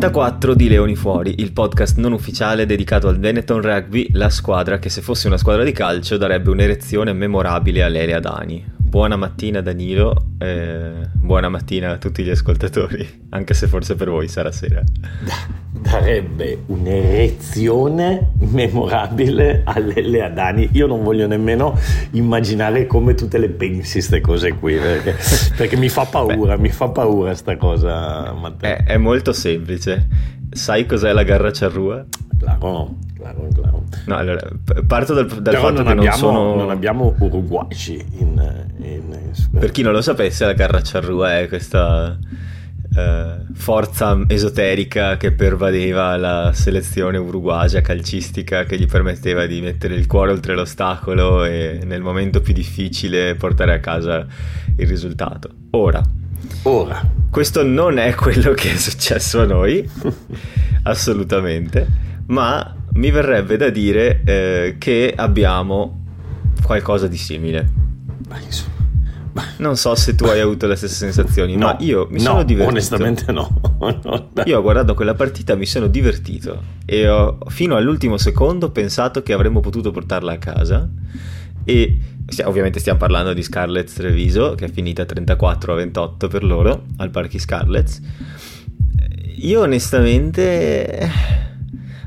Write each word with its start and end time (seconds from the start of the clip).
Puntata 0.00 0.22
34 0.30 0.54
di 0.54 0.68
Leoni 0.70 0.96
Fuori, 0.96 1.34
il 1.40 1.52
podcast 1.52 1.98
non 1.98 2.12
ufficiale 2.12 2.64
dedicato 2.64 3.06
al 3.06 3.18
Benetton 3.18 3.60
Rugby, 3.60 4.08
la 4.12 4.30
squadra 4.30 4.78
che 4.78 4.88
se 4.88 5.02
fosse 5.02 5.26
una 5.26 5.36
squadra 5.36 5.62
di 5.62 5.72
calcio 5.72 6.16
darebbe 6.16 6.48
un'erezione 6.48 7.12
memorabile 7.12 7.82
a 7.82 7.88
Lelia 7.88 8.18
Dani. 8.18 8.79
Buona 8.90 9.14
mattina 9.14 9.60
Danilo, 9.60 10.30
eh, 10.38 11.08
buona 11.14 11.48
mattina 11.48 11.92
a 11.92 11.96
tutti 11.96 12.24
gli 12.24 12.30
ascoltatori, 12.30 13.26
anche 13.30 13.54
se 13.54 13.68
forse 13.68 13.94
per 13.94 14.10
voi 14.10 14.26
sarà 14.26 14.50
sera. 14.50 14.82
darebbe 15.70 16.64
un'erezione 16.66 18.32
memorabile 18.38 19.62
all'Elle 19.64 20.24
Adani. 20.24 20.70
Io 20.72 20.88
non 20.88 21.04
voglio 21.04 21.28
nemmeno 21.28 21.78
immaginare 22.10 22.88
come 22.88 23.14
tu 23.14 23.28
te 23.28 23.38
le 23.38 23.50
pensi 23.50 23.92
queste 23.92 24.20
cose 24.20 24.54
qui, 24.54 24.74
perché, 24.74 25.14
perché 25.56 25.76
mi 25.76 25.88
fa 25.88 26.06
paura, 26.06 26.56
Beh, 26.56 26.62
mi 26.62 26.70
fa 26.70 26.88
paura 26.88 27.32
sta 27.36 27.56
cosa, 27.56 28.32
Matteo. 28.32 28.74
È, 28.74 28.82
è 28.86 28.96
molto 28.96 29.32
semplice. 29.32 30.08
Sai 30.50 30.84
cos'è 30.84 31.12
la 31.12 31.22
garra 31.22 31.52
charrua? 31.52 32.04
Claro, 32.36 32.96
No, 34.06 34.16
allora, 34.16 34.40
parto 34.86 35.14
dal, 35.14 35.26
dal 35.26 35.54
fatto 35.56 35.82
non 35.82 35.84
che 35.84 35.90
abbiamo, 35.90 36.04
non 36.04 36.12
sono... 36.12 36.54
Non 36.54 36.70
abbiamo 36.70 37.14
uruguaci 37.18 38.04
in, 38.18 38.64
in, 38.78 38.86
in... 38.86 39.58
Per 39.58 39.70
chi 39.70 39.82
non 39.82 39.92
lo 39.92 40.02
sapesse, 40.02 40.44
la 40.44 40.54
garra 40.54 40.80
charrua 40.82 41.38
è 41.38 41.48
questa 41.48 42.18
eh, 42.96 43.36
forza 43.52 44.18
esoterica 44.26 45.16
che 45.16 45.30
pervadeva 45.30 46.16
la 46.16 46.52
selezione 46.52 47.18
uruguagia 47.18 47.80
calcistica 47.82 48.64
che 48.64 48.76
gli 48.76 48.86
permetteva 48.86 49.46
di 49.46 49.60
mettere 49.60 49.94
il 49.94 50.06
cuore 50.06 50.32
oltre 50.32 50.56
l'ostacolo 50.56 51.44
e 51.44 51.80
nel 51.84 52.02
momento 52.02 52.40
più 52.40 52.52
difficile 52.52 53.36
portare 53.36 53.74
a 53.74 53.78
casa 53.78 54.26
il 54.76 54.86
risultato. 54.88 55.50
Ora, 55.70 56.02
Ora. 56.64 57.00
questo 57.30 57.62
non 57.62 57.98
è 57.98 58.14
quello 58.14 58.52
che 58.54 58.72
è 58.72 58.76
successo 58.76 59.40
a 59.40 59.44
noi, 59.44 59.88
assolutamente, 60.82 61.86
ma 62.30 62.74
mi 62.92 63.10
verrebbe 63.10 63.56
da 63.56 63.70
dire 63.70 64.22
eh, 64.24 64.76
che 64.78 65.12
abbiamo 65.14 66.04
qualcosa 66.62 67.06
di 67.06 67.16
simile. 67.16 67.78
Non 69.58 69.76
so 69.76 69.94
se 69.94 70.14
tu 70.14 70.24
hai 70.24 70.40
avuto 70.40 70.66
le 70.66 70.76
stesse 70.76 70.94
sensazioni, 70.94 71.54
no, 71.54 71.66
ma 71.66 71.76
io 71.80 72.08
mi 72.10 72.18
no, 72.18 72.30
sono 72.30 72.42
divertito. 72.42 72.70
Onestamente 72.70 73.32
no. 73.32 73.60
io 74.44 74.58
ho 74.58 74.62
guardato 74.62 74.94
quella 74.94 75.14
partita, 75.14 75.54
mi 75.54 75.66
sono 75.66 75.86
divertito 75.86 76.62
e 76.84 77.08
ho 77.08 77.38
fino 77.46 77.76
all'ultimo 77.76 78.16
secondo 78.16 78.70
pensato 78.70 79.22
che 79.22 79.32
avremmo 79.32 79.60
potuto 79.60 79.90
portarla 79.90 80.32
a 80.32 80.38
casa 80.38 80.88
e 81.64 81.98
ovviamente 82.44 82.80
stiamo 82.80 82.98
parlando 82.98 83.32
di 83.32 83.42
Scarlett 83.42 83.92
Treviso 83.92 84.54
che 84.54 84.66
è 84.66 84.70
finita 84.70 85.04
34 85.04 85.72
a 85.72 85.76
28 85.76 86.28
per 86.28 86.44
loro 86.44 86.84
al 86.96 87.10
Parchi 87.10 87.38
Scarlett. 87.38 88.00
Io 89.36 89.60
onestamente 89.60 91.48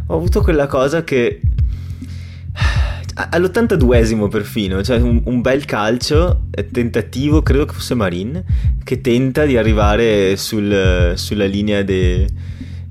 ho 0.07 0.15
avuto 0.15 0.41
quella 0.41 0.67
cosa 0.67 1.03
che 1.03 1.39
all'82esimo 3.15 4.27
perfino, 4.27 4.81
cioè 4.83 4.97
un, 4.97 5.21
un, 5.25 5.41
bel 5.41 5.65
calcio, 5.65 6.45
eh, 6.51 6.67
tentativo, 6.67 7.41
credo 7.41 7.65
che 7.65 7.73
fosse 7.73 7.93
Marin, 7.93 8.43
che 8.83 9.01
tenta 9.01 9.45
di 9.45 9.57
arrivare 9.57 10.35
sul, 10.35 11.13
sulla 11.15 11.45
linea 11.45 11.83
de, 11.83 12.27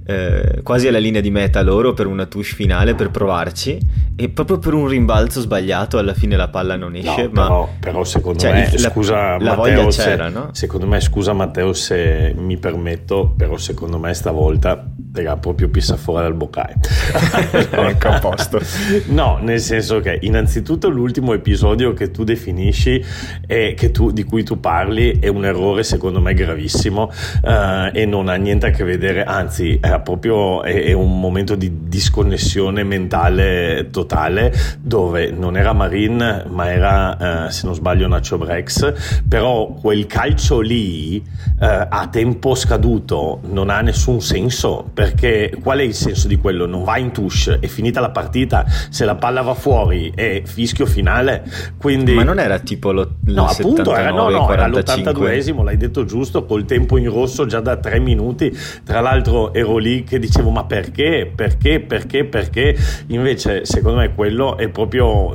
eh, 0.05 0.61
quasi 0.63 0.89
alla 0.89 0.99
linea 0.99 1.21
di 1.21 1.31
meta 1.31 1.63
loro 1.63 1.93
per 1.93 2.07
una 2.07 2.27
touche 2.27 2.55
finale 2.55 2.95
per 2.95 3.11
provarci 3.11 3.79
e 4.17 4.29
proprio 4.29 4.59
per 4.59 4.75
un 4.75 4.89
rimbalzo 4.89 5.41
sbagliato 5.41 5.99
alla 5.99 6.15
fine 6.15 6.37
la 6.37 6.49
palla 6.49 6.77
non 6.77 6.95
esce 6.97 7.23
no, 7.25 7.31
ma 7.33 7.43
però, 7.43 7.69
però 7.79 8.05
secondo 8.05 8.39
cioè, 8.41 8.53
me 8.53 8.71
la, 8.79 8.91
scusa 8.91 9.39
la 9.39 9.57
Matteo 9.57 9.89
c'era 9.89 10.29
no? 10.29 10.49
secondo 10.53 10.87
me 10.87 11.01
scusa 11.01 11.33
Matteo 11.33 11.73
se 11.73 12.35
mi 12.37 12.57
permetto 12.57 13.33
però 13.37 13.57
secondo 13.57 13.99
me 13.99 14.13
stavolta 14.13 14.85
era 15.15 15.37
proprio 15.37 15.69
pissa 15.69 15.97
fuori 15.97 16.25
dal 16.25 16.35
boccale 16.35 16.75
ecco 17.71 18.09
a 18.09 18.19
posto 18.19 18.61
no 19.09 19.39
nel 19.41 19.61
senso 19.61 20.01
che 20.01 20.19
innanzitutto 20.23 20.89
l'ultimo 20.89 21.33
episodio 21.33 21.93
che 21.93 22.11
tu 22.11 22.25
definisci 22.25 23.05
e 23.47 23.77
tu, 23.93 24.11
di 24.11 24.25
cui 24.25 24.43
tu 24.43 24.61
parli 24.61 25.19
è 25.21 25.29
un 25.29 25.45
errore 25.45 25.85
secondo 25.85 26.21
me 26.21 26.35
gravissimo 26.35 27.11
uh, 27.43 27.91
e 27.93 28.05
non 28.07 28.29
ha 28.29 28.35
niente 28.35 28.67
a 28.67 28.71
che 28.71 28.85
vedere 28.85 29.25
anzi 29.25 29.79
è 29.97 30.01
proprio 30.01 30.63
è, 30.63 30.85
è 30.85 30.93
un 30.93 31.19
momento 31.19 31.55
di 31.55 31.89
disconnessione 31.89 32.83
mentale 32.85 33.89
totale 33.91 34.53
dove 34.81 35.31
non 35.31 35.57
era 35.57 35.73
Marin 35.73 36.45
ma 36.49 36.71
era 36.71 37.47
eh, 37.47 37.51
se 37.51 37.67
non 37.67 37.75
sbaglio 37.75 38.09
Nacho 38.09 38.39
Brex. 38.39 39.21
Però 39.29 39.69
quel 39.69 40.07
calcio 40.07 40.61
lì 40.61 41.17
eh, 41.61 41.87
a 41.89 42.09
tempo 42.11 42.55
scaduto 42.55 43.41
non 43.51 43.71
ha 43.71 43.81
nessun 43.81 44.21
senso 44.21 44.89
perché 44.93 45.57
qual 45.63 45.79
è 45.79 45.83
il 45.83 45.95
senso 45.95 46.29
di 46.29 46.37
quello? 46.37 46.67
non 46.67 46.85
va 46.85 46.97
in 46.99 47.13
touche 47.13 47.59
è 47.61 47.67
finita 47.67 48.01
la 48.01 48.11
partita 48.11 48.65
se 48.89 49.05
la 49.05 49.15
palla 49.15 49.43
va 49.43 49.55
fuori 49.55 50.13
è 50.15 50.43
fischio 50.45 50.87
finale. 50.87 51.45
Quindi 51.79 52.15
ma 52.15 52.23
non 52.23 52.39
era 52.39 52.59
tipo 52.59 52.93
lo, 52.93 53.17
no 53.27 53.49
79, 53.49 53.61
appunto 53.61 53.97
era, 53.97 54.11
no, 54.11 54.29
no, 54.29 54.53
era 54.53 54.67
l'82esimo 54.67 55.63
l'hai 55.63 55.77
detto 55.77 56.05
giusto 56.05 56.45
col 56.45 56.65
tempo 56.65 56.97
in 56.97 57.11
rosso 57.11 57.47
già 57.47 57.61
da 57.61 57.77
tre 57.77 57.99
minuti. 57.99 58.57
Tra 58.85 59.01
l'altro 59.01 59.53
ero 59.53 59.79
lì 59.83 60.05
che 60.05 60.19
dicevo 60.19 60.51
ma 60.51 60.65
perché 60.65 61.31
perché 61.35 61.81
perché 61.81 62.25
perché 62.25 62.77
invece 63.09 63.65
secondo 63.67 63.99
me 63.99 64.15
quello 64.15 64.57
è 64.57 64.69
proprio, 64.69 65.33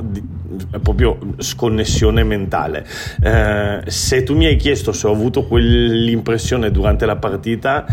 è 0.70 0.78
proprio 0.78 1.18
sconnessione 1.38 2.24
mentale. 2.24 2.84
Eh, 3.22 3.82
se 3.86 4.22
tu 4.22 4.34
mi 4.34 4.46
hai 4.46 4.56
chiesto 4.56 4.92
se 4.92 5.06
ho 5.06 5.12
avuto 5.12 5.44
quell'impressione 5.44 6.70
durante 6.70 7.06
la 7.06 7.16
partita, 7.16 7.86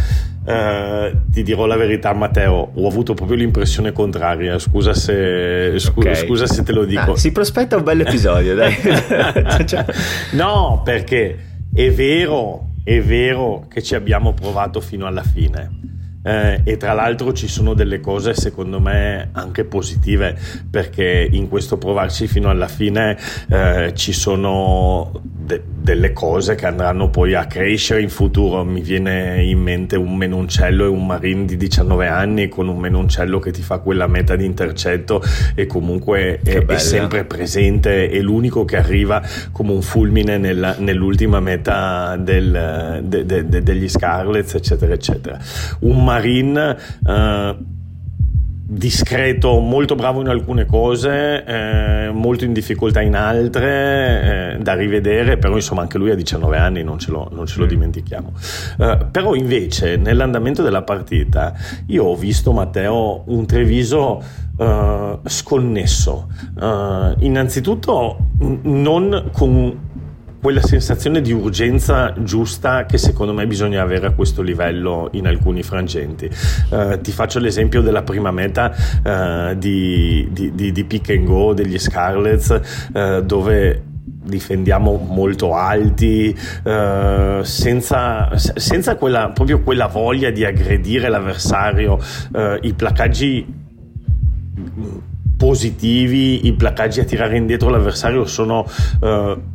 eh, 0.48 1.16
ti 1.30 1.44
dirò 1.44 1.66
la 1.66 1.76
verità, 1.76 2.14
Matteo. 2.14 2.72
Ho 2.74 2.88
avuto 2.88 3.14
proprio 3.14 3.38
l'impressione 3.38 3.92
contraria. 3.92 4.58
Scusa 4.60 4.94
se, 4.94 5.74
scu- 5.78 6.06
okay. 6.06 6.16
scusa 6.16 6.48
se 6.48 6.64
te 6.64 6.72
lo 6.72 6.86
dico. 6.86 7.14
Ah, 7.14 7.18
si 7.18 7.32
prospetta 7.32 7.78
un 7.78 7.84
bel 7.84 8.02
episodio, 8.02 8.56
dai. 8.56 8.74
Cioè, 9.66 9.86
no, 10.34 10.82
perché 10.84 11.38
è 11.74 11.92
vero, 11.92 12.70
è 12.84 13.02
vero 13.02 13.66
che 13.70 13.82
ci 13.82 13.96
abbiamo 13.96 14.34
provato 14.34 14.80
fino 14.80 15.08
alla 15.08 15.24
fine 15.24 15.94
eh, 16.26 16.62
e 16.64 16.78
tra 16.78 16.94
l'altro 16.94 17.34
ci 17.34 17.48
sono 17.48 17.74
delle 17.74 18.00
cose 18.00 18.34
secondo 18.34 18.80
me 18.80 19.30
anche 19.34 19.64
positive 19.64 20.36
perché 20.70 21.28
in 21.32 21.48
questo 21.48 21.78
provarci 21.78 22.28
fino 22.28 22.50
alla 22.50 22.68
fine 22.68 23.18
eh, 23.50 23.92
ci 23.94 24.12
sono 24.12 25.12
de- 25.22 25.62
delle 25.86 26.14
cose 26.14 26.56
che 26.56 26.66
andranno 26.66 27.10
poi 27.10 27.36
a 27.36 27.46
crescere 27.46 28.02
in 28.02 28.10
futuro. 28.10 28.64
Mi 28.64 28.82
viene 28.82 29.44
in 29.44 29.60
mente 29.60 29.96
un 29.96 30.16
menoncello 30.16 30.86
e 30.86 30.88
un 30.88 31.06
marin 31.06 31.46
di 31.46 31.58
19 31.58 32.08
anni 32.08 32.50
con 32.50 32.68
un 32.68 32.78
menoncello 32.78 33.38
che 33.38 33.52
ti 33.52 33.62
fa 33.62 33.78
quella 33.78 34.08
meta 34.08 34.36
di 34.36 34.46
intercetto 34.46 35.22
e 35.54 35.68
comunque 35.68 36.40
è, 36.44 36.66
è, 36.66 36.78
sempre 36.80 37.26
presente, 37.26 38.10
è 38.10 38.20
l'unico 38.20 38.66
che 38.66 38.78
arriva 38.78 39.22
come 39.52 39.72
un 39.72 39.84
fulmine 39.84 40.40
nella, 40.40 40.76
nell'ultima 40.80 41.40
meta 41.40 42.18
del, 42.18 43.02
de, 43.04 43.26
de, 43.26 43.48
de, 43.48 43.62
degli 43.62 43.88
Scarlets, 43.88 44.56
eccetera, 44.56 44.94
eccetera. 44.94 45.38
Un 45.82 46.04
marin. 46.16 46.78
Uh, 47.04 47.74
discreto, 48.68 49.60
molto 49.60 49.94
bravo 49.94 50.22
in 50.22 50.28
alcune 50.28 50.66
cose, 50.66 51.44
eh, 51.46 52.10
molto 52.12 52.46
in 52.46 52.52
difficoltà 52.52 53.00
in 53.00 53.16
altre, 53.16 54.56
eh, 54.56 54.58
da 54.60 54.74
rivedere, 54.74 55.38
però 55.38 55.54
insomma 55.54 55.82
anche 55.82 56.00
lui 56.00 56.10
ha 56.10 56.16
19 56.16 56.58
anni, 56.58 56.84
non 56.84 56.98
ce 56.98 57.12
lo, 57.12 57.30
non 57.32 57.46
ce 57.46 57.60
lo 57.60 57.66
mm. 57.66 57.68
dimentichiamo. 57.68 58.34
Eh, 58.80 58.98
però 59.12 59.36
invece 59.36 59.98
nell'andamento 59.98 60.64
della 60.64 60.82
partita 60.82 61.54
io 61.88 62.06
ho 62.06 62.16
visto 62.16 62.52
Matteo 62.54 63.22
un 63.28 63.46
Treviso 63.46 64.24
eh, 64.58 65.20
sconnesso, 65.26 66.28
eh, 66.60 67.16
innanzitutto 67.20 68.18
non 68.64 69.30
con 69.32 69.85
quella 70.46 70.62
sensazione 70.62 71.22
di 71.22 71.32
urgenza 71.32 72.14
giusta 72.20 72.86
che 72.86 73.00
secondo 73.00 73.34
me 73.34 73.48
bisogna 73.48 73.82
avere 73.82 74.06
a 74.06 74.12
questo 74.12 74.44
livello 74.44 75.10
in 75.14 75.26
alcuni 75.26 75.64
frangenti. 75.64 76.30
Uh, 76.70 77.02
ti 77.02 77.12
faccio 77.12 77.40
l'esempio 77.40 77.82
della 77.82 78.04
prima 78.04 78.30
meta 78.30 78.72
uh, 78.72 79.56
di, 79.56 80.28
di, 80.30 80.54
di, 80.54 80.72
di, 80.72 80.84
pick 80.84 81.10
and 81.10 81.26
go 81.26 81.56
degli 81.56 81.80
Scarlets 81.80 82.62
uh, 82.94 83.22
dove 83.22 83.82
difendiamo 84.06 84.98
molto 84.98 85.56
alti, 85.56 86.38
uh, 86.38 87.42
senza, 87.42 88.30
senza 88.38 88.98
quella, 88.98 89.32
proprio 89.32 89.62
quella 89.62 89.88
voglia 89.88 90.30
di 90.30 90.46
aggredire 90.46 91.10
l'avversario, 91.10 91.94
uh, 92.34 92.60
i 92.62 92.72
placaggi 92.76 93.52
positivi, 95.38 96.46
i 96.46 96.54
placaggi 96.54 97.00
a 97.00 97.04
tirare 97.04 97.36
indietro 97.36 97.70
l'avversario 97.70 98.26
sono 98.26 98.64
uh, 99.00 99.54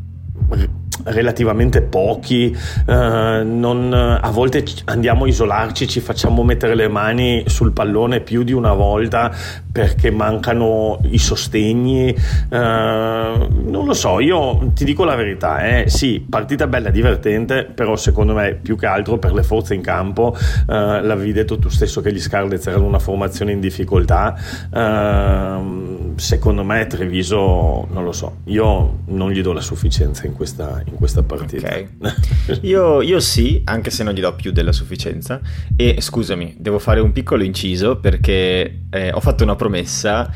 relativamente 1.04 1.82
pochi, 1.82 2.56
eh, 2.86 3.42
non, 3.44 3.92
a 3.92 4.30
volte 4.30 4.64
andiamo 4.84 5.24
a 5.24 5.28
isolarci, 5.28 5.88
ci 5.88 6.00
facciamo 6.00 6.42
mettere 6.42 6.74
le 6.74 6.88
mani 6.88 7.44
sul 7.46 7.72
pallone 7.72 8.20
più 8.20 8.42
di 8.42 8.52
una 8.52 8.72
volta 8.72 9.32
perché 9.72 10.10
mancano 10.10 10.98
i 11.10 11.18
sostegni, 11.18 12.10
uh, 12.10 12.54
non 12.56 13.84
lo 13.84 13.94
so, 13.94 14.18
io 14.20 14.70
ti 14.74 14.84
dico 14.84 15.04
la 15.04 15.14
verità, 15.14 15.60
eh, 15.66 15.88
sì, 15.88 16.24
partita 16.28 16.66
bella, 16.66 16.90
divertente, 16.90 17.64
però 17.64 17.96
secondo 17.96 18.34
me 18.34 18.54
più 18.54 18.76
che 18.76 18.86
altro 18.86 19.18
per 19.18 19.32
le 19.32 19.42
forze 19.42 19.74
in 19.74 19.82
campo, 19.82 20.36
uh, 20.36 20.64
l'avevi 20.66 21.32
detto 21.32 21.58
tu 21.58 21.68
stesso 21.68 22.00
che 22.00 22.12
gli 22.12 22.20
Scarlets 22.20 22.66
erano 22.66 22.86
una 22.86 22.98
formazione 22.98 23.52
in 23.52 23.60
difficoltà, 23.60 24.36
uh, 24.70 26.14
secondo 26.16 26.64
me 26.64 26.86
Treviso, 26.86 27.86
non 27.90 28.02
lo 28.02 28.12
so, 28.12 28.38
io 28.44 28.98
non 29.06 29.30
gli 29.30 29.40
do 29.40 29.52
la 29.52 29.60
sufficienza 29.60 30.26
in 30.26 30.32
questa, 30.32 30.82
in 30.84 30.94
questa 30.94 31.22
partita. 31.22 31.68
Okay. 31.68 31.88
io, 32.62 33.02
io 33.02 33.20
sì, 33.20 33.62
anche 33.64 33.90
se 33.90 34.02
non 34.02 34.14
gli 34.14 34.20
do 34.20 34.34
più 34.34 34.50
della 34.50 34.72
sufficienza, 34.72 35.40
e 35.76 35.96
scusami, 36.00 36.56
devo 36.58 36.78
fare 36.78 36.98
un 37.00 37.12
piccolo 37.12 37.44
inciso 37.44 37.98
perché 37.98 38.80
eh, 38.90 39.12
ho 39.12 39.20
fatto 39.20 39.44
una 39.44 39.56
promessa 39.60 40.30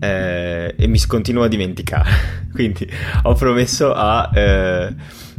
eh, 0.00 0.74
e 0.74 0.86
mi 0.86 0.98
continuo 1.06 1.42
a 1.42 1.48
dimenticare. 1.48 2.48
Quindi 2.50 2.88
ho 3.24 3.34
promesso 3.34 3.92
a 3.92 4.30
eh, 4.32 4.94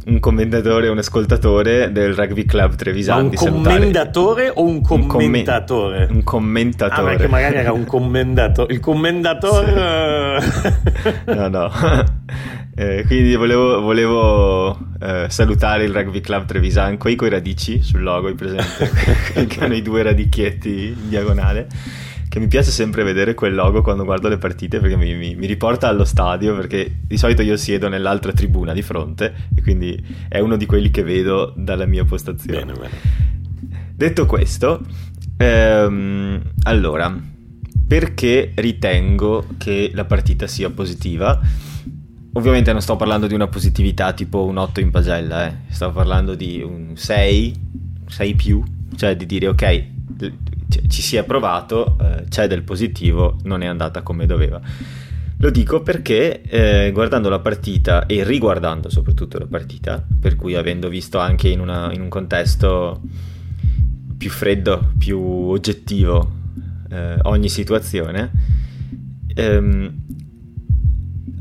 un 0.05 0.19
commentatore, 0.19 0.89
un 0.89 0.99
ascoltatore 0.99 1.91
del 1.91 2.13
Rugby 2.13 2.45
Club 2.45 2.75
Trevisan. 2.75 3.25
un 3.25 3.33
commendatore 3.33 4.51
o 4.53 4.63
un 4.63 4.81
commentatore? 4.81 6.07
Un, 6.11 6.23
commentatore. 6.23 7.01
Ah, 7.01 7.15
perché 7.15 7.27
magari 7.27 7.55
era 7.55 7.73
un 7.73 7.85
commendatore. 7.85 8.73
Il 8.73 8.79
commendatore. 8.79 10.39
Sì. 11.01 11.33
no, 11.33 11.47
no. 11.47 11.71
Eh, 12.81 13.03
quindi 13.05 13.35
volevo, 13.35 13.79
volevo 13.79 14.75
eh, 14.99 15.27
salutare 15.29 15.83
il 15.83 15.93
Rugby 15.93 16.19
Club 16.19 16.45
Trevisan, 16.45 16.97
quei 16.97 17.15
coi 17.15 17.29
radici 17.29 17.83
sul 17.83 18.01
logo, 18.01 18.25
hai 18.25 18.33
presente? 18.33 18.89
che 19.45 19.59
hanno 19.63 19.75
i 19.75 19.83
due 19.83 20.01
radicchietti 20.01 20.87
in 20.87 21.09
diagonale 21.09 21.67
che 22.27 22.39
mi 22.39 22.47
piace 22.47 22.71
sempre 22.71 23.03
vedere 23.03 23.35
quel 23.35 23.53
logo 23.53 23.83
quando 23.83 24.03
guardo 24.03 24.29
le 24.29 24.37
partite 24.37 24.79
perché 24.79 24.95
mi, 24.95 25.13
mi, 25.15 25.35
mi, 25.35 25.45
riporta 25.45 25.89
allo 25.89 26.05
stadio 26.05 26.55
perché 26.55 27.01
di 27.05 27.17
solito 27.17 27.41
io 27.43 27.57
siedo 27.57 27.87
nell'altra 27.87 28.31
tribuna 28.31 28.73
di 28.73 28.81
fronte 28.81 29.33
e 29.53 29.61
quindi 29.61 30.01
è 30.29 30.39
uno 30.39 30.55
di 30.55 30.65
quelli 30.65 30.89
che 30.89 31.03
vedo 31.03 31.53
dalla 31.55 31.85
mia 31.85 32.05
postazione. 32.05 32.63
Bene, 32.63 32.79
bene. 32.79 33.91
Detto 33.93 34.25
questo, 34.25 34.81
ehm, 35.37 36.41
allora, 36.63 37.15
perché 37.87 38.53
ritengo 38.55 39.45
che 39.57 39.91
la 39.93 40.05
partita 40.05 40.47
sia 40.47 40.69
positiva? 40.71 41.69
Ovviamente 42.33 42.71
non 42.71 42.81
sto 42.81 42.95
parlando 42.95 43.27
di 43.27 43.33
una 43.33 43.47
positività 43.47 44.13
tipo 44.13 44.45
un 44.45 44.57
8 44.57 44.79
in 44.79 44.89
pagella, 44.89 45.47
eh. 45.47 45.55
sto 45.67 45.91
parlando 45.91 46.33
di 46.33 46.61
un 46.61 46.91
6, 46.95 47.53
6 48.07 48.35
più, 48.35 48.63
cioè 48.95 49.17
di 49.17 49.25
dire 49.25 49.47
ok, 49.47 49.85
ci 50.87 51.01
si 51.01 51.17
è 51.17 51.23
provato, 51.25 51.97
eh, 52.01 52.23
c'è 52.29 52.47
del 52.47 52.63
positivo, 52.63 53.37
non 53.43 53.61
è 53.63 53.65
andata 53.65 54.01
come 54.01 54.25
doveva. 54.25 54.61
Lo 55.37 55.49
dico 55.49 55.81
perché 55.81 56.41
eh, 56.43 56.91
guardando 56.91 57.27
la 57.27 57.39
partita 57.39 58.05
e 58.05 58.23
riguardando 58.23 58.89
soprattutto 58.89 59.39
la 59.39 59.47
partita, 59.47 60.05
per 60.19 60.35
cui 60.35 60.55
avendo 60.55 60.87
visto 60.87 61.17
anche 61.17 61.49
in, 61.49 61.59
una, 61.59 61.91
in 61.91 61.99
un 61.99 62.09
contesto 62.09 63.01
più 64.17 64.29
freddo, 64.29 64.91
più 64.97 65.19
oggettivo 65.19 66.31
eh, 66.91 67.17
ogni 67.23 67.49
situazione, 67.49 68.31
ehm, 69.33 69.93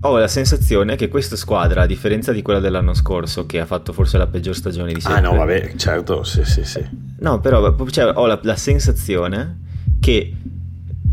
ho 0.03 0.17
la 0.17 0.29
sensazione 0.29 0.97
che 0.97 1.09
questa 1.09 1.37
squadra, 1.37 1.83
a 1.83 1.87
differenza 1.87 2.33
di 2.33 2.41
quella 2.41 2.61
dell'anno 2.61 2.95
scorso, 2.95 3.45
che 3.45 3.61
ha 3.61 3.67
fatto 3.67 3.93
forse 3.93 4.17
la 4.17 4.27
peggior 4.27 4.55
stagione 4.55 4.93
di 4.93 5.01
sempre. 5.01 5.21
Ah, 5.21 5.31
no, 5.31 5.37
vabbè, 5.37 5.75
certo, 5.77 6.25
sì, 6.25 6.45
sì, 6.45 6.65
sì. 6.65 6.83
No, 7.19 7.41
però 7.41 7.77
cioè, 7.87 8.13
ho 8.15 8.27
la, 8.27 8.39
la, 8.43 8.57
sensazione 8.57 9.61
che 10.01 10.35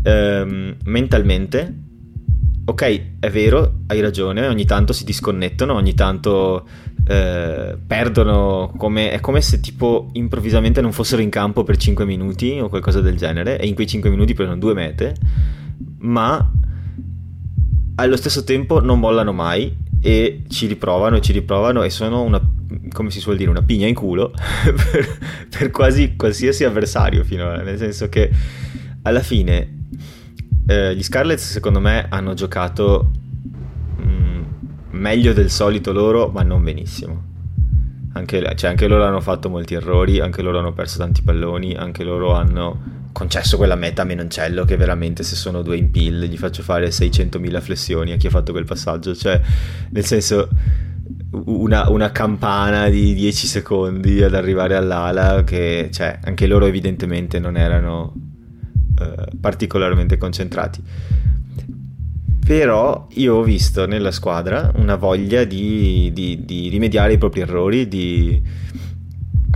ehm, 0.02 0.76
mentalmente, 0.84 1.74
ok, 2.64 3.02
è 3.20 3.30
vero, 3.30 3.80
hai 3.88 4.00
ragione, 4.00 4.46
ogni 4.46 4.64
tanto 4.64 4.94
si 4.94 5.04
disconnettono, 5.04 5.74
ogni 5.74 5.92
tanto 5.92 6.66
eh, 7.06 7.76
perdono, 7.86 8.72
come, 8.74 9.10
è 9.10 9.20
come 9.20 9.42
se 9.42 9.60
tipo 9.60 10.08
improvvisamente 10.14 10.80
non 10.80 10.92
fossero 10.92 11.20
in 11.20 11.28
campo 11.28 11.62
per 11.62 11.76
5 11.76 12.06
minuti 12.06 12.58
o 12.58 12.70
qualcosa 12.70 13.02
del 13.02 13.18
genere, 13.18 13.58
e 13.58 13.66
in 13.66 13.74
quei 13.74 13.86
5 13.86 14.08
minuti 14.08 14.32
prendono 14.32 14.58
due 14.58 14.72
mete, 14.72 15.14
ma 15.98 16.52
allo 17.98 18.16
stesso 18.16 18.44
tempo 18.44 18.80
non 18.80 19.00
mollano 19.00 19.32
mai 19.32 19.76
e 20.00 20.44
ci 20.48 20.66
riprovano 20.66 21.16
e 21.16 21.20
ci 21.20 21.32
riprovano 21.32 21.82
e 21.82 21.90
sono 21.90 22.22
una, 22.22 22.40
come 22.92 23.10
si 23.10 23.18
suol 23.18 23.36
dire, 23.36 23.50
una 23.50 23.62
pigna 23.62 23.86
in 23.88 23.94
culo 23.94 24.30
per, 24.62 25.18
per, 25.48 25.70
quasi 25.70 26.14
qualsiasi 26.14 26.64
avversario 26.64 27.24
finora, 27.24 27.60
nel 27.62 27.76
senso 27.76 28.08
che 28.08 28.30
alla 29.02 29.20
fine 29.20 29.86
eh, 30.66 30.94
gli 30.94 31.02
Scarlets 31.02 31.50
secondo 31.50 31.80
me 31.80 32.06
hanno 32.08 32.34
giocato 32.34 33.10
mh, 33.96 34.02
mm, 34.02 34.42
meglio 34.90 35.32
del 35.32 35.50
solito 35.50 35.92
loro, 35.92 36.28
ma 36.28 36.42
non 36.42 36.62
benissimo. 36.62 37.26
Anche, 38.12 38.52
cioè, 38.56 38.70
anche 38.70 38.86
loro 38.86 39.04
hanno 39.04 39.20
fatto 39.20 39.48
molti 39.48 39.74
errori, 39.74 40.20
anche 40.20 40.42
loro 40.42 40.58
hanno 40.58 40.72
perso 40.72 40.98
tanti 40.98 41.22
palloni, 41.22 41.74
anche 41.74 42.04
loro 42.04 42.32
hanno 42.32 42.97
concesso 43.18 43.56
quella 43.56 43.74
meta 43.74 44.02
a 44.02 44.04
Menoncello 44.04 44.64
che 44.64 44.76
veramente 44.76 45.24
se 45.24 45.34
sono 45.34 45.62
due 45.62 45.76
in 45.76 45.90
pill 45.90 46.26
gli 46.26 46.36
faccio 46.36 46.62
fare 46.62 46.90
600.000 46.90 47.60
flessioni 47.60 48.12
a 48.12 48.16
chi 48.16 48.28
ha 48.28 48.30
fatto 48.30 48.52
quel 48.52 48.64
passaggio, 48.64 49.12
cioè 49.16 49.40
nel 49.90 50.04
senso 50.04 50.48
una, 51.46 51.90
una 51.90 52.12
campana 52.12 52.88
di 52.88 53.14
10 53.14 53.46
secondi 53.48 54.22
ad 54.22 54.34
arrivare 54.34 54.76
all'ala 54.76 55.42
che 55.42 55.88
cioè, 55.90 56.20
anche 56.22 56.46
loro 56.46 56.66
evidentemente 56.66 57.40
non 57.40 57.56
erano 57.56 58.14
eh, 59.00 59.36
particolarmente 59.40 60.16
concentrati. 60.16 60.80
Però 62.46 63.08
io 63.14 63.34
ho 63.34 63.42
visto 63.42 63.84
nella 63.88 64.12
squadra 64.12 64.70
una 64.76 64.94
voglia 64.94 65.42
di, 65.42 66.12
di, 66.14 66.44
di 66.44 66.68
rimediare 66.68 67.12
ai 67.12 67.18
propri 67.18 67.40
errori, 67.40 67.88
di 67.88 68.40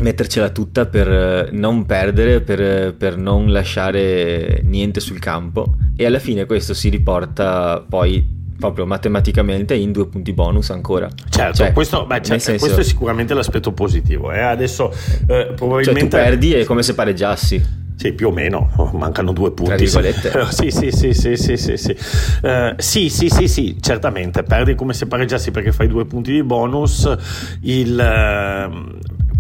mettercela 0.03 0.51
tutta 0.51 0.87
per 0.87 1.09
eh, 1.09 1.49
non 1.53 1.87
perdere, 1.87 2.41
per, 2.41 2.95
per, 2.95 3.17
non 3.17 3.51
lasciare 3.51 4.61
niente 4.65 5.01
sul 5.01 5.19
campo 5.19 5.77
e 5.97 6.05
alla 6.05 6.19
fine 6.19 6.45
questo 6.45 6.75
si 6.75 6.89
riporta 6.89 7.85
poi 7.89 8.41
proprio 8.59 8.87
matematicamente 8.87 9.75
in 9.75 9.91
due 9.91 10.07
punti 10.07 10.33
bonus 10.33 10.71
ancora. 10.71 11.09
Certo, 11.29 11.57
cioè, 11.57 11.73
questo, 11.73 12.07
beh, 12.07 12.23
certo 12.23 12.39
senso... 12.39 12.65
questo, 12.65 12.81
è 12.81 12.85
sicuramente 12.85 13.35
l'aspetto 13.35 13.73
positivo. 13.73 14.31
Eh? 14.31 14.41
Adesso 14.41 14.93
eh, 15.27 15.53
probabilmente... 15.57 15.93
Cioè, 15.93 16.01
tu 16.01 16.09
perdi 16.09 16.53
è 16.53 16.65
come 16.65 16.83
se 16.85 16.95
pareggiassi. 16.95 17.81
Sì, 17.95 18.13
più 18.15 18.29
o 18.29 18.31
meno, 18.33 18.69
mancano 18.95 19.33
due 19.33 19.53
punti. 19.53 19.87
Tra 19.87 20.51
sì, 20.51 20.71
sì, 20.71 20.91
sì, 20.91 21.13
sì, 21.13 21.37
sì, 21.37 21.57
sì, 21.57 21.77
sì. 21.77 21.97
Uh, 22.43 22.75
sì, 22.77 23.09
sì, 23.09 23.29
sì, 23.29 23.47
sì, 23.47 23.77
certamente, 23.81 24.43
perdi 24.43 24.75
come 24.75 24.93
se 24.93 25.07
pareggiassi 25.07 25.51
perché 25.51 25.73
fai 25.73 25.87
due 25.87 26.05
punti 26.05 26.33
di 26.33 26.43
bonus. 26.43 27.09
Il, 27.61 27.97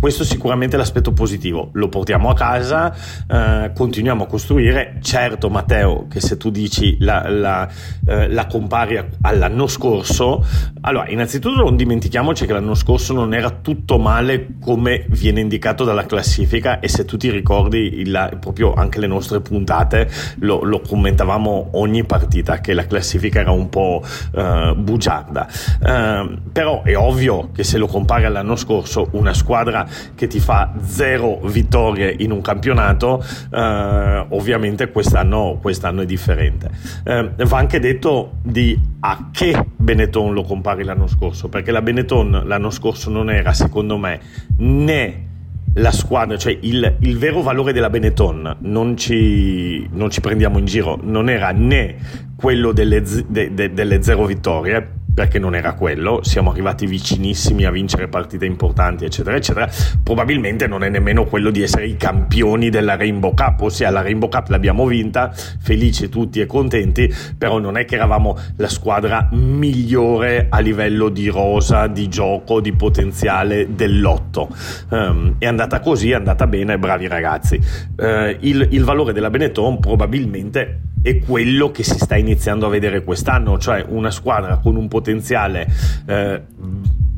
questo 0.02 0.24
sicuramente 0.24 0.74
è 0.74 0.78
l'aspetto 0.80 1.12
positivo, 1.12 1.70
lo 1.74 1.88
portiamo 1.88 2.28
a 2.28 2.34
casa, 2.34 2.92
eh, 3.30 3.70
continuiamo 3.72 4.24
a 4.24 4.26
costruire. 4.26 4.98
Certo 5.00 5.48
Matteo, 5.48 6.08
che 6.08 6.20
se 6.20 6.36
tu 6.36 6.50
dici 6.50 6.96
la, 6.98 7.28
la, 7.28 7.68
eh, 8.08 8.28
la, 8.28 8.46
compari 8.46 9.00
all'anno 9.20 9.68
scorso, 9.68 10.44
allora 10.80 11.08
innanzitutto 11.08 11.62
non 11.62 11.76
dimentichiamoci 11.76 12.46
che 12.46 12.52
l'anno 12.52 12.74
scorso 12.74 13.12
non 13.12 13.32
era 13.32 13.50
tutto 13.50 13.96
male 13.96 14.48
come 14.60 15.06
viene 15.08 15.38
indicato 15.38 15.84
dalla 15.84 16.04
classifica 16.04 16.80
e 16.80 16.88
se 16.88 17.04
tu 17.04 17.16
ti 17.16 17.30
ricordi 17.30 18.00
il, 18.00 18.38
proprio 18.40 18.74
anche 18.74 18.98
le 18.98 19.06
nostre 19.06 19.40
puntate 19.40 20.10
lo, 20.40 20.64
lo, 20.64 20.80
commentavamo 20.80 21.68
ogni 21.74 22.02
partita 22.02 22.58
che 22.58 22.74
la 22.74 22.88
classifica 22.88 23.38
era 23.38 23.52
un 23.52 23.68
po' 23.68 24.02
eh, 24.34 24.74
bugiarda. 24.76 25.48
Eh, 25.80 26.38
però 26.50 26.82
è 26.82 26.96
ovvio 26.96 27.50
che 27.52 27.62
se 27.62 27.78
lo 27.78 27.86
compari 27.86 28.24
all'anno 28.24 28.56
scorso 28.56 29.06
una 29.12 29.32
squadra 29.32 29.90
che 30.14 30.26
ti 30.26 30.40
fa 30.40 30.72
zero 30.84 31.40
vittorie 31.44 32.14
in 32.18 32.30
un 32.30 32.40
campionato, 32.40 33.24
eh, 33.52 34.26
ovviamente 34.30 34.90
quest'anno, 34.90 35.58
quest'anno, 35.60 36.02
è 36.02 36.06
differente. 36.06 36.70
Eh, 37.04 37.30
va 37.44 37.58
anche 37.58 37.78
detto 37.78 38.34
di 38.42 38.78
a 39.00 39.28
che 39.32 39.66
Benetton 39.76 40.32
lo 40.32 40.42
compari 40.42 40.84
l'anno 40.84 41.06
scorso, 41.06 41.48
perché 41.48 41.70
la 41.70 41.82
Benetton 41.82 42.42
l'anno 42.46 42.70
scorso 42.70 43.10
non 43.10 43.30
era, 43.30 43.52
secondo 43.52 43.96
me, 43.96 44.20
né 44.58 45.30
la 45.74 45.90
squadra, 45.90 46.36
cioè 46.36 46.56
il, 46.60 46.96
il, 47.00 47.16
vero 47.16 47.40
valore 47.40 47.72
della 47.72 47.88
Benetton, 47.88 48.56
non 48.60 48.96
ci, 48.96 49.88
non 49.92 50.10
ci, 50.10 50.20
prendiamo 50.20 50.58
in 50.58 50.66
giro, 50.66 50.98
non 51.02 51.30
era 51.30 51.50
né 51.50 51.96
quello 52.36 52.72
delle, 52.72 53.02
de, 53.28 53.54
de, 53.54 53.72
delle 53.72 54.02
zero 54.02 54.26
vittorie, 54.26 55.00
perché 55.14 55.38
non 55.38 55.54
era 55.54 55.74
quello, 55.74 56.20
siamo 56.22 56.50
arrivati 56.50 56.86
vicinissimi 56.86 57.64
a 57.64 57.70
vincere 57.70 58.08
partite 58.08 58.46
importanti, 58.46 59.04
eccetera, 59.04 59.36
eccetera. 59.36 59.68
Probabilmente 60.02 60.66
non 60.66 60.82
è 60.82 60.88
nemmeno 60.88 61.24
quello 61.24 61.50
di 61.50 61.62
essere 61.62 61.86
i 61.86 61.96
campioni 61.96 62.70
della 62.70 62.96
Rainbow 62.96 63.34
Cup, 63.34 63.60
ossia 63.60 63.90
la 63.90 64.00
Rainbow 64.02 64.28
Cup 64.28 64.48
l'abbiamo 64.48 64.86
vinta, 64.86 65.32
felici 65.32 66.08
tutti 66.08 66.40
e 66.40 66.46
contenti, 66.46 67.12
però 67.36 67.58
non 67.58 67.76
è 67.76 67.84
che 67.84 67.96
eravamo 67.96 68.38
la 68.56 68.68
squadra 68.68 69.28
migliore 69.32 70.46
a 70.48 70.60
livello 70.60 71.08
di 71.08 71.28
rosa, 71.28 71.86
di 71.86 72.08
gioco, 72.08 72.60
di 72.60 72.72
potenziale 72.72 73.74
dell'otto. 73.74 74.48
Um, 74.88 75.36
è 75.38 75.46
andata 75.46 75.80
così, 75.80 76.10
è 76.10 76.14
andata 76.14 76.46
bene, 76.46 76.78
bravi 76.78 77.06
ragazzi. 77.06 77.60
Uh, 77.96 78.36
il, 78.40 78.68
il 78.70 78.84
valore 78.84 79.12
della 79.12 79.30
Benetton 79.30 79.78
probabilmente 79.78 80.80
è 81.02 81.18
quello 81.18 81.72
che 81.72 81.82
si 81.82 81.98
sta 81.98 82.16
iniziando 82.16 82.66
a 82.66 82.68
vedere 82.68 83.02
quest'anno, 83.02 83.58
cioè 83.58 83.84
una 83.88 84.12
squadra 84.12 84.58
con 84.58 84.76
un 84.76 84.86
potenziale 84.86 85.01
eh, 85.10 86.42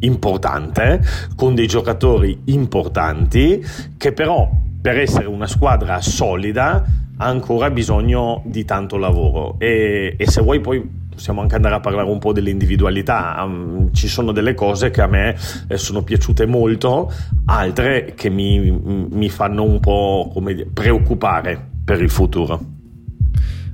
importante, 0.01 1.03
con 1.37 1.55
dei 1.55 1.67
giocatori 1.67 2.41
importanti, 2.47 3.65
che 3.97 4.13
però 4.13 4.51
per 4.81 4.99
essere 4.99 5.27
una 5.27 5.47
squadra 5.47 6.01
solida 6.01 6.85
ha 7.17 7.27
ancora 7.27 7.71
bisogno 7.71 8.43
di 8.45 8.65
tanto 8.65 8.97
lavoro 8.97 9.55
e, 9.59 10.15
e 10.19 10.31
se 10.31 10.43
vuoi 10.43 10.61
poi 10.61 11.03
possiamo 11.15 11.41
anche 11.41 11.55
andare 11.55 11.77
a 11.77 11.81
parlare 11.81 12.11
un 12.11 12.19
po' 12.19 12.33
delle 12.33 12.51
individualità. 12.51 13.41
Um, 13.45 13.93
ci 13.93 14.09
sono 14.09 14.33
delle 14.33 14.55
cose 14.55 14.91
che 14.91 15.01
a 15.01 15.07
me 15.07 15.37
eh, 15.69 15.79
sono 15.79 16.03
piaciute 16.03 16.45
molto, 16.45 17.11
altre 17.47 18.15
che 18.15 18.29
mi, 18.31 18.71
mi 18.71 19.29
fanno 19.29 19.63
un 19.63 19.79
po' 19.81 20.29
come 20.33 20.67
preoccupare 20.67 21.71
per 21.85 22.03
il 22.03 22.11
futuro. 22.11 22.74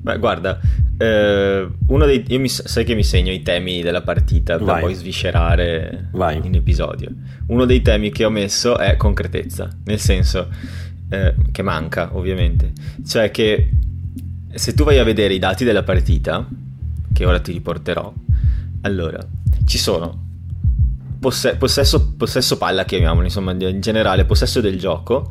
Beh, 0.03 0.19
guarda, 0.19 0.59
eh, 0.97 1.69
uno 1.87 2.07
dei, 2.07 2.25
io 2.29 2.41
mi, 2.41 2.49
sai 2.49 2.85
che 2.85 2.95
mi 2.95 3.05
segno 3.05 3.31
i 3.31 3.43
temi 3.43 3.83
della 3.83 4.03
partita 4.03 4.57
per 4.57 4.65
Vai. 4.65 4.81
poi 4.81 4.95
sviscerare 4.95 6.09
Vai. 6.13 6.41
in 6.43 6.55
episodio. 6.55 7.11
Uno 7.47 7.65
dei 7.67 7.83
temi 7.83 8.11
che 8.11 8.25
ho 8.25 8.31
messo 8.31 8.79
è 8.79 8.97
concretezza, 8.97 9.69
nel 9.85 9.99
senso 9.99 10.49
eh, 11.11 11.35
che 11.53 11.63
manca 11.63 12.17
ovviamente. 12.17 12.73
Cioè 13.07 13.31
che 13.31 13.71
se 14.53 14.75
tu 14.75 14.85
vai 14.85 14.99
a 14.99 15.05
vedere 15.05 15.35
i 15.35 15.39
dati 15.39 15.65
della 15.65 15.83
partita, 15.83 16.49
che 17.13 17.25
ora 17.25 17.39
ti 17.41 17.53
riporterò, 17.53 18.13
allora 18.83 19.19
ci 19.67 19.79
sono 19.79 20.29
posse- 21.21 21.57
possesso, 21.57 22.15
possesso 22.17 22.57
palla, 22.57 22.85
chiamiamolo, 22.85 23.25
insomma, 23.25 23.53
in 23.53 23.81
generale, 23.81 24.25
possesso 24.25 24.61
del 24.61 24.79
gioco, 24.79 25.31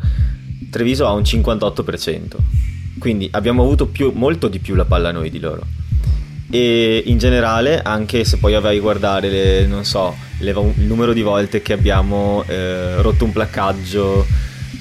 Treviso 0.69 1.07
ha 1.07 1.11
un 1.11 1.23
58%, 1.23 2.35
quindi 2.99 3.27
abbiamo 3.31 3.63
avuto 3.63 3.87
più, 3.87 4.11
molto 4.13 4.47
di 4.47 4.59
più 4.59 4.75
la 4.75 4.85
palla 4.85 5.11
noi 5.11 5.29
di 5.31 5.39
loro. 5.39 5.65
E 6.51 7.03
in 7.05 7.17
generale, 7.17 7.81
anche 7.81 8.23
se 8.23 8.37
poi 8.37 8.59
vai 8.59 8.77
a 8.77 8.81
guardare, 8.81 9.29
le, 9.29 9.65
non 9.65 9.85
so, 9.85 10.15
le, 10.39 10.51
il 10.51 10.85
numero 10.85 11.13
di 11.13 11.21
volte 11.21 11.61
che 11.61 11.73
abbiamo 11.73 12.43
eh, 12.47 13.01
rotto 13.01 13.25
un 13.25 13.31
placcaggio, 13.31 14.25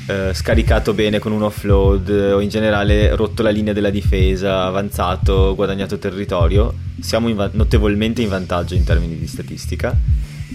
eh, 0.07 0.33
scaricato 0.33 0.95
bene 0.95 1.19
con 1.19 1.33
un 1.33 1.43
offload 1.43 2.09
o 2.09 2.41
in 2.41 2.49
generale 2.49 3.15
rotto 3.15 3.43
la 3.43 3.51
linea 3.51 3.75
della 3.75 3.91
difesa, 3.91 4.65
avanzato, 4.65 5.55
guadagnato 5.55 5.99
territorio, 5.99 6.73
siamo 7.01 7.29
in 7.29 7.37
va- 7.37 7.51
notevolmente 7.53 8.23
in 8.23 8.29
vantaggio 8.29 8.75
in 8.75 8.85
termini 8.85 9.19
di 9.19 9.27
statistica 9.27 9.95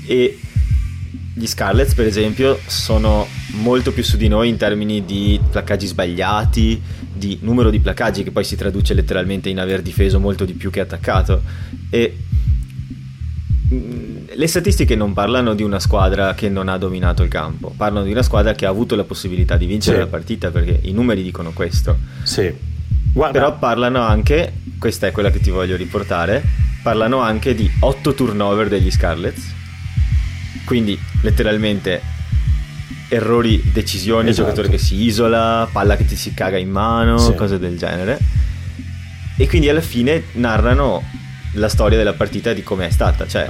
e 0.08 0.40
gli 1.36 1.48
Scarlets 1.48 1.96
per 1.96 2.06
esempio 2.06 2.60
sono 2.68 3.28
molto 3.54 3.92
più 3.92 4.04
su 4.04 4.18
di 4.18 4.28
noi 4.28 4.50
in 4.50 4.58
termini 4.58 5.04
di 5.04 5.40
placcaggi 5.50 5.88
sbagliati, 5.88 6.82
di 7.12 7.40
numero 7.42 7.72
di 7.72 7.80
placcaggi 7.80 8.24
che 8.24 8.32
poi 8.32 8.44
si 8.44 8.56
traduce 8.56 8.94
letteralmente 8.94 9.50
in 9.50 9.60
aver 9.60 9.82
difeso 9.82 10.20
molto 10.20 10.46
di 10.46 10.54
più 10.54 10.70
che 10.70 10.80
attaccato 10.80 11.42
e 11.90 12.18
mm, 13.74 14.16
le 14.36 14.48
statistiche 14.48 14.96
non 14.96 15.14
parlano 15.14 15.56
di 15.56 15.64
una 15.64 15.80
squadra 15.80 16.36
che 16.36 16.50
non 16.50 16.70
ha 16.70 16.78
dominato 16.78 17.24
il 17.24 17.30
campo, 17.30 17.74
parlano 17.76 18.06
di 18.06 18.12
una 18.12 18.24
squadra 18.24 18.54
che 18.54 18.68
ha 18.68 18.70
avuto 18.70 18.96
la 18.96 19.04
possibilità 19.04 19.58
di 19.58 19.66
vincere 19.66 19.98
sì. 19.98 20.04
la 20.04 20.10
partita 20.10 20.52
perché 20.52 20.80
i 20.84 20.92
numeri 20.92 21.24
dicono 21.24 21.52
questo. 21.52 21.98
Sì. 22.22 22.54
Guarda. 23.12 23.40
Però 23.40 23.58
parlano 23.58 24.02
anche, 24.02 24.54
questa 24.78 25.08
è 25.08 25.12
quella 25.12 25.32
che 25.32 25.40
ti 25.40 25.50
voglio 25.50 25.76
riportare, 25.76 26.44
parlano 26.84 27.20
anche 27.20 27.56
di 27.56 27.70
8 27.80 28.14
turnover 28.14 28.68
degli 28.68 28.92
Scarlets 28.92 29.62
quindi 30.66 30.98
letteralmente 31.22 32.02
errori, 33.10 33.62
decisioni, 33.72 34.30
esatto. 34.30 34.50
giocatore 34.50 34.70
che 34.70 34.78
si 34.78 35.04
isola, 35.04 35.68
palla 35.72 35.96
che 35.96 36.06
ti 36.06 36.16
si 36.16 36.34
caga 36.34 36.58
in 36.58 36.70
mano, 36.70 37.18
sì. 37.18 37.36
cose 37.36 37.60
del 37.60 37.78
genere. 37.78 38.18
E 39.38 39.48
quindi 39.48 39.70
alla 39.70 39.82
fine 39.82 40.24
narrano 40.34 41.04
la 41.54 41.70
storia 41.70 41.98
della 41.98 42.14
partita 42.14 42.52
e 42.52 42.56
di 42.56 42.64
come 42.64 42.88
è 42.88 42.90
stata, 42.90 43.28
cioè 43.28 43.48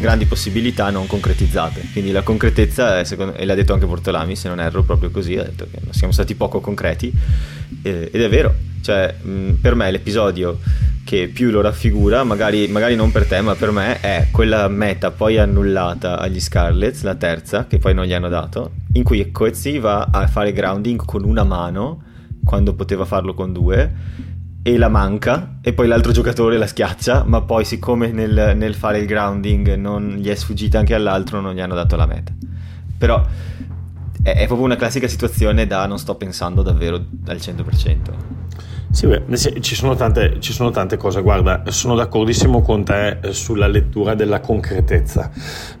grandi 0.00 0.24
possibilità 0.24 0.90
non 0.90 1.06
concretizzate. 1.06 1.82
Quindi 1.92 2.10
la 2.10 2.22
concretezza, 2.22 3.00
è, 3.00 3.04
secondo, 3.04 3.34
e 3.34 3.44
l'ha 3.44 3.54
detto 3.54 3.72
anche 3.72 3.86
Portolami, 3.86 4.36
se 4.36 4.48
non 4.48 4.60
erro 4.60 4.82
proprio 4.82 5.10
così, 5.10 5.36
ha 5.36 5.42
detto 5.42 5.66
che 5.70 5.78
siamo 5.90 6.12
stati 6.12 6.34
poco 6.34 6.60
concreti 6.60 7.12
eh, 7.82 8.08
ed 8.12 8.20
è 8.20 8.28
vero, 8.28 8.54
cioè 8.82 9.14
mh, 9.20 9.52
per 9.60 9.74
me 9.74 9.90
l'episodio 9.90 10.58
che 11.04 11.28
più 11.28 11.50
lo 11.50 11.60
raffigura, 11.60 12.24
magari, 12.24 12.68
magari, 12.68 12.94
non 12.94 13.10
per 13.10 13.26
te, 13.26 13.40
ma 13.40 13.54
per 13.54 13.70
me, 13.70 14.00
è 14.00 14.28
quella 14.30 14.68
meta 14.68 15.10
poi 15.10 15.38
annullata 15.38 16.18
agli 16.18 16.40
Scarlets, 16.40 17.02
la 17.02 17.14
terza, 17.14 17.66
che 17.66 17.78
poi 17.78 17.94
non 17.94 18.04
gli 18.04 18.12
hanno 18.12 18.28
dato, 18.28 18.72
in 18.92 19.02
cui 19.02 19.30
Coetzee 19.30 19.78
va 19.78 20.08
a 20.10 20.26
fare 20.26 20.52
grounding 20.52 21.04
con 21.04 21.24
una 21.24 21.44
mano, 21.44 22.02
quando 22.44 22.74
poteva 22.74 23.04
farlo 23.04 23.34
con 23.34 23.52
due, 23.52 23.92
e 24.62 24.78
la 24.78 24.88
manca, 24.88 25.58
e 25.60 25.72
poi 25.72 25.88
l'altro 25.88 26.12
giocatore 26.12 26.56
la 26.56 26.66
schiaccia, 26.66 27.24
ma 27.26 27.42
poi 27.42 27.64
siccome 27.64 28.12
nel, 28.12 28.54
nel 28.56 28.74
fare 28.74 28.98
il 28.98 29.06
grounding 29.06 29.74
non 29.74 30.16
gli 30.18 30.28
è 30.28 30.34
sfuggita 30.34 30.78
anche 30.78 30.94
all'altro, 30.94 31.40
non 31.40 31.54
gli 31.54 31.60
hanno 31.60 31.74
dato 31.74 31.96
la 31.96 32.06
meta. 32.06 32.32
Però 32.96 33.26
è, 34.22 34.30
è 34.30 34.46
proprio 34.46 34.66
una 34.66 34.76
classica 34.76 35.08
situazione 35.08 35.66
da 35.66 35.84
non 35.86 35.98
sto 35.98 36.14
pensando 36.14 36.62
davvero 36.62 37.04
al 37.26 37.36
100%. 37.36 37.96
Sì, 38.92 39.06
beh, 39.06 39.24
ci, 39.62 39.74
sono 39.74 39.94
tante, 39.94 40.36
ci 40.40 40.52
sono 40.52 40.70
tante 40.70 40.98
cose. 40.98 41.22
Guarda, 41.22 41.62
sono 41.68 41.94
d'accordissimo 41.94 42.60
con 42.60 42.84
te 42.84 43.20
eh, 43.22 43.32
sulla 43.32 43.66
lettura 43.66 44.14
della 44.14 44.40
concretezza. 44.40 45.30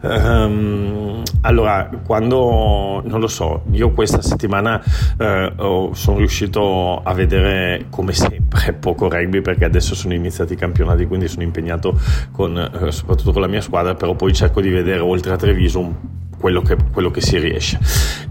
Um, 0.00 1.22
allora, 1.42 1.90
quando 2.06 3.02
non 3.04 3.20
lo 3.20 3.26
so, 3.28 3.64
io 3.72 3.90
questa 3.90 4.22
settimana 4.22 4.82
eh, 5.18 5.52
sono 5.92 6.16
riuscito 6.16 7.02
a 7.02 7.12
vedere 7.12 7.84
come 7.90 8.14
sempre 8.14 8.72
poco 8.80 9.10
rugby 9.10 9.42
perché 9.42 9.66
adesso 9.66 9.94
sono 9.94 10.14
iniziati 10.14 10.54
i 10.54 10.56
campionati, 10.56 11.04
quindi 11.06 11.28
sono 11.28 11.42
impegnato 11.42 12.00
con, 12.32 12.56
eh, 12.56 12.90
soprattutto 12.92 13.32
con 13.32 13.42
la 13.42 13.46
mia 13.46 13.60
squadra, 13.60 13.94
però 13.94 14.14
poi 14.14 14.32
cerco 14.32 14.62
di 14.62 14.70
vedere 14.70 15.00
oltre 15.00 15.34
a 15.34 15.36
Treviso 15.36 16.20
quello 16.38 16.62
che, 16.62 16.78
quello 16.90 17.10
che 17.10 17.20
si 17.20 17.38
riesce. 17.38 17.78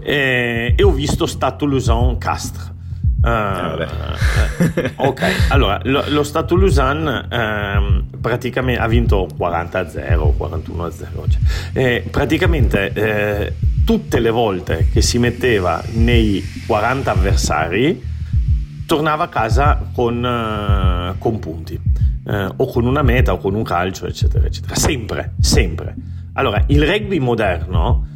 E, 0.00 0.74
e 0.76 0.82
ho 0.82 0.90
visto 0.90 1.24
Stato 1.24 1.66
Lausanne 1.66 2.18
Castres 2.18 2.71
Uh, 3.24 3.86
ok, 4.96 5.46
allora 5.50 5.78
lo, 5.84 6.02
lo 6.08 6.24
Stato 6.24 6.56
Lausanne 6.56 7.24
ehm, 7.30 8.06
praticamente 8.20 8.80
ha 8.80 8.88
vinto 8.88 9.28
40-0, 9.38 10.34
41-0. 10.36 10.92
Cioè, 11.28 11.40
eh, 11.72 12.04
praticamente 12.10 12.92
eh, 12.92 13.54
tutte 13.84 14.18
le 14.18 14.30
volte 14.30 14.88
che 14.92 15.02
si 15.02 15.18
metteva 15.18 15.80
nei 15.92 16.44
40 16.66 17.12
avversari 17.12 18.10
tornava 18.86 19.24
a 19.24 19.28
casa 19.28 19.90
con, 19.94 20.16
uh, 20.16 21.16
con 21.18 21.38
punti 21.38 21.80
o 22.24 22.66
con 22.66 22.86
una 22.86 23.02
meta 23.02 23.32
o 23.32 23.38
con 23.38 23.54
un 23.54 23.64
calcio, 23.64 24.06
eccetera, 24.06 24.46
eccetera. 24.46 24.76
Sempre, 24.76 25.34
sempre. 25.40 25.94
Allora, 26.34 26.62
il 26.68 26.84
rugby 26.84 27.18
moderno 27.18 28.06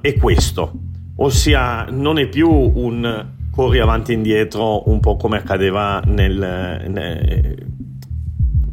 è 0.00 0.14
questo, 0.14 0.72
ossia 1.16 1.86
non 1.90 2.18
è 2.18 2.26
più 2.26 2.50
un 2.50 3.34
corri 3.56 3.78
avanti 3.80 4.12
e 4.12 4.16
indietro 4.16 4.88
un 4.90 5.00
po' 5.00 5.16
come 5.16 5.38
accadeva 5.38 6.02
nel, 6.04 6.84
nel 6.88 7.56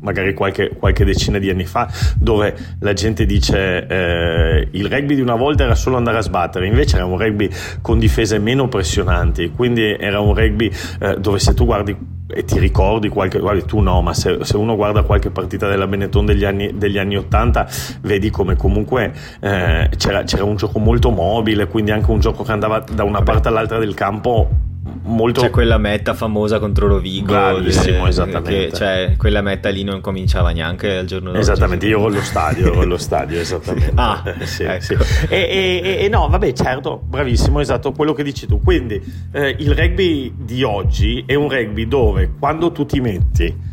magari 0.02 0.34
qualche, 0.34 0.75
qualche, 0.78 1.06
decina 1.06 1.40
di 1.40 1.50
anni 1.50 1.63
fa, 1.63 1.90
dove 2.18 2.54
la 2.80 2.92
gente 2.92 3.25
dice 3.25 3.88
eh, 3.88 4.68
il 4.72 4.90
rugby 4.90 5.16
di 5.16 5.22
una 5.22 5.36
volta 5.36 5.63
era 5.63 5.75
solo 5.75 5.96
andare 5.96 6.18
a 6.18 6.22
sbattere, 6.22 6.68
invece 6.68 6.98
era 6.98 7.06
un 7.06 7.18
rugby 7.18 7.50
con 7.82 7.98
difese 7.98 8.38
meno 8.40 8.68
pressionanti, 8.68 9.52
quindi 9.56 9.96
era 9.98 10.20
un 10.20 10.36
rugby 10.36 10.70
eh, 11.00 11.16
dove 11.18 11.40
se 11.40 11.54
tu 11.54 11.63
guardi 11.63 11.96
e 12.36 12.44
ti 12.44 12.60
ricordi 12.60 13.10
qualche, 13.10 13.40
guardi 13.40 13.63
tu 13.63 13.80
no, 13.80 14.02
ma 14.02 14.13
se, 14.13 14.40
se, 14.42 14.58
uno 14.58 14.75
guarda 14.75 15.04
qualche 15.04 15.30
partita 15.30 15.70
della 15.70 15.88
Benetton 15.88 16.25
degli 16.25 16.44
anni, 16.44 16.78
degli 16.78 16.98
anni 16.98 17.16
80, 17.16 17.68
vedi 18.02 18.30
come 18.30 18.58
comunque 18.58 19.13
eh, 19.40 19.90
c'era, 19.96 20.24
c'era, 20.24 20.44
un 20.44 20.58
gioco 20.58 20.80
molto 20.80 21.12
mobile, 21.12 21.68
quindi 21.68 21.92
anche 21.92 22.12
un 22.12 22.20
gioco 22.20 22.44
che 22.44 22.52
andava 22.52 22.80
da 22.80 23.04
una 23.04 23.22
parte 23.22 23.48
all'altra 23.48 23.78
del 23.78 23.94
campo 23.94 24.72
molto... 25.04 25.42
C'è 25.42 25.50
quella 25.50 25.78
metta 25.78 26.13
famosa 26.13 26.60
contro 26.60 26.88
Rovigo. 26.88 27.28
Bravissimo, 27.34 28.08
esattamente. 28.08 28.68
Che, 28.68 28.72
cioè, 28.74 29.16
quella 29.18 29.42
metta 29.42 29.70
lì 29.70 29.84
non 29.84 30.02
cominciava 30.02 30.52
neanche 30.52 30.98
al 30.98 31.06
giorno 31.06 31.30
dopo. 31.30 31.40
Esattamente, 31.40 31.88
io 31.88 32.00
ero 32.00 32.08
allo 32.08 32.22
stadio, 32.22 32.68
ero 32.72 32.82
allo 32.82 32.98
stadio, 32.98 33.40
esattamente. 33.40 33.92
ah, 33.96 34.24
sì, 34.44 34.63
ecco. 34.63 34.82
sì. 34.82 35.25
E, 35.30 35.82
e, 35.84 35.98
e, 36.06 36.10
no, 36.10 36.28
vabbè, 36.28 36.54
certo, 36.54 37.02
bravissimo, 37.04 37.60
esatto, 37.60 37.92
quello 37.92 38.13
che 38.13 38.24
dici 38.24 38.46
tu. 38.46 38.62
Quindi, 38.62 39.02
eh, 39.32 39.56
il 39.60 39.74
rugby 39.74 40.34
di 40.38 40.63
oggi 40.63 41.24
è 41.25 41.36
un 41.36 41.50
rugby 41.50 41.88
dove 41.88 42.34
quando 42.38 42.72
tu 42.72 42.86
ti 42.86 43.00
metti 43.00 43.72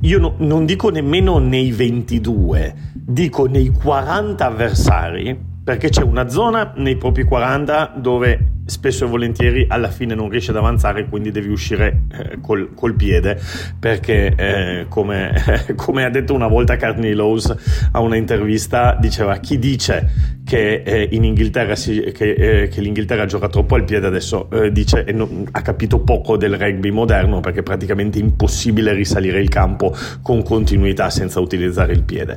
io 0.00 0.18
no, 0.18 0.34
non 0.38 0.66
dico 0.66 0.90
nemmeno 0.90 1.38
nei 1.38 1.70
22, 1.70 2.74
dico 2.94 3.46
nei 3.46 3.68
40 3.68 4.44
avversari, 4.44 5.38
perché 5.62 5.88
c'è 5.88 6.02
una 6.02 6.28
zona 6.28 6.72
nei 6.76 6.96
propri 6.96 7.22
40 7.22 7.94
dove 7.96 8.57
spesso 8.68 9.06
e 9.06 9.08
volentieri 9.08 9.64
alla 9.66 9.88
fine 9.88 10.14
non 10.14 10.28
riesci 10.28 10.50
ad 10.50 10.56
avanzare, 10.56 11.06
quindi 11.08 11.30
devi 11.30 11.48
uscire 11.48 12.02
eh, 12.12 12.38
col, 12.40 12.74
col, 12.74 12.94
piede, 12.94 13.40
perché 13.78 14.34
eh, 14.36 14.86
come, 14.88 15.32
come, 15.74 16.04
ha 16.04 16.10
detto 16.10 16.34
una 16.34 16.48
volta 16.48 16.76
Courtney 16.76 17.14
Lowe's 17.14 17.54
a 17.92 18.00
una 18.00 18.16
intervista, 18.16 18.96
diceva 19.00 19.38
chi 19.38 19.58
dice 19.58 20.36
che, 20.44 20.82
eh, 20.84 21.08
in 21.12 21.24
Inghilterra 21.24 21.74
si, 21.76 22.12
che, 22.14 22.32
eh, 22.32 22.68
che, 22.68 22.80
l'Inghilterra 22.80 23.24
gioca 23.24 23.48
troppo 23.48 23.74
al 23.74 23.84
piede 23.84 24.06
adesso 24.06 24.50
eh, 24.50 24.70
dice 24.70 25.04
e 25.04 25.12
non, 25.12 25.46
ha 25.50 25.62
capito 25.62 26.00
poco 26.00 26.36
del 26.36 26.56
rugby 26.58 26.90
moderno 26.90 27.40
perché 27.40 27.60
è 27.60 27.62
praticamente 27.62 28.18
impossibile 28.18 28.92
risalire 28.92 29.40
il 29.40 29.48
campo 29.48 29.94
con 30.22 30.42
continuità 30.42 31.10
senza 31.10 31.40
utilizzare 31.40 31.92
il 31.92 32.02
piede. 32.02 32.36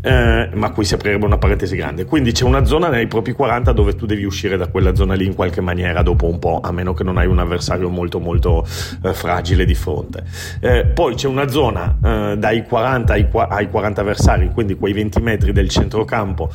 Eh, 0.00 0.50
ma 0.54 0.70
qui 0.70 0.84
si 0.84 0.94
aprirebbe 0.94 1.24
una 1.24 1.38
parentesi 1.38 1.76
grande. 1.76 2.04
Quindi 2.04 2.32
c'è 2.32 2.44
una 2.44 2.64
zona 2.64 2.88
nei 2.88 3.06
propri 3.06 3.32
40 3.32 3.72
dove 3.72 3.94
tu 3.94 4.06
devi 4.06 4.24
uscire 4.24 4.56
da 4.56 4.68
quella 4.68 4.94
zona 4.94 5.14
lì 5.14 5.26
in 5.26 5.34
qualche 5.34 5.60
maniera 5.60 5.71
dopo 6.02 6.26
un 6.26 6.38
po' 6.38 6.60
a 6.62 6.72
meno 6.72 6.94
che 6.94 7.04
non 7.04 7.16
hai 7.18 7.26
un 7.26 7.38
avversario 7.38 7.88
molto 7.88 8.20
molto 8.20 8.66
eh, 9.02 9.12
fragile 9.12 9.64
di 9.64 9.74
fronte. 9.74 10.24
Eh, 10.60 10.86
poi 10.86 11.14
c'è 11.14 11.28
una 11.28 11.48
zona 11.48 11.96
dai 12.02 12.64
40 12.64 13.12
ai, 13.12 13.28
ai 13.48 13.68
40 13.68 14.00
avversari 14.00 14.50
quindi 14.50 14.74
quei 14.74 14.92
20 14.92 15.20
metri 15.20 15.52
del 15.52 15.68
centrocampo 15.68 16.50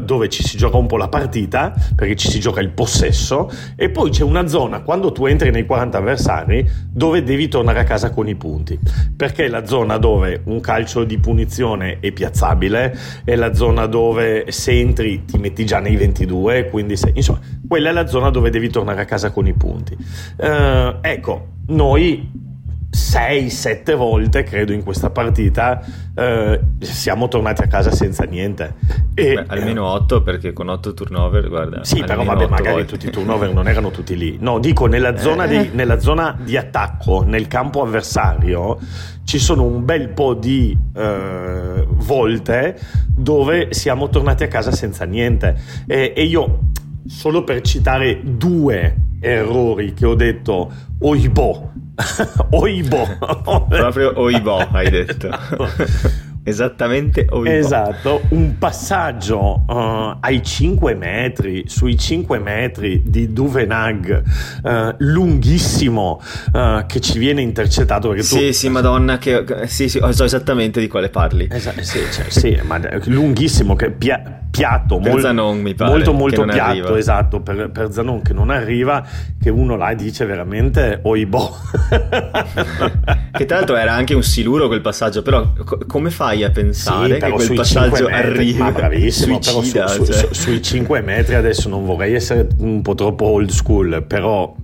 dove 0.00 0.28
ci 0.28 0.42
si 0.42 0.56
gioca 0.56 0.76
un 0.76 0.86
po' 0.86 0.96
la 0.96 1.08
partita, 1.08 1.74
perché 1.94 2.16
ci 2.16 2.30
si 2.30 2.40
gioca 2.40 2.60
il 2.60 2.70
possesso, 2.70 3.50
e 3.76 3.90
poi 3.90 4.10
c'è 4.10 4.22
una 4.22 4.46
zona, 4.46 4.80
quando 4.80 5.12
tu 5.12 5.26
entri 5.26 5.50
nei 5.50 5.66
40 5.66 5.98
avversari, 5.98 6.68
dove 6.90 7.22
devi 7.22 7.48
tornare 7.48 7.80
a 7.80 7.84
casa 7.84 8.10
con 8.10 8.28
i 8.28 8.34
punti, 8.34 8.78
perché 9.16 9.46
è 9.46 9.48
la 9.48 9.66
zona 9.66 9.98
dove 9.98 10.42
un 10.44 10.60
calcio 10.60 11.04
di 11.04 11.18
punizione 11.18 11.98
è 12.00 12.12
piazzabile, 12.12 12.96
è 13.24 13.34
la 13.34 13.54
zona 13.54 13.86
dove 13.86 14.50
se 14.50 14.72
entri 14.72 15.24
ti 15.24 15.38
metti 15.38 15.64
già 15.64 15.80
nei 15.80 15.96
22, 15.96 16.68
quindi 16.70 16.96
se, 16.96 17.12
insomma, 17.14 17.40
quella 17.66 17.90
è 17.90 17.92
la 17.92 18.06
zona 18.06 18.30
dove 18.30 18.45
devi 18.50 18.68
tornare 18.70 19.00
a 19.00 19.04
casa 19.04 19.30
con 19.30 19.46
i 19.46 19.52
punti. 19.52 19.96
Uh, 20.36 20.96
ecco, 21.00 21.46
noi 21.68 22.44
6-7 22.96 23.94
volte, 23.94 24.42
credo, 24.42 24.72
in 24.72 24.82
questa 24.82 25.10
partita 25.10 25.84
eh, 26.14 26.60
siamo 26.78 27.28
tornati 27.28 27.62
a 27.62 27.66
casa 27.66 27.90
senza 27.90 28.24
niente. 28.24 28.74
E, 29.14 29.34
Beh, 29.34 29.44
almeno 29.48 29.86
8 29.86 30.22
perché 30.22 30.54
con 30.54 30.70
8 30.70 30.94
turnover, 30.94 31.46
guarda. 31.48 31.84
Sì, 31.84 32.02
però 32.02 32.24
vabbè, 32.24 32.48
magari 32.48 32.76
volte. 32.76 32.86
tutti 32.86 33.08
i 33.08 33.10
turnover 33.10 33.52
non 33.52 33.68
erano 33.68 33.90
tutti 33.90 34.16
lì. 34.16 34.38
No, 34.40 34.58
dico, 34.58 34.86
nella 34.86 35.18
zona, 35.18 35.44
eh. 35.44 35.48
di, 35.48 35.70
nella 35.74 35.98
zona 35.98 36.38
di 36.42 36.56
attacco, 36.56 37.22
nel 37.22 37.46
campo 37.48 37.82
avversario, 37.82 38.78
ci 39.24 39.38
sono 39.38 39.64
un 39.64 39.84
bel 39.84 40.08
po' 40.08 40.32
di 40.32 40.76
eh, 40.94 41.86
volte 41.86 42.78
dove 43.08 43.74
siamo 43.74 44.08
tornati 44.08 44.44
a 44.44 44.48
casa 44.48 44.70
senza 44.70 45.04
niente. 45.04 45.54
E, 45.86 46.14
e 46.16 46.22
io, 46.24 46.60
solo 47.06 47.44
per 47.44 47.60
citare 47.62 48.20
due 48.22 48.96
errori 49.20 49.94
che 49.94 50.06
ho 50.06 50.14
detto, 50.14 50.70
oibò, 51.00 51.72
Oibo. 52.50 53.06
Proprio 53.68 54.18
Oibo 54.20 54.56
hai 54.56 54.90
detto. 54.90 55.30
Esattamente 56.48 57.26
Oibo. 57.28 57.50
Esatto, 57.50 58.22
un 58.28 58.56
passaggio 58.56 59.64
uh, 59.66 60.16
ai 60.20 60.44
5 60.44 60.94
metri, 60.94 61.64
sui 61.66 61.98
5 61.98 62.38
metri 62.38 63.02
di 63.04 63.32
Duvenag, 63.32 64.22
uh, 64.62 64.94
lunghissimo, 64.98 66.20
uh, 66.52 66.86
che 66.86 67.00
ci 67.00 67.18
viene 67.18 67.42
intercettato. 67.42 68.10
Perché 68.10 68.22
sì, 68.22 68.46
tu... 68.46 68.52
sì, 68.52 68.68
madonna, 68.68 69.18
che, 69.18 69.44
sì, 69.66 69.88
sì, 69.88 70.00
so 70.10 70.22
esattamente 70.22 70.78
di 70.78 70.86
quale 70.86 71.08
parli. 71.08 71.48
Esatto, 71.50 71.82
sì, 71.82 71.98
cioè, 72.12 72.26
sì, 72.28 72.56
ma 72.64 72.80
lunghissimo, 73.06 73.74
che 73.74 73.90
pia- 73.90 74.45
piatto, 74.56 74.98
molto, 74.98 75.20
Zanon, 75.20 75.60
mi 75.60 75.74
pare, 75.74 75.90
molto, 75.90 76.12
molto 76.12 76.44
piatto, 76.44 76.70
arriva. 76.70 76.98
esatto, 76.98 77.40
per, 77.40 77.70
per, 77.70 77.92
Zanon 77.92 78.22
che 78.22 78.32
non 78.32 78.50
arriva, 78.50 79.04
che 79.40 79.50
uno 79.50 79.76
là 79.76 79.94
dice 79.94 80.24
veramente 80.24 81.00
oibò. 81.02 81.54
che 83.32 83.44
tra 83.44 83.56
l'altro 83.56 83.76
era 83.76 83.92
anche 83.92 84.14
un 84.14 84.22
siluro 84.22 84.66
quel 84.66 84.80
passaggio, 84.80 85.22
però 85.22 85.52
co- 85.64 85.80
come 85.86 86.10
fai 86.10 86.44
a 86.44 86.50
pensare 86.50 87.14
sì, 87.14 87.20
che 87.20 87.30
quel 87.30 87.54
passaggio 87.54 88.06
arrivi? 88.06 88.58
Ma 88.58 88.70
bravissimo, 88.70 89.40
suicida, 89.40 89.84
però 89.84 90.04
su, 90.04 90.04
cioè. 90.04 90.16
su, 90.16 90.26
su, 90.26 90.34
sui 90.34 90.62
5 90.62 91.00
metri 91.00 91.34
adesso 91.34 91.68
non 91.68 91.84
vorrei 91.84 92.14
essere 92.14 92.48
un 92.58 92.82
po' 92.82 92.94
troppo 92.94 93.26
old 93.26 93.50
school, 93.50 94.04
però 94.06 94.54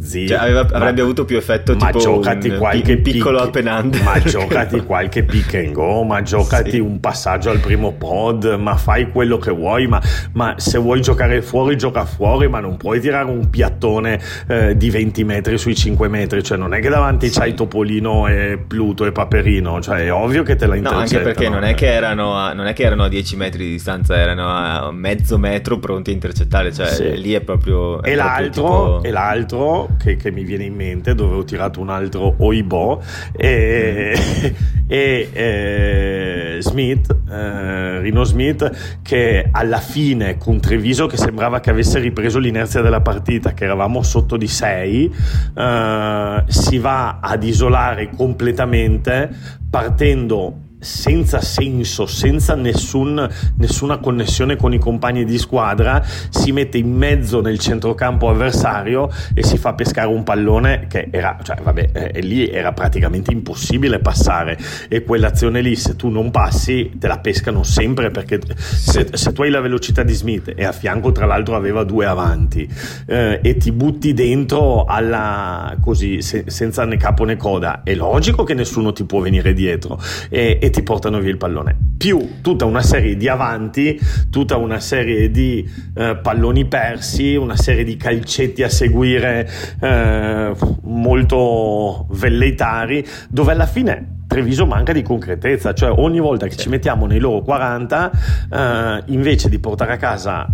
Zio, 0.00 0.26
cioè, 0.26 0.38
aveva, 0.38 0.66
ma, 0.70 0.76
avrebbe 0.76 1.02
avuto 1.02 1.24
più 1.24 1.36
effetto 1.36 1.74
ma 1.76 1.86
tipo 1.86 1.98
giocati 1.98 2.48
un, 2.48 2.58
qualche 2.58 2.96
piccolo 2.96 3.50
pick, 3.50 3.66
hand 3.66 3.94
ma 4.02 4.18
giocati 4.20 4.80
qualche 4.86 5.22
pick 5.22 5.54
and 5.54 5.72
go 5.72 6.02
ma 6.02 6.22
giocati 6.22 6.70
sì. 6.70 6.78
un 6.78 6.98
passaggio 6.98 7.50
al 7.50 7.58
primo 7.58 7.92
pod 7.92 8.56
ma 8.58 8.76
fai 8.76 9.10
quello 9.10 9.38
che 9.38 9.50
vuoi 9.50 9.86
ma, 9.86 10.00
ma, 10.32 10.54
se 10.56 10.78
vuoi 10.78 11.02
giocare 11.02 11.42
fuori 11.42 11.76
gioca 11.76 12.04
fuori 12.04 12.48
ma 12.48 12.60
non 12.60 12.76
puoi 12.76 13.00
tirare 13.00 13.28
un 13.28 13.50
piattone 13.50 14.20
eh, 14.48 14.76
di 14.76 14.90
20 14.90 15.24
metri 15.24 15.58
sui 15.58 15.74
5 15.74 16.08
metri 16.08 16.42
cioè 16.42 16.56
non 16.56 16.72
è 16.72 16.80
che 16.80 16.88
davanti 16.88 17.28
sì. 17.28 17.38
c'hai 17.38 17.54
Topolino 17.54 18.28
e 18.28 18.58
Pluto 18.66 19.04
e 19.04 19.12
Paperino 19.12 19.80
cioè 19.80 20.04
è 20.04 20.12
ovvio 20.12 20.42
che 20.42 20.56
te 20.56 20.66
la 20.66 20.76
intercettano 20.76 20.94
no 20.96 21.00
anche 21.00 21.18
perché 21.18 21.48
non 21.48 21.64
è, 21.64 21.74
che 21.74 21.92
erano 21.92 22.34
a, 22.34 22.52
non 22.54 22.66
è 22.66 22.72
che 22.72 22.82
erano 22.82 23.04
a 23.04 23.08
10 23.08 23.36
metri 23.36 23.64
di 23.64 23.70
distanza 23.72 24.16
erano 24.16 24.48
a 24.48 24.90
mezzo 24.90 25.38
metro 25.38 25.78
pronti 25.78 26.10
a 26.10 26.12
intercettare 26.14 26.72
cioè 26.72 26.86
sì. 26.86 27.20
lì 27.20 27.34
è 27.34 27.40
proprio 27.40 28.02
è 28.02 28.12
e, 28.12 28.14
proprio 28.14 28.16
l'altro, 28.16 28.62
tipo... 28.62 29.00
e 29.02 29.10
l'altro 29.10 29.65
che, 29.98 30.16
che, 30.16 30.30
mi 30.30 30.44
viene 30.44 30.64
in 30.64 30.74
mente 30.74 31.14
dove 31.14 31.36
ho 31.36 31.44
tirato 31.44 31.80
un 31.80 31.90
altro 31.90 32.34
oibò 32.38 33.00
e, 33.32 34.16
mm. 34.16 34.44
e 34.86 35.30
eh, 35.32 36.56
Smith 36.60 37.16
eh, 37.28 38.00
Rino 38.00 38.24
Smith 38.24 38.98
che 39.02 39.48
alla 39.50 39.78
fine 39.78 40.36
con 40.36 40.60
Treviso 40.60 41.06
che 41.06 41.16
sembrava 41.16 41.60
che 41.60 41.70
avesse 41.70 41.98
ripreso 41.98 42.38
l'inerzia 42.38 42.80
della 42.80 43.00
partita 43.00 43.54
che 43.54 43.64
eravamo 43.64 44.02
sotto 44.02 44.36
di 44.36 44.48
6 44.48 45.14
eh, 45.56 46.44
si 46.46 46.78
va 46.78 47.18
ad 47.20 47.42
isolare 47.42 48.10
completamente 48.14 49.30
partendo 49.68 50.64
senza 50.78 51.40
senso, 51.40 52.06
senza 52.06 52.54
nessun, 52.54 53.28
nessuna 53.56 53.98
connessione 53.98 54.56
con 54.56 54.72
i 54.72 54.78
compagni 54.78 55.24
di 55.24 55.38
squadra, 55.38 56.02
si 56.04 56.52
mette 56.52 56.78
in 56.78 56.92
mezzo 56.92 57.40
nel 57.40 57.58
centrocampo 57.58 58.28
avversario 58.28 59.10
e 59.34 59.42
si 59.42 59.56
fa 59.58 59.74
pescare 59.74 60.08
un 60.08 60.22
pallone 60.22 60.86
che 60.88 61.08
era, 61.10 61.38
cioè 61.42 61.56
vabbè, 61.62 61.90
eh, 61.92 62.20
lì 62.20 62.48
era 62.48 62.72
praticamente 62.72 63.32
impossibile 63.32 63.98
passare. 63.98 64.58
E 64.88 65.02
quell'azione 65.02 65.60
lì 65.60 65.76
se 65.76 65.96
tu 65.96 66.08
non 66.08 66.30
passi 66.30 66.92
te 66.98 67.06
la 67.06 67.18
pescano 67.18 67.62
sempre 67.62 68.10
perché 68.10 68.40
se, 68.56 69.08
se 69.12 69.32
tu 69.32 69.42
hai 69.42 69.50
la 69.50 69.60
velocità 69.60 70.02
di 70.02 70.12
Smith 70.12 70.52
e 70.54 70.64
a 70.64 70.72
fianco 70.72 71.12
tra 71.12 71.26
l'altro 71.26 71.56
aveva 71.56 71.84
due 71.84 72.06
avanti 72.06 72.68
eh, 73.06 73.40
e 73.42 73.56
ti 73.56 73.72
butti 73.72 74.12
dentro 74.12 74.84
alla 74.84 75.76
così 75.80 76.22
se, 76.22 76.44
senza 76.46 76.84
né 76.84 76.96
capo 76.96 77.24
né 77.24 77.36
coda, 77.36 77.82
è 77.82 77.94
logico 77.94 78.44
che 78.44 78.54
nessuno 78.54 78.92
ti 78.92 79.04
può 79.04 79.20
venire 79.20 79.52
dietro. 79.52 80.00
E, 80.28 80.58
e 80.66 80.70
ti 80.70 80.82
portano 80.82 81.20
via 81.20 81.30
il 81.30 81.36
pallone. 81.36 81.76
Più 81.96 82.40
tutta 82.42 82.64
una 82.64 82.82
serie 82.82 83.16
di 83.16 83.28
avanti, 83.28 83.98
tutta 84.30 84.56
una 84.56 84.80
serie 84.80 85.30
di 85.30 85.64
eh, 85.94 86.16
palloni 86.16 86.66
persi, 86.66 87.36
una 87.36 87.56
serie 87.56 87.84
di 87.84 87.96
calcetti 87.96 88.64
a 88.64 88.68
seguire 88.68 89.48
eh, 89.80 90.52
molto 90.82 92.06
velleitari, 92.10 93.06
dove 93.28 93.52
alla 93.52 93.66
fine 93.66 94.14
Treviso 94.26 94.66
manca 94.66 94.92
di 94.92 95.02
concretezza, 95.02 95.72
cioè 95.72 95.88
ogni 95.88 96.18
volta 96.18 96.48
che 96.48 96.56
ci 96.56 96.68
mettiamo 96.68 97.06
nei 97.06 97.20
loro 97.20 97.42
40, 97.42 98.10
eh, 98.50 99.02
invece 99.06 99.48
di 99.48 99.60
portare 99.60 99.92
a 99.92 99.96
casa 99.96 100.48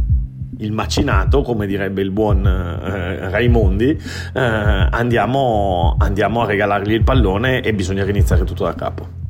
il 0.58 0.72
macinato, 0.72 1.40
come 1.40 1.66
direbbe 1.66 2.02
il 2.02 2.10
buon 2.10 2.46
eh, 2.46 3.30
Raimondi, 3.30 3.98
eh, 4.34 4.40
andiamo, 4.40 5.96
andiamo 5.98 6.42
a 6.42 6.46
regalargli 6.46 6.92
il 6.92 7.02
pallone 7.02 7.62
e 7.62 7.72
bisogna 7.72 8.04
riniziare 8.04 8.44
tutto 8.44 8.64
da 8.64 8.74
capo. 8.74 9.21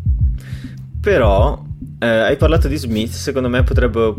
Però 1.03 1.61
eh, 1.99 2.07
hai 2.07 2.37
parlato 2.37 2.69
di 2.69 2.77
Smith, 2.77 3.11
secondo 3.11 3.49
me 3.49 3.65
potrebbe... 3.65 4.15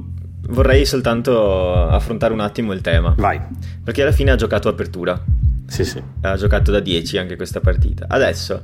Vorrei 0.45 0.85
soltanto 0.85 1.73
affrontare 1.73 2.33
un 2.33 2.41
attimo 2.41 2.73
il 2.73 2.81
tema. 2.81 3.13
Vai. 3.17 3.39
Perché 3.81 4.01
alla 4.01 4.11
fine 4.11 4.31
ha 4.31 4.35
giocato 4.35 4.67
apertura. 4.67 5.17
Sì, 5.65 5.85
sì. 5.85 6.03
Ha 6.19 6.35
giocato 6.35 6.71
da 6.71 6.81
10 6.81 7.17
anche 7.17 7.37
questa 7.37 7.61
partita. 7.61 8.05
Adesso, 8.09 8.61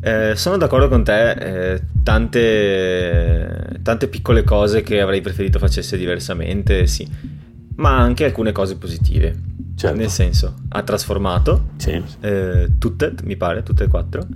eh, 0.00 0.32
sono 0.34 0.56
d'accordo 0.56 0.88
con 0.88 1.04
te, 1.04 1.30
eh, 1.74 1.82
tante, 2.02 3.78
tante 3.82 4.08
piccole 4.08 4.42
cose 4.42 4.82
che 4.82 5.00
avrei 5.00 5.20
preferito 5.20 5.60
facesse 5.60 5.96
diversamente, 5.96 6.88
sì. 6.88 7.08
Ma 7.76 7.96
anche 7.98 8.24
alcune 8.24 8.50
cose 8.50 8.76
positive. 8.76 9.50
Certo. 9.76 9.96
Nel 9.96 10.10
senso, 10.10 10.54
ha 10.70 10.82
trasformato 10.82 11.70
sì. 11.76 12.02
eh, 12.20 12.72
tutte, 12.78 13.14
mi 13.22 13.36
pare, 13.36 13.62
tutte 13.62 13.84
e 13.84 13.88
quattro, 13.88 14.26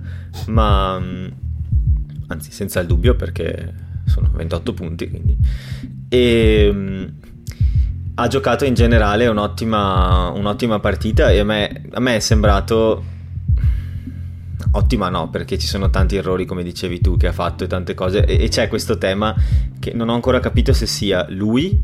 ma 0.47 0.99
anzi 2.27 2.51
senza 2.51 2.79
il 2.79 2.87
dubbio 2.87 3.15
perché 3.15 3.73
sono 4.05 4.29
28 4.33 4.73
punti, 4.73 5.09
quindi. 5.09 5.37
E 6.09 6.69
um, 6.71 7.13
ha 8.15 8.27
giocato 8.27 8.65
in 8.65 8.73
generale 8.73 9.27
un'ottima, 9.27 10.29
un'ottima 10.29 10.79
partita 10.79 11.31
e 11.31 11.39
a 11.39 11.43
me, 11.43 11.83
a 11.91 11.99
me, 11.99 12.15
è 12.15 12.19
sembrato 12.19 13.03
ottima 14.71 15.09
no 15.09 15.29
perché 15.29 15.57
ci 15.57 15.67
sono 15.67 15.89
tanti 15.89 16.17
errori 16.17 16.45
come 16.45 16.63
dicevi 16.63 16.99
tu 16.99 17.15
che 17.15 17.27
ha 17.27 17.31
fatto 17.31 17.63
e 17.63 17.67
tante 17.67 17.93
cose 17.93 18.25
e, 18.25 18.43
e 18.43 18.47
c'è 18.49 18.67
questo 18.67 18.97
tema 18.97 19.33
che 19.79 19.93
non 19.93 20.09
ho 20.09 20.13
ancora 20.13 20.39
capito 20.39 20.73
se 20.73 20.85
sia 20.85 21.25
lui 21.29 21.81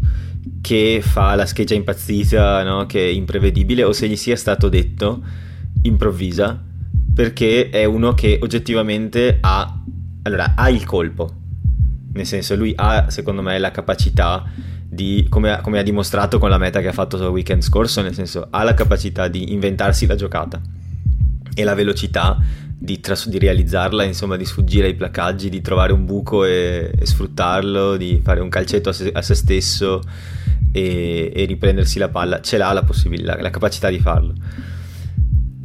che 0.61 1.01
fa 1.01 1.35
la 1.35 1.45
scheggia 1.45 1.75
impazzita 1.75 2.63
no? 2.63 2.85
che 2.85 3.05
è 3.05 3.09
imprevedibile 3.09 3.83
o 3.83 3.93
se 3.93 4.07
gli 4.07 4.15
sia 4.15 4.35
stato 4.35 4.69
detto 4.69 5.23
improvvisa 5.83 6.61
perché 7.13 7.69
è 7.69 7.85
uno 7.85 8.13
che 8.13 8.39
oggettivamente 8.41 9.37
ha 9.39 9.81
allora, 10.23 10.53
ha 10.55 10.69
il 10.69 10.85
colpo, 10.85 11.31
nel 12.13 12.25
senso 12.25 12.55
lui 12.55 12.73
ha 12.75 13.09
secondo 13.09 13.41
me 13.41 13.57
la 13.59 13.71
capacità 13.71 14.43
di, 14.87 15.25
come, 15.29 15.59
come, 15.61 15.79
ha 15.79 15.83
dimostrato 15.83 16.37
con 16.37 16.49
la 16.49 16.57
meta 16.57 16.79
che 16.79 16.87
ha 16.87 16.93
fatto 16.93 17.17
il 17.17 17.23
weekend 17.23 17.61
scorso, 17.61 18.01
nel 18.01 18.13
senso 18.13 18.47
ha 18.49 18.63
la 18.63 18.73
capacità 18.73 19.27
di 19.27 19.51
inventarsi 19.51 20.05
la 20.05 20.15
giocata 20.15 20.61
e 21.53 21.63
la 21.63 21.73
velocità 21.73 22.39
di, 22.77 22.99
tras- 22.99 23.27
di 23.27 23.39
realizzarla, 23.39 24.03
insomma 24.03 24.37
di 24.37 24.45
sfuggire 24.45 24.87
ai 24.87 24.93
placaggi, 24.93 25.49
di 25.49 25.61
trovare 25.61 25.93
un 25.93 26.05
buco 26.05 26.45
e, 26.45 26.91
e 26.97 27.05
sfruttarlo, 27.05 27.97
di 27.97 28.19
fare 28.23 28.39
un 28.39 28.49
calcetto 28.49 28.89
a 28.89 28.93
se, 28.93 29.11
a 29.11 29.21
se 29.21 29.35
stesso 29.35 30.01
e, 30.71 31.31
e, 31.35 31.45
riprendersi 31.45 31.99
la 31.99 32.09
palla, 32.09 32.41
ce 32.41 32.57
l'ha 32.57 32.71
la 32.71 32.83
possibilità, 32.83 33.41
la 33.41 33.49
capacità 33.49 33.89
di 33.89 33.99
farlo. 33.99 34.33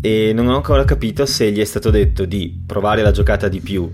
E 0.00 0.32
non 0.32 0.48
ho 0.48 0.54
ancora 0.54 0.84
capito 0.84 1.26
se 1.26 1.50
gli 1.52 1.60
è 1.60 1.64
stato 1.64 1.90
detto 1.90 2.24
di 2.24 2.62
provare 2.64 3.02
la 3.02 3.10
giocata 3.10 3.48
di 3.48 3.60
più 3.60 3.92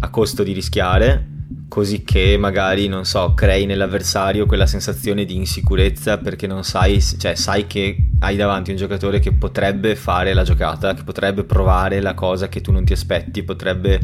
a 0.00 0.08
costo 0.10 0.42
di 0.42 0.52
rischiare 0.52 1.38
così 1.70 2.02
che 2.02 2.36
magari, 2.36 2.88
non 2.88 3.04
so, 3.04 3.32
crei 3.32 3.64
nell'avversario 3.64 4.44
quella 4.44 4.66
sensazione 4.66 5.24
di 5.24 5.36
insicurezza 5.36 6.18
perché 6.18 6.48
non 6.48 6.64
sai, 6.64 7.00
cioè 7.00 7.36
sai 7.36 7.68
che 7.68 7.96
hai 8.18 8.36
davanti 8.36 8.72
un 8.72 8.76
giocatore 8.76 9.20
che 9.20 9.32
potrebbe 9.32 9.94
fare 9.94 10.34
la 10.34 10.42
giocata, 10.42 10.94
che 10.94 11.04
potrebbe 11.04 11.44
provare 11.44 12.00
la 12.00 12.14
cosa 12.14 12.48
che 12.48 12.60
tu 12.60 12.72
non 12.72 12.84
ti 12.84 12.92
aspetti, 12.92 13.44
potrebbe 13.44 14.00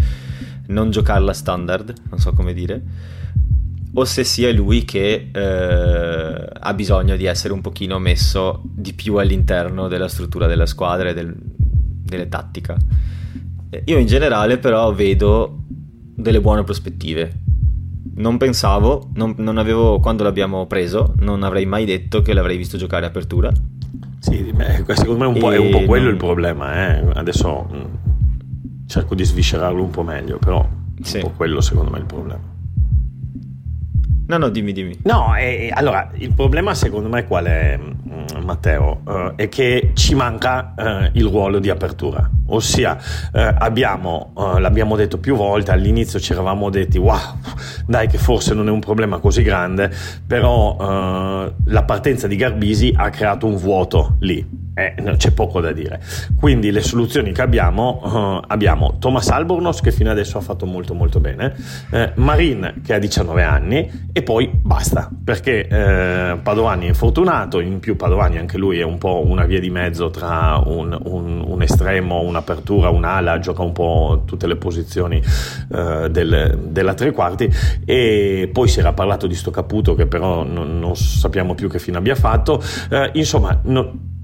non 0.69 0.91
giocarla 0.91 1.33
standard, 1.33 1.93
non 2.09 2.21
so 2.21 2.33
come 2.33 2.55
dire, 2.55 2.83
o 3.95 4.05
se 4.05 4.23
sia 4.23 4.53
lui 4.53 4.85
che 4.85 5.31
eh, 5.33 6.49
ha 6.53 6.75
bisogno 6.75 7.17
di 7.17 7.25
essere 7.25 7.53
un 7.53 7.63
pochino 7.63 7.99
messo 7.99 8.63
di 8.65 8.93
più 8.93 9.17
all'interno 9.17 9.89
della 9.89 10.09
struttura 10.09 10.47
della 10.47 10.67
squadra 10.67 11.09
e 11.09 11.15
del, 11.15 11.35
delle 11.37 12.29
tattica. 12.29 12.77
Io 13.87 13.99
in 13.99 14.07
generale 14.07 14.59
però 14.59 14.93
vedo 14.93 15.65
delle 16.17 16.41
buone 16.41 16.65
prospettive 16.65 17.45
non 18.17 18.39
pensavo, 18.39 19.11
non, 19.15 19.35
non 19.39 19.59
avevo, 19.59 20.01
quando 20.01 20.23
l'abbiamo 20.23 20.67
preso, 20.67 21.15
non 21.19 21.43
avrei 21.43 21.67
mai 21.67 21.85
detto 21.85 22.23
che 22.23 22.33
l'avrei 22.33 22.57
visto 22.57 22.79
giocare 22.79 23.07
apertura. 23.07 23.53
Sì, 24.21 24.53
beh, 24.55 24.85
secondo 24.95 25.19
me 25.19 25.27
un 25.27 25.53
è 25.53 25.59
un 25.59 25.71
po' 25.71 25.85
quello 25.85 26.05
non... 26.05 26.13
il 26.13 26.19
problema. 26.19 26.97
Eh? 26.97 27.05
Adesso 27.15 27.67
mh, 27.71 27.77
mm, 27.77 27.85
cerco 28.87 29.15
di 29.15 29.25
sviscerarlo 29.25 29.83
un 29.83 29.91
po' 29.91 30.03
meglio, 30.03 30.39
però 30.39 30.63
è 30.63 31.05
sì. 31.05 31.17
un 31.17 31.23
po' 31.25 31.33
quello 31.37 31.61
secondo 31.61 31.91
me 31.91 31.99
il 31.99 32.07
problema. 32.07 32.55
No, 34.29 34.39
no, 34.39 34.49
dimmi, 34.49 34.73
dimmi. 34.73 34.99
No, 35.05 35.37
eh, 35.37 35.71
allora, 35.73 36.11
il 36.15 36.33
problema 36.35 36.75
secondo 36.75 37.09
me 37.09 37.27
qual 37.27 37.45
è, 37.45 37.79
mm, 37.79 38.43
Matteo? 38.45 39.03
Uh, 39.05 39.35
è 39.37 39.49
che 39.49 39.93
ci 39.95 40.17
manca 40.17 40.75
uh, 40.77 41.11
il 41.13 41.27
ruolo 41.27 41.61
di 41.61 41.71
apertura. 41.71 42.29
Ossia, 42.47 42.97
uh, 42.97 43.39
abbiamo, 43.59 44.33
l'abbiamo 44.59 44.97
detto 44.97 45.19
più 45.19 45.37
volte, 45.37 45.71
all'inizio 45.71 46.19
ci 46.19 46.33
eravamo 46.33 46.71
detti, 46.71 46.99
wow, 46.99 47.39
dai 47.87 48.09
che 48.09 48.19
forse 48.19 48.53
non 48.53 48.67
è 48.67 48.71
un 48.71 48.81
problema 48.81 49.19
così 49.19 49.43
grande, 49.43 49.93
però 50.27 51.55
la 51.65 51.83
partenza 51.85 52.27
di 52.27 52.37
Garbisi 52.37 52.93
ha 52.97 53.11
creato 53.11 53.47
un 53.47 53.57
vuoto 53.57 54.17
lì 54.21 54.66
eh, 54.77 54.95
c'è 55.17 55.31
poco 55.31 55.61
da 55.63 55.73
dire. 55.73 56.01
Quindi 56.39 56.71
le 56.71 56.83
soluzioni 56.83 57.33
che 57.33 57.41
abbiamo, 57.41 58.01
uh, 58.03 58.45
abbiamo 58.47 58.97
Thomas 58.99 59.31
Albornoz 59.31 59.81
che 59.81 59.91
fino 59.91 60.11
adesso 60.11 60.37
ha 60.37 60.43
fatto 60.43 60.67
molto 60.67 60.93
molto 60.93 61.19
bene, 61.19 61.55
eh, 61.91 62.13
Marin 62.17 62.83
che 62.85 62.93
ha 62.93 62.99
19 62.99 63.43
anni 63.43 64.09
e 64.13 64.23
poi 64.23 64.51
basta, 64.53 65.11
perché 65.25 65.67
eh, 65.67 66.39
Padovani 66.43 66.85
è 66.85 66.89
infortunato, 66.89 67.61
in 67.61 67.81
più 67.81 67.97
Padovani 67.97 68.37
anche 68.37 68.59
lui 68.59 68.79
è 68.79 68.85
un 68.85 68.99
po' 68.99 69.25
una 69.27 69.47
via 69.47 69.61
di 69.61 69.71
mezzo 69.71 70.11
tra 70.11 70.63
un, 70.63 70.97
un, 71.05 71.43
un 71.47 71.63
estremo, 71.63 72.21
un'apertura, 72.21 72.91
un'ala, 72.91 73.39
gioca 73.39 73.63
un 73.63 73.73
po' 73.73 74.25
tutte 74.27 74.47
le 74.47 74.57
posizioni 74.57 75.23
eh, 75.73 76.09
del, 76.11 76.67
della 76.69 76.93
tre 76.93 77.13
quarti. 77.13 77.51
E 77.87 78.51
poi 78.53 78.69
si 78.69 78.81
era 78.81 78.93
parlato 78.93 79.27
di 79.27 79.35
sto 79.35 79.51
Caputo 79.51 79.95
che 79.95 80.07
però 80.07 80.45
non, 80.45 80.79
non 80.79 80.97
sappiamo 80.97 81.55
più 81.55 81.71
che 81.71 81.79
fine 81.79 81.97
abbia 81.97 82.15
fatto, 82.15 82.63
eh, 82.91 83.11
insomma... 83.15 83.59
No, 83.65 84.15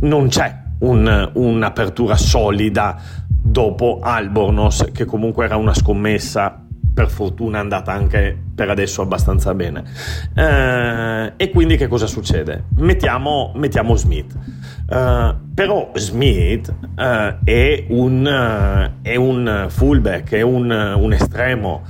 non 0.00 0.28
c'è 0.28 0.56
un, 0.80 1.30
un'apertura 1.34 2.16
solida 2.16 3.00
dopo 3.26 4.00
Albornoz, 4.02 4.90
che 4.92 5.04
comunque 5.04 5.44
era 5.44 5.56
una 5.56 5.74
scommessa 5.74 6.64
per 6.92 7.08
fortuna 7.08 7.58
è 7.58 7.60
andata 7.60 7.92
anche 7.92 8.49
per 8.60 8.68
adesso 8.68 9.00
abbastanza 9.00 9.54
bene. 9.54 9.84
Eh, 10.34 11.32
e 11.38 11.50
quindi 11.50 11.78
che 11.78 11.88
cosa 11.88 12.06
succede? 12.06 12.64
Mettiamo, 12.76 13.52
mettiamo 13.54 13.96
Smith. 13.96 14.36
Uh, 14.90 15.36
però 15.54 15.92
Smith 15.94 16.68
uh, 16.68 17.44
è, 17.44 17.84
un, 17.90 18.26
uh, 18.26 19.00
è, 19.02 19.14
un, 19.14 19.66
fullback, 19.68 20.32
è 20.32 20.40
un, 20.40 20.68
un 20.68 21.12
estremo. 21.12 21.84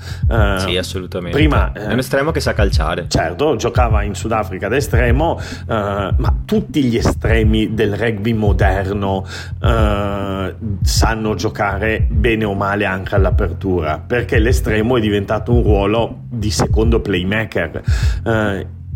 sì, 0.58 0.76
assolutamente. 0.76 1.36
Prima, 1.36 1.72
è 1.72 1.90
un 1.90 1.98
estremo 1.98 2.30
che 2.30 2.40
sa 2.40 2.52
calciare. 2.52 3.06
Certo, 3.08 3.56
giocava 3.56 4.02
in 4.02 4.14
Sudafrica 4.14 4.68
da 4.68 4.76
estremo, 4.76 5.40
ma 5.66 6.34
tutti 6.44 6.84
gli 6.84 6.96
estremi 6.96 7.72
del 7.72 7.96
rugby 7.96 8.34
moderno 8.34 9.24
sanno 10.82 11.34
giocare 11.34 12.06
bene 12.08 12.44
o 12.44 12.54
male 12.54 12.84
anche 12.84 13.14
all'apertura, 13.14 14.02
perché 14.06 14.38
l'estremo 14.38 14.98
è 14.98 15.00
diventato 15.00 15.54
un 15.54 15.62
ruolo 15.62 16.18
di 16.28 16.50
secondo 16.60 17.00
playmaker. 17.00 17.82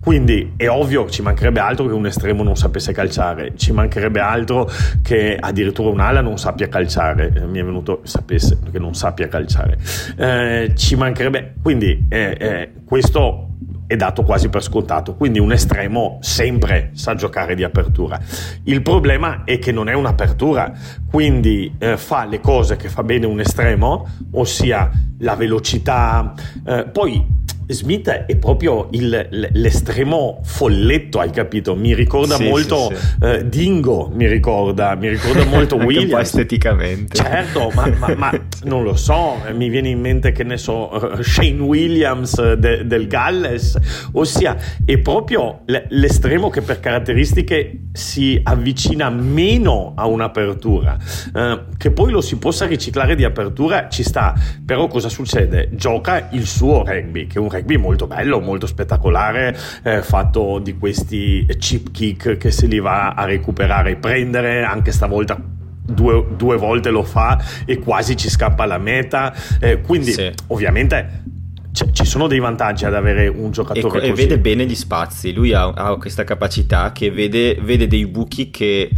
Quindi 0.04 0.52
è 0.58 0.68
ovvio 0.68 1.08
ci 1.08 1.22
mancherebbe 1.22 1.60
altro 1.60 1.86
che 1.86 1.94
un 1.94 2.04
estremo 2.04 2.42
non 2.42 2.56
sapesse 2.56 2.92
calciare, 2.92 3.54
ci 3.56 3.72
mancherebbe 3.72 4.20
altro 4.20 4.70
che 5.00 5.34
addirittura 5.40 5.88
un'ala 5.88 6.20
non 6.20 6.36
sappia 6.36 6.68
calciare, 6.68 7.32
eh, 7.34 7.46
mi 7.46 7.58
è 7.58 7.64
venuto 7.64 8.00
sapesse 8.02 8.58
che 8.70 8.78
non 8.78 8.94
sappia 8.94 9.28
calciare. 9.28 9.78
Eh, 10.18 10.72
ci 10.76 10.94
mancherebbe, 10.96 11.54
quindi 11.62 12.04
eh, 12.10 12.36
eh, 12.38 12.72
questo 12.84 13.48
è 13.86 13.96
dato 13.96 14.24
quasi 14.24 14.50
per 14.50 14.62
scontato, 14.62 15.14
quindi 15.14 15.38
un 15.38 15.52
estremo 15.52 16.18
sempre 16.20 16.90
sa 16.92 17.14
giocare 17.14 17.54
di 17.54 17.64
apertura. 17.64 18.20
Il 18.64 18.82
problema 18.82 19.44
è 19.44 19.58
che 19.58 19.72
non 19.72 19.88
è 19.88 19.94
un'apertura, 19.94 20.70
quindi 21.10 21.76
eh, 21.78 21.96
fa 21.96 22.26
le 22.26 22.40
cose 22.40 22.76
che 22.76 22.90
fa 22.90 23.02
bene 23.02 23.24
un 23.24 23.40
estremo, 23.40 24.06
ossia 24.32 24.90
la 25.20 25.34
velocità, 25.34 26.34
eh, 26.66 26.84
poi 26.92 27.42
Smith 27.66 28.08
è 28.08 28.36
proprio 28.36 28.88
il, 28.92 29.28
l'estremo 29.52 30.40
folletto, 30.44 31.20
hai 31.20 31.30
capito? 31.30 31.74
Mi 31.74 31.94
ricorda 31.94 32.36
sì, 32.36 32.48
molto 32.48 32.90
sì, 32.90 32.96
sì. 32.96 33.24
Uh, 33.24 33.48
Dingo, 33.48 34.10
mi 34.12 34.26
ricorda, 34.26 34.94
mi 34.94 35.08
ricorda 35.08 35.44
molto 35.48 35.76
Williams. 35.76 36.04
un 36.04 36.10
po' 36.10 36.18
esteticamente. 36.18 37.16
Certo, 37.16 37.70
ma, 37.74 37.88
ma, 37.98 38.14
ma, 38.14 38.40
non 38.64 38.82
lo 38.82 38.94
so, 38.96 39.40
mi 39.54 39.68
viene 39.68 39.88
in 39.88 40.00
mente 40.00 40.32
che 40.32 40.44
ne 40.44 40.58
so, 40.58 40.92
uh, 40.92 41.22
Shane 41.22 41.60
Williams 41.60 42.54
de, 42.54 42.86
del 42.86 43.06
Galles, 43.06 43.78
ossia 44.12 44.56
è 44.84 44.98
proprio 44.98 45.60
l'estremo 45.88 46.50
che 46.50 46.60
per 46.60 46.80
caratteristiche 46.80 47.88
si 47.92 48.38
avvicina 48.42 49.08
meno 49.08 49.94
a 49.96 50.06
un'apertura. 50.06 50.98
Uh, 51.32 51.76
che 51.78 51.90
poi 51.90 52.10
lo 52.10 52.20
si 52.20 52.36
possa 52.36 52.66
riciclare 52.66 53.14
di 53.14 53.24
apertura 53.24 53.88
ci 53.88 54.02
sta, 54.02 54.34
però 54.64 54.86
cosa 54.86 55.08
succede? 55.08 55.70
Gioca 55.72 56.28
il 56.32 56.46
suo 56.46 56.84
rugby, 56.84 57.26
che 57.26 57.38
è 57.38 57.40
un 57.40 57.48
rugby 57.54 57.76
molto 57.76 58.06
bello, 58.06 58.40
molto 58.40 58.66
spettacolare, 58.66 59.56
eh, 59.82 60.02
fatto 60.02 60.58
di 60.58 60.76
questi 60.76 61.46
chip 61.58 61.90
kick 61.90 62.36
che 62.36 62.50
se 62.50 62.66
li 62.66 62.78
va 62.78 63.10
a 63.10 63.24
recuperare 63.24 63.92
e 63.92 63.96
prendere, 63.96 64.62
anche 64.62 64.92
stavolta 64.92 65.40
due, 65.84 66.26
due 66.36 66.56
volte 66.56 66.90
lo 66.90 67.02
fa 67.02 67.42
e 67.64 67.78
quasi 67.78 68.16
ci 68.16 68.28
scappa 68.28 68.64
la 68.64 68.78
meta, 68.78 69.34
eh, 69.60 69.80
quindi 69.80 70.12
sì. 70.12 70.32
ovviamente 70.48 71.22
ci 71.92 72.04
sono 72.04 72.28
dei 72.28 72.38
vantaggi 72.38 72.84
ad 72.84 72.94
avere 72.94 73.26
un 73.26 73.50
giocatore 73.50 73.98
e, 73.98 74.10
così. 74.10 74.22
E 74.22 74.26
vede 74.26 74.38
bene 74.38 74.64
gli 74.64 74.76
spazi, 74.76 75.32
lui 75.32 75.52
ha, 75.52 75.64
ha 75.70 75.96
questa 75.96 76.22
capacità 76.22 76.92
che 76.92 77.10
vede, 77.10 77.58
vede 77.60 77.88
dei 77.88 78.06
buchi 78.06 78.50
che 78.50 78.90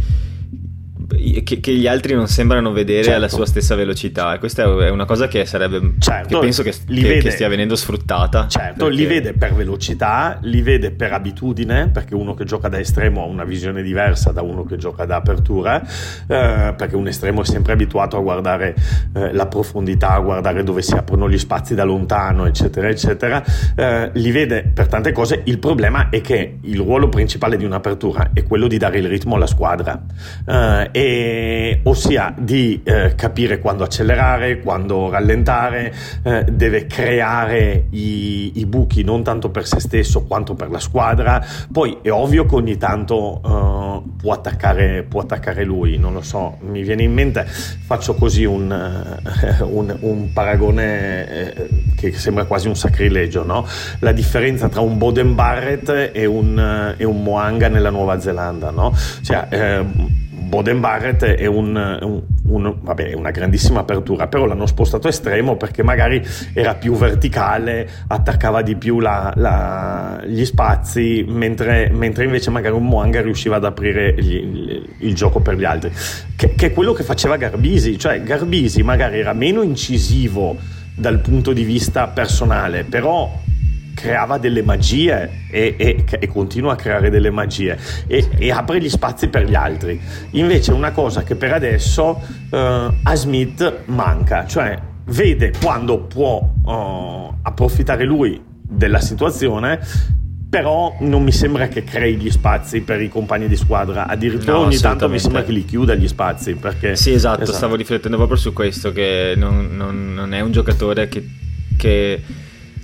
che, 1.07 1.59
che, 1.59 1.73
gli 1.73 1.87
altri 1.87 2.13
non 2.13 2.27
sembrano 2.27 2.71
vedere 2.71 3.03
certo. 3.03 3.17
alla 3.17 3.29
sua 3.29 3.45
stessa 3.45 3.75
velocità. 3.75 4.33
E 4.33 4.39
questa 4.39 4.63
è 4.63 4.89
una 4.89 5.05
cosa 5.05 5.27
che 5.27 5.45
sarebbe 5.45 5.93
certo, 5.99 6.35
che 6.35 6.39
penso 6.39 6.63
che, 6.63 6.71
che, 6.71 6.77
vede, 6.87 7.19
che, 7.19 7.31
stia 7.31 7.47
venendo 7.47 7.75
sfruttata. 7.75 8.47
Certo 8.47 8.85
perché... 8.85 9.01
li 9.01 9.05
vede 9.05 9.33
per 9.33 9.53
velocità 9.53 10.37
li 10.41 10.61
vede 10.61 10.91
per 10.91 11.13
abitudine 11.13 11.89
perché 11.89 12.15
uno 12.15 12.33
che 12.33 12.45
gioca 12.45 12.67
da 12.69 12.79
estremo 12.79 13.23
ha 13.23 13.25
una 13.25 13.43
visione 13.43 13.81
diversa 13.81 14.31
da 14.31 14.41
uno 14.41 14.63
che 14.63 14.77
gioca 14.77 15.05
da 15.05 15.17
apertura 15.17 15.81
eh, 15.81 16.73
perché 16.75 16.95
un 16.95 17.07
estremo 17.07 17.41
è 17.41 17.45
sempre 17.45 17.73
abituato 17.73 18.17
a 18.17 18.21
guardare 18.21 18.75
eh, 19.13 19.33
la 19.33 19.47
profondità 19.47 20.11
a 20.11 20.19
guardare 20.19 20.63
dove 20.63 20.81
si 20.81 20.93
aprono 20.93 21.29
gli 21.29 21.37
spazi 21.37 21.75
da 21.75 21.83
lontano 21.83 22.45
eccetera 22.45 22.89
eccetera. 22.89 23.43
Eh, 23.75 24.11
li 24.13 24.31
vede 24.31 24.69
per 24.73 24.87
tante 24.87 25.11
cose. 25.11 25.41
Il 25.45 25.59
problema 25.59 26.09
è 26.09 26.21
che 26.21 26.57
il 26.61 26.77
ruolo 26.77 27.09
principale 27.09 27.57
di 27.57 27.65
un'apertura 27.65 28.31
è 28.33 28.43
quello 28.43 28.67
di 28.67 28.77
dare 28.77 28.99
il 28.99 29.07
ritmo 29.07 29.35
alla 29.35 29.47
squadra. 29.47 30.01
Eh, 30.45 30.89
e, 30.97 31.81
ossia 31.83 32.33
di 32.35 32.81
eh, 32.83 33.13
capire 33.15 33.59
quando 33.59 33.83
accelerare, 33.83 34.61
quando 34.61 35.11
rallentare, 35.11 35.93
eh, 36.23 36.43
deve 36.49 36.87
creare 36.87 37.85
i, 37.91 38.53
i, 38.55 38.65
buchi 38.65 39.03
non 39.03 39.21
tanto 39.21 39.51
per 39.51 39.67
se 39.67 39.79
stesso 39.79 40.23
quanto 40.23 40.55
per 40.55 40.71
la 40.71 40.79
squadra. 40.79 41.45
Poi 41.71 41.99
è 42.01 42.09
ovvio 42.09 42.47
che 42.47 42.55
ogni 42.55 42.77
tanto 42.77 43.41
eh, 43.45 44.09
può, 44.19 44.33
attaccare, 44.33 45.03
può, 45.03 45.21
attaccare, 45.21 45.63
lui, 45.63 45.97
non 45.97 46.13
lo 46.13 46.23
so, 46.23 46.57
mi 46.61 46.81
viene 46.81 47.03
in 47.03 47.13
mente, 47.13 47.45
faccio 47.45 48.15
così 48.15 48.43
un, 48.43 49.19
un, 49.69 49.97
un 49.99 50.33
paragone 50.33 51.29
eh, 51.29 51.69
che 51.95 52.11
sembra 52.13 52.45
quasi 52.45 52.67
un 52.67 52.75
sacrilegio, 52.75 53.43
no? 53.43 53.67
la 53.99 54.11
differenza 54.11 54.67
tra 54.67 54.81
un 54.81 54.97
Boden 54.97 55.35
Barrett 55.35 56.09
e 56.11 56.25
un, 56.25 56.95
e 56.97 57.03
un 57.03 57.21
Moanga 57.21 57.67
nella 57.67 57.91
Nuova 57.91 58.19
Zelanda. 58.19 58.71
No? 58.71 58.95
Cioè, 59.21 59.47
eh, 59.51 60.25
Boden 60.47 60.79
Barrett 60.79 61.23
è, 61.23 61.45
un, 61.45 61.75
un, 61.75 62.23
un, 62.45 62.75
vabbè, 62.81 63.13
una 63.13 63.31
grandissima 63.31 63.81
apertura, 63.81 64.27
però 64.27 64.45
l'hanno 64.45 64.65
spostato 64.65 65.07
estremo 65.07 65.57
perché 65.57 65.83
magari 65.83 66.25
era 66.53 66.75
più 66.75 66.93
verticale, 66.95 67.87
attaccava 68.07 68.61
di 68.61 68.75
più 68.75 68.99
la, 68.99 69.33
la, 69.35 70.21
gli 70.25 70.45
spazi, 70.45 71.25
mentre, 71.27 71.89
mentre, 71.91 72.23
invece 72.23 72.49
magari 72.49 72.75
un 72.75 72.87
Moanga 72.87 73.21
riusciva 73.21 73.57
ad 73.57 73.65
aprire 73.65 74.15
gli, 74.17 74.81
il, 74.99 75.13
gioco 75.13 75.41
per 75.41 75.55
gli 75.55 75.65
altri, 75.65 75.91
che, 76.35 76.55
che 76.55 76.67
è 76.67 76.73
quello 76.73 76.93
che 76.93 77.03
faceva 77.03 77.35
Garbisi, 77.35 77.99
cioè 77.99 78.23
Garbisi 78.23 78.83
magari 78.83 79.19
era 79.19 79.33
meno 79.33 79.61
incisivo 79.61 80.55
dal 80.95 81.19
punto 81.19 81.51
di 81.51 81.63
vista 81.63 82.07
personale, 82.07 82.85
però 82.85 83.45
creava 83.97 84.37
delle 84.37 84.61
magie 84.61 85.45
e, 85.49 85.73
e, 85.75 86.05
e, 86.07 86.27
continua 86.27 86.73
a 86.73 86.75
creare 86.75 87.09
delle 87.09 87.31
magie 87.31 87.75
e, 88.05 88.27
e, 88.37 88.51
apre 88.51 88.79
gli 88.79 88.89
spazi 88.89 89.27
per 89.27 89.49
gli 89.49 89.55
altri. 89.55 89.99
Invece 90.31 90.71
una 90.71 90.91
cosa 90.91 91.23
che 91.23 91.35
per 91.35 91.51
adesso 91.53 92.21
uh, 92.51 92.57
a 92.57 93.15
Smith 93.15 93.85
manca, 93.85 94.45
cioè 94.45 94.79
vede 95.05 95.51
quando 95.59 96.01
può 96.01 96.47
uh, 96.63 97.33
approfittare 97.41 98.05
lui 98.05 98.39
della 98.61 98.99
situazione 98.99 99.79
però 100.49 100.95
non 100.99 101.23
mi 101.23 101.31
sembra 101.31 101.67
che 101.67 101.83
crei 101.83 102.15
gli 102.15 102.29
spazi 102.29 102.79
per 102.81 103.01
i 103.01 103.09
compagni 103.09 103.47
di 103.47 103.57
squadra 103.57 104.07
addirittura 104.07 104.53
no, 104.53 104.59
ogni 104.59 104.77
tanto 104.77 105.09
mi 105.09 105.19
sembra 105.19 105.43
che 105.43 105.51
li 105.51 105.65
chiuda 105.65 105.93
gli 105.95 106.07
spazi 106.07 106.55
perché 106.55 106.95
sì 106.95 107.11
esatto, 107.11 107.41
esatto. 107.41 107.57
stavo 107.57 107.75
riflettendo 107.75 108.15
proprio 108.15 108.37
su 108.37 108.53
questo 108.53 108.93
che 108.93 109.33
non, 109.35 109.69
non, 109.73 110.13
non 110.13 110.33
è 110.33 110.39
un 110.39 110.51
giocatore 110.51 111.09
che, 111.09 111.25
che 111.75 112.21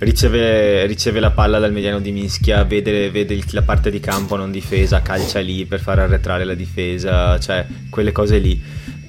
riceve, 0.04 0.86
riceve, 0.86 1.20
la 1.20 1.30
palla 1.30 1.58
dal 1.58 1.72
mediano 1.72 2.00
di 2.00 2.12
mischia, 2.12 2.62
vede, 2.64 3.10
vede 3.10 3.40
la 3.50 3.62
parte 3.62 3.90
di 3.90 4.00
campo 4.00 4.36
non 4.36 4.50
difesa, 4.50 5.02
calcia 5.02 5.40
lì 5.40 5.64
per 5.66 5.80
far 5.80 5.98
arretrare 5.98 6.44
la 6.44 6.54
difesa, 6.54 7.38
cioè 7.40 7.66
quelle 7.90 8.12
cose 8.12 8.38
lì 8.38 8.62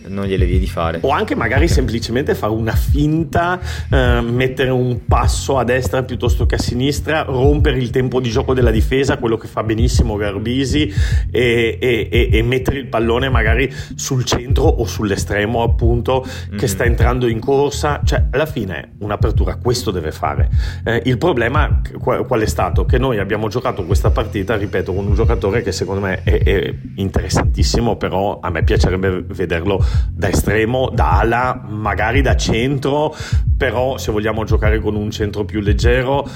non 0.08 0.26
gliele 0.26 0.46
vedi 0.46 0.68
fare. 0.68 1.00
O 1.02 1.10
anche 1.10 1.36
magari 1.36 1.68
semplicemente 1.68 2.36
fare 2.36 2.54
una 2.54 2.74
finta, 2.74 3.60
eh, 3.90 4.22
mettere 4.22 4.70
un 4.70 5.06
passo 5.06 5.58
a 5.58 5.64
destra 5.64 6.04
piuttosto 6.04 6.46
che 6.46 6.56
a 6.56 6.60
sinistra, 6.60 7.24
rompere 7.24 7.78
il 7.78 7.90
tempo 7.90 8.20
di 8.20 8.30
gioco 8.30 8.54
della 8.54 8.72
difesa, 8.72 9.18
quello 9.18 9.38
che 9.38 9.48
fa 9.48 9.64
benissimo 9.64 10.16
Garbisi, 10.16 10.92
e, 11.32 11.78
e, 11.80 12.10
e, 12.12 12.30
e 12.32 12.44
mettere 12.44 12.80
il 12.80 12.88
pallone 12.88 13.30
magari 13.30 13.72
sul 13.96 14.24
centro 14.24 14.64
o 14.64 14.86
sull'estremo 14.86 15.62
appunto 15.62 16.26
mm-hmm. 16.26 16.58
che 16.58 16.68
sta 16.68 16.84
entrando 16.84 17.28
in 17.28 17.40
corsa. 17.40 18.02
Cioè, 18.04 18.26
alla 18.32 18.46
fine 18.46 18.94
un'apertura 19.00 19.56
questo 19.56 19.92
deve 19.92 20.12
fare. 20.12 20.50
Eh, 20.84 21.02
il 21.06 21.18
problema 21.18 21.82
qual, 22.00 22.26
qual, 22.26 22.42
è 22.42 22.48
stato? 22.48 22.86
Che 22.86 22.98
noi 22.98 23.20
abbiamo 23.20 23.48
giocato 23.48 23.86
questa 23.86 24.12
partita, 24.12 24.56
ripeto, 24.56 24.94
con 24.94 25.06
un 25.06 25.14
giocatore 25.14 25.62
che 25.62 25.72
secondo 25.72 26.02
me 26.02 26.22
è, 26.24 26.44
è 26.44 26.74
interessantissimo, 26.96 27.98
però 27.98 28.40
a 28.42 28.50
me 28.50 28.64
piacerebbe 28.64 29.24
vederlo 29.28 29.84
da 30.12 30.30
estremo, 30.30 30.90
da 30.94 31.20
ala, 31.20 31.66
magari 31.68 32.22
da 32.22 32.36
centro, 32.36 33.16
però 33.58 33.98
se 33.98 34.12
vogliamo 34.12 34.44
giocare 34.44 34.80
con 34.80 34.96
un 34.96 35.12
centro 35.12 35.46
più 35.46 35.60
leggero, 35.60 36.28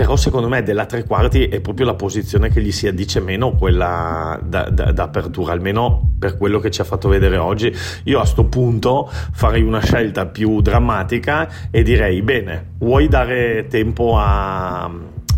però 0.00 0.16
secondo 0.16 0.48
me 0.48 0.62
della 0.62 0.86
tre 0.86 1.04
quarti 1.04 1.48
è 1.48 1.60
proprio 1.60 1.84
la 1.84 1.94
posizione 1.94 2.48
che 2.48 2.62
gli 2.62 2.72
si 2.72 2.86
addice 2.86 3.20
meno 3.20 3.52
quella 3.52 4.40
da, 4.42 4.70
da, 4.70 4.92
da 4.92 5.10
almeno 5.48 6.12
per 6.18 6.38
quello 6.38 6.58
che 6.58 6.70
ci 6.70 6.80
ha 6.80 6.84
fatto 6.84 7.10
vedere 7.10 7.36
oggi. 7.36 7.70
Io 8.04 8.16
a 8.16 8.22
questo 8.22 8.46
punto 8.46 9.10
farei 9.10 9.60
una 9.60 9.80
scelta 9.80 10.24
più 10.24 10.62
drammatica 10.62 11.50
e 11.70 11.82
direi, 11.82 12.22
bene, 12.22 12.76
vuoi 12.78 13.08
dare 13.08 13.66
tempo 13.68 14.16
a, 14.16 14.84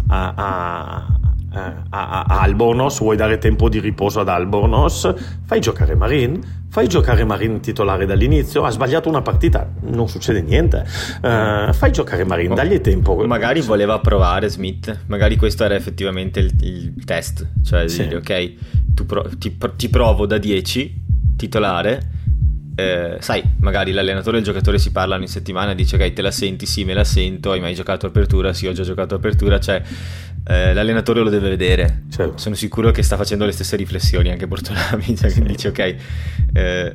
a, 0.06 0.32
a 0.36 1.06
eh, 1.54 1.58
a, 1.90 2.24
a, 2.24 2.40
Albornoz, 2.40 3.00
vuoi 3.00 3.16
dare 3.16 3.38
tempo 3.38 3.68
di 3.68 3.78
riposo 3.80 4.20
ad 4.20 4.28
Albornoz, 4.28 5.14
fai 5.44 5.60
giocare 5.60 5.94
Marin, 5.94 6.40
fai 6.68 6.88
giocare 6.88 7.24
Marin 7.24 7.60
titolare 7.60 8.06
dall'inizio, 8.06 8.64
ha 8.64 8.70
sbagliato 8.70 9.08
una 9.08 9.22
partita, 9.22 9.70
non 9.82 10.08
succede 10.08 10.40
niente, 10.40 10.84
uh, 11.22 11.72
fai 11.72 11.92
giocare 11.92 12.24
Marin, 12.24 12.54
dagli 12.54 12.80
tempo. 12.80 13.14
Magari 13.26 13.60
voleva 13.60 13.98
provare 14.00 14.48
Smith, 14.48 15.04
magari 15.06 15.36
questo 15.36 15.64
era 15.64 15.74
effettivamente 15.74 16.40
il, 16.40 16.52
il 16.60 17.04
test, 17.04 17.46
cioè 17.62 17.88
sì. 17.88 18.04
dire 18.04 18.16
ok, 18.16 18.52
pro- 19.06 19.28
ti, 19.38 19.56
ti 19.76 19.88
provo 19.88 20.26
da 20.26 20.38
10 20.38 21.00
titolare, 21.36 22.00
eh, 22.74 23.16
sai, 23.20 23.42
magari 23.60 23.92
l'allenatore 23.92 24.36
e 24.36 24.40
il 24.40 24.46
giocatore 24.46 24.78
si 24.78 24.92
parlano 24.92 25.22
in 25.22 25.28
settimana 25.28 25.72
e 25.72 25.74
dice 25.74 25.96
ok, 25.96 26.12
te 26.12 26.22
la 26.22 26.30
senti? 26.30 26.66
Sì, 26.66 26.84
me 26.84 26.94
la 26.94 27.04
sento, 27.04 27.52
hai 27.52 27.60
mai 27.60 27.74
giocato 27.74 28.06
apertura? 28.06 28.52
Sì, 28.52 28.66
ho 28.66 28.72
già 28.72 28.82
giocato 28.82 29.14
apertura, 29.14 29.60
cioè 29.60 29.82
eh, 30.44 30.72
l'allenatore 30.72 31.20
lo 31.20 31.30
deve 31.30 31.50
vedere. 31.50 32.04
Certo. 32.10 32.38
Sono 32.38 32.54
sicuro 32.54 32.90
che 32.90 33.02
sta 33.02 33.16
facendo 33.16 33.44
le 33.44 33.52
stesse 33.52 33.76
riflessioni 33.76 34.30
anche 34.30 34.46
Bortolami, 34.46 35.16
cioè 35.16 35.28
sì. 35.28 35.42
dice 35.42 35.68
ok, 35.68 35.96
eh, 36.54 36.94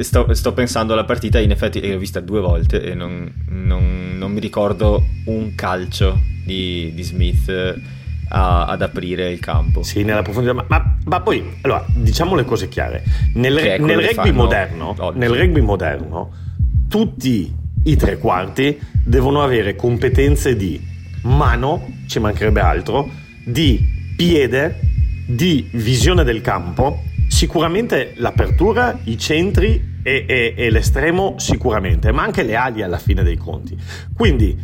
sto, 0.00 0.32
sto, 0.32 0.52
pensando 0.52 0.94
alla 0.94 1.04
partita, 1.04 1.38
in 1.38 1.50
effetti 1.50 1.86
l'ho 1.86 1.98
vista 1.98 2.20
due 2.20 2.40
volte 2.40 2.82
e 2.82 2.94
non, 2.94 3.30
non, 3.48 4.16
non 4.16 4.32
mi 4.32 4.40
ricordo 4.40 5.04
un 5.26 5.54
calcio 5.54 6.20
di, 6.44 6.92
di 6.94 7.02
Smith 7.02 7.96
a, 8.28 8.66
ad 8.66 8.82
aprire 8.82 9.30
il 9.30 9.40
campo. 9.40 9.82
Sì, 9.82 10.02
nella 10.04 10.22
profondità. 10.22 10.54
Ma, 10.54 10.64
ma, 10.68 10.96
ma 11.04 11.20
poi, 11.20 11.42
allora, 11.62 11.84
diciamo 11.94 12.34
le 12.34 12.44
cose 12.44 12.68
chiare. 12.68 13.02
Nel, 13.34 13.80
nel 13.80 14.00
rugby 14.00 14.32
moderno, 14.32 15.12
nel 15.14 15.30
rugby 15.30 15.60
moderno, 15.60 16.30
tutti 16.88 17.54
i 17.84 17.96
tre 17.96 18.18
quarti 18.18 18.78
devono 19.04 19.42
avere 19.42 19.76
competenze 19.76 20.56
di 20.56 20.80
mano, 21.22 21.86
ci 22.06 22.18
mancherebbe 22.18 22.60
altro, 22.60 23.10
di 23.44 23.96
piede, 24.16 24.80
di 25.26 25.68
visione 25.72 26.24
del 26.24 26.40
campo, 26.40 27.02
sicuramente 27.28 28.14
l'apertura, 28.16 28.98
i 29.04 29.18
centri 29.18 29.96
e, 30.02 30.24
e, 30.26 30.54
e 30.56 30.70
l'estremo 30.70 31.34
sicuramente, 31.38 32.12
ma 32.12 32.22
anche 32.22 32.42
le 32.42 32.56
ali 32.56 32.82
alla 32.82 32.98
fine 32.98 33.22
dei 33.22 33.36
conti. 33.36 33.76
Quindi 34.14 34.56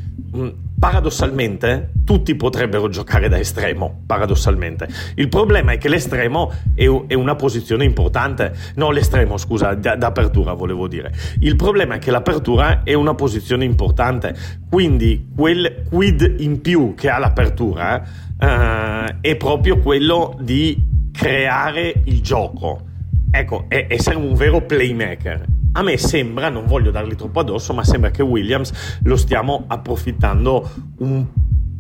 paradossalmente 0.79 1.93
tutti 2.05 2.35
potrebbero 2.35 2.89
giocare 2.89 3.29
da 3.29 3.39
estremo, 3.39 4.03
paradossalmente. 4.07 4.87
Il 5.15 5.29
problema 5.29 5.73
è 5.73 5.79
che 5.79 5.89
l'estremo 5.89 6.53
è, 6.75 6.85
è 7.07 7.15
una 7.15 7.35
posizione 7.37 7.85
importante, 7.85 8.55
no 8.77 8.91
l'estremo 8.91 9.37
scusa, 9.37 9.75
d'apertura 9.75 10.53
volevo 10.53 10.87
dire. 10.89 11.13
Il 11.41 11.57
problema 11.57 11.95
è 11.95 11.99
che 11.99 12.11
l'apertura 12.11 12.83
è 12.83 12.95
una 12.95 13.15
posizione 13.15 13.65
importante, 13.65 14.35
quindi 14.69 15.29
quel 15.35 15.85
quid 15.89 16.37
in 16.39 16.61
più 16.61 16.95
che 16.95 17.09
ha 17.09 17.19
l'apertura 17.19 18.03
eh, 18.39 19.17
è 19.21 19.37
proprio 19.37 19.79
quello 19.79 20.37
di 20.41 21.09
creare 21.13 21.95
il 22.05 22.21
gioco. 22.21 22.93
Ecco, 23.31 23.65
essere 23.69 24.17
un 24.17 24.35
vero 24.35 24.61
playmaker 24.63 25.54
a 25.77 25.83
me 25.83 25.97
sembra, 25.99 26.49
non 26.49 26.67
voglio 26.67 26.91
dargli 26.91 27.15
troppo 27.17 27.41
addosso, 27.41 27.73
ma 27.73 27.85
sembra 27.85 28.11
che 28.11 28.23
Williams 28.23 28.99
lo 29.03 29.17
stiamo 29.17 29.65
approfittando 29.67 30.71
un 30.99 31.27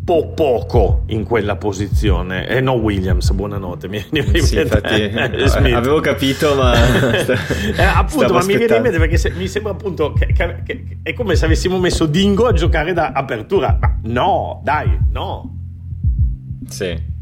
po' 0.04 0.32
poco 0.34 1.04
in 1.06 1.22
quella 1.24 1.56
posizione. 1.56 2.46
E 2.48 2.56
eh, 2.56 2.60
no, 2.60 2.72
Williams, 2.72 3.30
buonanotte. 3.30 3.88
Mi, 3.88 4.04
mi 4.10 4.40
sì, 4.40 4.60
infatti, 4.60 5.02
avevo 5.72 6.00
capito, 6.00 6.54
ma. 6.56 6.74
eh, 6.74 7.82
appunto, 7.82 8.32
ma 8.32 8.44
mi 8.44 8.56
viene 8.56 8.76
in 8.76 8.82
mente 8.82 8.98
perché 8.98 9.16
se, 9.16 9.30
mi 9.30 9.46
sembra 9.46 9.72
appunto 9.72 10.12
che, 10.12 10.26
che, 10.26 10.62
che, 10.64 10.98
è 11.02 11.12
come 11.14 11.36
se 11.36 11.44
avessimo 11.44 11.78
messo 11.78 12.06
Dingo 12.06 12.46
a 12.46 12.52
giocare 12.52 12.92
da 12.92 13.12
apertura. 13.12 13.78
Ma 13.80 13.98
no, 14.02 14.60
dai, 14.64 14.98
no. 15.10 15.56
Sì. 16.68 17.12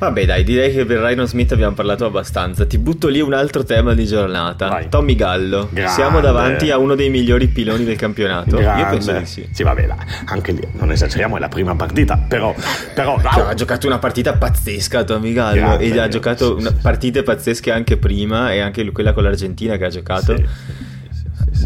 Vabbè, 0.00 0.24
dai, 0.24 0.44
direi 0.44 0.72
che 0.72 0.86
per 0.86 0.98
Rhino 1.00 1.26
Smith 1.26 1.52
abbiamo 1.52 1.74
parlato 1.74 2.06
abbastanza. 2.06 2.64
Ti 2.64 2.78
butto 2.78 3.08
lì 3.08 3.20
un 3.20 3.34
altro 3.34 3.64
tema 3.64 3.92
di 3.92 4.06
giornata. 4.06 4.68
Vai. 4.68 4.88
Tommy 4.88 5.14
Gallo. 5.14 5.68
Grande. 5.70 5.92
Siamo 5.92 6.20
davanti 6.20 6.70
a 6.70 6.78
uno 6.78 6.94
dei 6.94 7.10
migliori 7.10 7.48
piloni 7.48 7.84
del 7.84 7.96
campionato. 7.96 8.56
Grande. 8.56 8.80
Io 8.80 8.88
penso 8.88 9.12
di 9.12 9.26
sì. 9.26 9.46
Sì, 9.52 9.62
vabbè, 9.62 9.88
anche 10.24 10.52
lì 10.52 10.66
non 10.78 10.90
esageriamo, 10.90 11.36
è 11.36 11.38
la 11.38 11.48
prima 11.48 11.76
partita. 11.76 12.16
Però, 12.16 12.54
però 12.94 13.20
no. 13.20 13.28
ha 13.28 13.52
giocato 13.52 13.86
una 13.86 13.98
partita 13.98 14.32
pazzesca 14.32 15.04
Tommy 15.04 15.34
Gallo. 15.34 15.60
Grande, 15.60 15.84
e 15.84 15.98
ha 15.98 16.08
giocato 16.08 16.58
sì, 16.58 16.74
partite 16.80 17.22
pazzesche 17.22 17.70
anche 17.70 17.98
prima 17.98 18.54
e 18.54 18.60
anche 18.60 18.90
quella 18.92 19.12
con 19.12 19.24
l'Argentina 19.24 19.76
che 19.76 19.84
ha 19.84 19.90
giocato. 19.90 20.34
Sì 20.34 20.98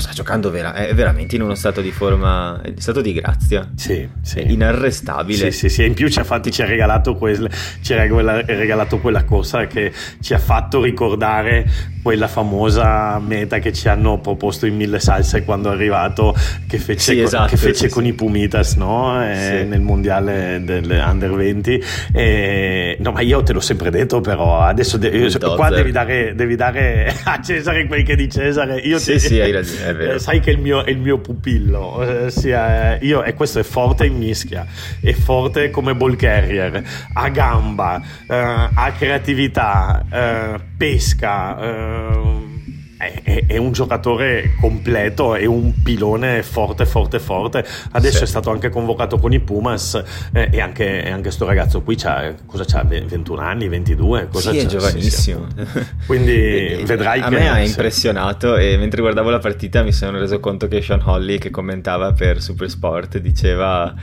sta 0.01 0.13
giocando 0.13 0.51
vera- 0.51 0.75
è 0.75 0.95
veramente 0.95 1.37
in 1.37 1.43
uno 1.43 1.55
stato 1.55 1.81
di 1.81 1.91
forma, 1.91 2.61
in 2.65 2.79
stato 2.79 3.01
di 3.01 3.13
grazia. 3.13 3.71
Sì, 3.75 4.09
sì. 4.23 4.41
È 4.41 4.51
inarrestabile. 4.51 5.51
Sì, 5.51 5.69
sì, 5.69 5.69
sì. 5.69 5.85
In 5.85 5.95
più 5.95 6.09
ci 6.09 6.19
ha, 6.19 6.25
fatti, 6.25 6.51
ci 6.51 6.63
ha, 6.63 6.67
regalato, 6.67 7.17
quel, 7.17 7.51
ci 7.81 7.93
ha 7.93 8.03
regalato 8.05 8.99
quella 8.99 9.25
corsa 9.25 9.67
che 9.67 9.93
ci 10.21 10.35
ha 10.35 10.39
fatto 10.39 10.83
ricordare 10.83 11.93
quella 12.05 12.29
famosa 12.29 13.19
meta 13.19 13.61
che 13.61 13.73
ci 13.73 13.89
hanno 13.89 14.19
proposto 14.21 14.67
in 14.67 14.77
mille 14.77 15.01
salse 15.01 15.43
quando 15.43 15.71
è 15.71 15.73
arrivato, 15.73 16.37
che 16.69 16.77
fece, 16.77 17.15
sì, 17.15 17.21
esatto, 17.21 17.49
che 17.49 17.57
fece 17.57 17.89
sì, 17.89 17.89
con 17.89 18.03
sì. 18.03 18.11
i 18.11 18.13
Pumitas 18.13 18.75
no? 18.75 19.25
eh, 19.27 19.65
nel 19.67 19.81
mondiale 19.81 20.61
del 20.63 21.03
Under 21.03 21.33
20. 21.33 21.83
Eh, 22.13 22.99
no, 23.01 23.11
ma 23.13 23.23
io 23.23 23.43
te 23.43 23.55
l'ho 23.55 23.61
sempre 23.61 23.89
detto, 23.89 24.21
però 24.21 24.61
adesso 24.61 24.99
de- 24.99 25.31
qua 25.39 25.71
devi 25.71 25.93
dare, 25.93 26.35
devi 26.35 26.57
dare, 26.57 27.11
a 27.25 27.41
Cesare 27.41 27.87
quel 27.87 28.05
che 28.05 28.13
è 28.13 28.17
di 28.17 28.31
Cesare. 28.31 28.81
Io 28.81 28.99
sì, 28.99 29.13
te, 29.13 29.19
sì, 29.19 29.41
hai 29.41 29.53
ragione. 29.53 30.15
Eh, 30.15 30.19
sai 30.19 30.41
che 30.41 30.51
è 30.51 30.53
il 30.53 30.61
mio, 30.61 30.85
è 30.85 30.91
il 30.91 30.99
mio 30.99 31.17
pupillo, 31.21 32.03
eh, 32.03 32.31
sia, 32.31 32.99
io, 33.01 33.23
e 33.23 33.33
questo 33.33 33.61
è 33.61 33.63
forte 33.63 34.05
in 34.05 34.19
mischia, 34.19 34.67
è 35.01 35.13
forte 35.15 35.71
come 35.71 35.95
ball 35.95 36.17
carrier, 36.17 36.83
ha 37.15 37.29
gamba, 37.31 38.03
eh, 38.29 38.35
ha 38.37 38.93
creatività, 38.93 40.05
eh, 40.13 40.73
pesca. 40.77 41.59
Eh, 41.61 42.53
è, 42.97 43.45
è, 43.47 43.57
un 43.57 43.73
giocatore 43.73 44.55
completo, 44.61 45.35
è 45.35 45.45
un 45.45 45.83
pilone 45.83 46.43
forte, 46.43 46.87
forte, 46.87 47.19
forte. 47.19 47.65
Adesso 47.93 48.19
sì. 48.19 48.23
è 48.23 48.27
stato 48.27 48.51
anche 48.51 48.71
convocato 48.71 49.19
con 49.19 49.33
i 49.33 49.41
Pumas 49.41 50.03
eh, 50.33 50.49
e 50.51 50.61
anche, 50.61 51.05
e 51.05 51.11
anche 51.11 51.31
sto 51.31 51.45
ragazzo 51.45 51.83
qui 51.83 51.97
c'ha, 51.97 52.35
cosa 52.47 52.65
c'ha, 52.65 52.85
21 52.85 53.41
anni, 53.41 53.69
22? 53.69 54.29
Cosa 54.31 54.51
sì, 54.51 54.59
c'ha? 54.59 54.63
è 54.63 54.67
giovanissimo. 54.67 55.47
Sì, 55.55 55.67
sì. 55.67 55.87
Quindi 56.07 56.33
e, 56.81 56.83
vedrai 56.85 57.21
a 57.21 57.29
che... 57.29 57.37
A 57.37 57.39
me 57.39 57.49
ha 57.49 57.59
impressionato 57.61 58.57
e 58.57 58.77
mentre 58.77 59.01
guardavo 59.01 59.31
la 59.31 59.41
partita 59.41 59.83
mi 59.83 59.93
sono 59.93 60.19
reso 60.19 60.41
conto 60.41 60.69
che 60.69 60.81
Sean 60.81 61.03
Holly 61.05 61.39
che 61.39 61.51
commentava 61.51 62.13
per 62.13 62.41
Supersport 62.41 63.19
diceva... 63.19 63.95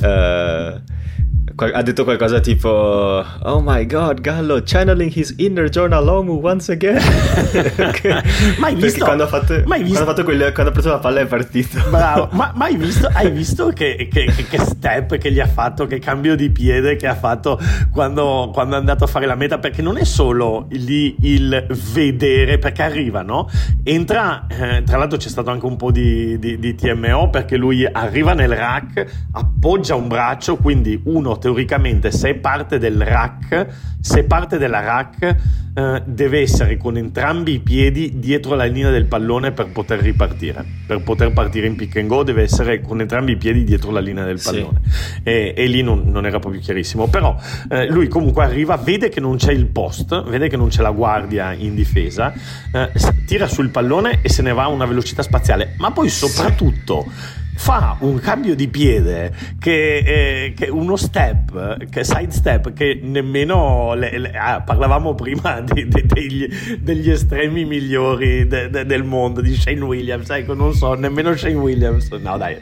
Uh, 0.00 0.98
ha 1.66 1.82
detto 1.82 2.04
qualcosa 2.04 2.40
tipo 2.40 2.68
Oh 3.42 3.60
my 3.64 3.84
god, 3.86 4.20
Gallo 4.20 4.62
channeling 4.62 5.12
his 5.14 5.34
inner 5.38 5.68
Jonah 5.68 6.00
Lomu 6.00 6.40
once 6.42 6.70
again. 6.72 7.00
mai 8.58 8.74
visto? 8.74 9.04
Quando 9.04 9.24
ha 9.24 9.26
fatto, 9.26 9.62
mai 9.66 9.82
visto? 9.82 10.04
Quando, 10.04 10.10
ha 10.10 10.14
fatto 10.14 10.24
quel, 10.24 10.52
quando 10.52 10.70
ha 10.70 10.72
preso 10.72 10.88
la 10.88 10.98
palla 10.98 11.20
è 11.20 11.26
partito. 11.26 11.78
Bravo, 11.90 12.28
ma 12.32 12.52
mai 12.56 12.76
visto? 12.76 13.08
Hai 13.12 13.30
visto 13.30 13.68
che, 13.68 14.08
che, 14.10 14.26
che, 14.26 14.58
step 14.58 15.18
che 15.18 15.32
gli 15.32 15.40
ha 15.40 15.46
fatto, 15.46 15.86
che 15.86 15.98
cambio 15.98 16.36
di 16.36 16.50
piede 16.50 16.96
che 16.96 17.06
ha 17.06 17.14
fatto 17.14 17.58
quando, 17.90 18.50
quando 18.52 18.76
è 18.76 18.78
andato 18.78 19.04
a 19.04 19.06
fare 19.06 19.26
la 19.26 19.34
meta? 19.34 19.58
Perché 19.58 19.82
non 19.82 19.98
è 19.98 20.04
solo 20.04 20.66
lì 20.70 21.16
il 21.20 21.66
vedere, 21.92 22.58
perché 22.58 22.82
arriva, 22.82 23.22
no? 23.22 23.48
Entra, 23.82 24.46
eh, 24.48 24.82
tra 24.84 24.98
l'altro 24.98 25.18
c'è 25.18 25.28
stato 25.28 25.50
anche 25.50 25.66
un 25.66 25.76
po' 25.76 25.90
di, 25.90 26.38
di, 26.38 26.58
di 26.58 26.74
TMO 26.74 27.30
perché 27.30 27.56
lui 27.56 27.86
arriva 27.86 28.32
nel 28.34 28.54
rack, 28.54 29.28
appoggia 29.32 29.94
un 29.94 30.08
braccio, 30.08 30.56
quindi 30.56 31.00
uno 31.04 31.38
teoricamente 31.50 32.12
se 32.12 32.30
è 32.30 32.34
parte 32.34 32.78
del 32.78 33.02
rack, 33.02 33.66
se 34.00 34.20
è 34.20 34.24
parte 34.24 34.56
della 34.56 34.80
rack 34.80 35.36
eh, 35.74 36.02
deve 36.06 36.40
essere 36.40 36.76
con 36.76 36.96
entrambi 36.96 37.54
i 37.54 37.58
piedi 37.58 38.20
dietro 38.20 38.54
la 38.54 38.64
linea 38.64 38.90
del 38.90 39.06
pallone 39.06 39.50
per 39.50 39.70
poter 39.72 39.98
ripartire. 39.98 40.64
Per 40.86 41.02
poter 41.02 41.32
partire 41.32 41.66
in 41.66 41.74
pick 41.74 41.96
and 41.96 42.06
go 42.06 42.22
deve 42.22 42.42
essere 42.42 42.80
con 42.80 43.00
entrambi 43.00 43.32
i 43.32 43.36
piedi 43.36 43.64
dietro 43.64 43.90
la 43.90 43.98
linea 43.98 44.24
del 44.24 44.40
pallone. 44.42 44.80
Sì. 44.88 45.20
E, 45.24 45.54
e, 45.56 45.66
lì 45.66 45.82
non, 45.82 46.04
non, 46.06 46.24
era 46.24 46.38
proprio 46.38 46.60
chiarissimo. 46.60 47.08
Però 47.08 47.36
eh, 47.68 47.88
lui 47.88 48.06
comunque 48.06 48.44
arriva, 48.44 48.76
vede 48.76 49.08
che 49.08 49.18
non 49.18 49.36
c'è 49.36 49.52
il 49.52 49.66
post, 49.66 50.22
vede 50.28 50.48
che 50.48 50.56
non 50.56 50.68
c'è 50.68 50.82
la 50.82 50.92
guardia 50.92 51.52
in 51.52 51.74
difesa, 51.74 52.32
eh, 52.72 52.92
tira 53.26 53.48
sul 53.48 53.70
pallone 53.70 54.20
e 54.22 54.28
se 54.28 54.42
ne 54.42 54.52
va 54.52 54.64
a 54.64 54.68
una 54.68 54.86
velocità 54.86 55.22
spaziale. 55.22 55.74
Ma 55.78 55.90
poi 55.90 56.08
soprattutto... 56.08 57.06
Sì 57.08 57.38
fa 57.60 57.98
un 58.00 58.18
cambio 58.20 58.56
di 58.56 58.68
piede 58.68 59.34
che, 59.58 59.98
eh, 59.98 60.54
che 60.56 60.70
uno 60.70 60.96
step, 60.96 61.90
che 61.90 62.04
side 62.04 62.30
step 62.30 62.72
che 62.72 62.98
nemmeno 63.02 63.92
le, 63.92 64.18
le, 64.18 64.30
ah, 64.30 64.62
parlavamo 64.62 65.14
prima 65.14 65.60
di, 65.70 65.86
di, 65.86 66.06
degli, 66.06 66.48
degli, 66.78 67.10
estremi 67.10 67.66
migliori 67.66 68.46
de, 68.46 68.70
de, 68.70 68.86
del 68.86 69.04
mondo 69.04 69.42
di 69.42 69.54
Shane 69.54 69.82
Williams, 69.82 70.30
ecco 70.30 70.54
non 70.54 70.72
so, 70.72 70.94
nemmeno 70.94 71.36
Shane 71.36 71.54
Williams. 71.54 72.08
No 72.08 72.38
dai, 72.38 72.56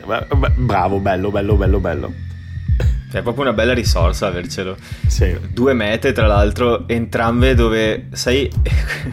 bravo, 0.57 0.99
bello, 0.99 1.31
bello, 1.31 1.55
bello, 1.55 1.79
bello. 1.79 2.13
Cioè, 3.11 3.21
è 3.21 3.23
proprio 3.23 3.45
una 3.45 3.53
bella 3.53 3.75
risorsa 3.75 4.27
avercelo. 4.27 4.77
Sì. 5.07 5.33
Due 5.53 5.75
mete, 5.75 6.11
tra 6.11 6.27
l'altro, 6.27 6.89
entrambe 6.89 7.55
dove 7.55 8.09
sai, 8.13 8.51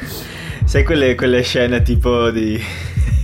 sai 0.66 0.84
quelle, 0.84 1.14
quelle 1.14 1.44
scene 1.44 1.84
tipo 1.84 2.32
di 2.32 2.60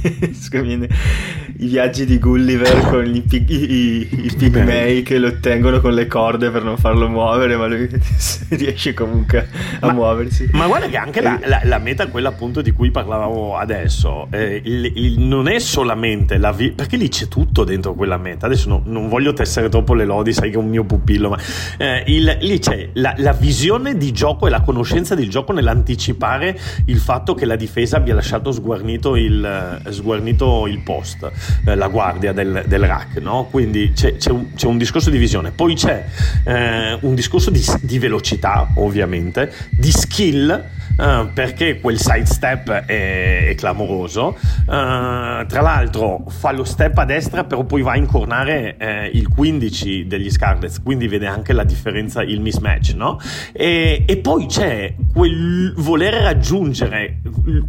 i 1.62 1.68
viaggi 1.68 2.06
di 2.06 2.18
Gulliver 2.18 2.90
con 2.90 3.06
i, 3.06 3.24
i, 3.30 4.08
i 4.12 4.32
pigmei 4.36 5.04
che 5.04 5.20
lo 5.20 5.28
ottengono 5.28 5.80
con 5.80 5.94
le 5.94 6.08
corde 6.08 6.50
per 6.50 6.64
non 6.64 6.78
farlo 6.78 7.08
muovere, 7.08 7.56
ma 7.56 7.68
lui 7.68 7.88
riesce 8.50 8.94
comunque 8.94 9.48
a 9.80 9.88
ma, 9.88 9.94
muoversi. 9.94 10.50
Ma 10.54 10.66
guarda 10.66 10.88
che 10.88 10.98
anche 10.98 11.22
la, 11.22 11.40
la, 11.44 11.62
la, 11.64 11.78
meta, 11.78 12.08
quella 12.08 12.30
appunto 12.30 12.62
di 12.62 12.72
cui 12.72 12.90
parlavamo 12.90 13.58
adesso, 13.58 14.28
eh, 14.32 14.62
il, 14.64 14.92
il, 14.96 15.20
non 15.20 15.48
è 15.48 15.60
solamente 15.60 16.38
la 16.38 16.52
vi- 16.52 16.72
perché 16.72 16.98
lì 16.98 17.10
c'è 17.10 17.28
tutto 17.28 17.64
dentro 17.64 17.94
quella 17.94 18.18
meta. 18.18 18.48
Adesso 18.48 18.70
no, 18.70 18.82
non 18.86 19.08
voglio 19.08 19.34
tessere 19.34 19.70
troppo 19.70 19.94
le 19.94 20.06
lodi, 20.06 20.34
sai 20.34 20.50
che 20.50 20.56
è 20.56 20.60
un 20.60 20.70
mio 20.70 20.84
pupillo, 20.84 21.30
ma 21.30 21.38
eh, 21.78 22.04
il, 22.08 22.38
lì 22.42 22.60
c'è 22.60 22.90
la, 22.94 23.14
la 23.18 23.34
visione 23.34 23.98
di 23.98 24.12
gioco 24.12 24.48
e 24.48 24.50
la 24.50 24.62
conoscenza 24.62 25.14
del 25.14 25.30
gioco 25.30 25.54
nell'anticipare 25.54 26.58
il 26.86 26.98
fatto 26.98 27.36
che 27.36 27.46
la 27.46 27.56
difesa 27.56 27.98
abbia 27.98 28.16
lasciato 28.16 28.52
sguarnito 28.52 29.16
il, 29.16 29.80
sguarnito 29.92 30.68
il 30.68 30.80
post 30.80 31.32
eh, 31.66 31.76
la 31.76 31.88
guardia 31.88 32.32
del, 32.32 32.64
del 32.68 32.86
rack, 32.86 33.18
no? 33.18 33.48
quindi 33.50 33.92
c'è, 33.94 34.16
c'è, 34.18 34.32
un, 34.32 34.54
c'è, 34.54 34.68
un, 34.68 34.78
discorso 34.78 35.10
di 35.10 35.18
visione, 35.18 35.52
poi 35.52 35.76
c'è 35.76 36.06
eh, 36.44 36.98
un 37.02 37.16
discorso 37.16 37.50
di, 37.50 37.64
di 37.82 38.00
velocità 38.00 38.70
ovviamente, 38.76 39.52
di 39.70 39.92
skill 39.92 40.80
Uh, 40.98 41.32
perché 41.34 41.80
quel 41.80 41.98
side 41.98 42.26
step 42.26 42.70
è, 42.70 43.48
è 43.50 43.56
clamoroso. 43.56 44.38
Uh, 44.66 45.46
tra 45.46 45.62
l'altro 45.62 46.26
fa 46.28 46.52
lo 46.52 46.64
step 46.64 46.98
a 46.98 47.06
destra, 47.06 47.44
però 47.44 47.64
poi 47.64 47.82
va 47.82 47.94
a 47.94 47.98
incornare 47.98 48.78
eh, 48.78 49.10
il 49.14 49.28
15 49.28 50.08
degli 50.08 50.30
Scarlets, 50.30 50.82
quindi 50.82 51.08
vede 51.08 51.28
anche 51.28 51.54
la 51.54 51.64
differenza, 51.64 52.22
il 52.22 52.40
mismatch, 52.40 52.94
no? 52.94 53.20
E, 53.52 54.04
e 54.08 54.18
poi 54.18 54.46
c'è 54.46 54.96
quel 55.12 55.74
voler 55.78 56.14
raggiungere 56.22 57.22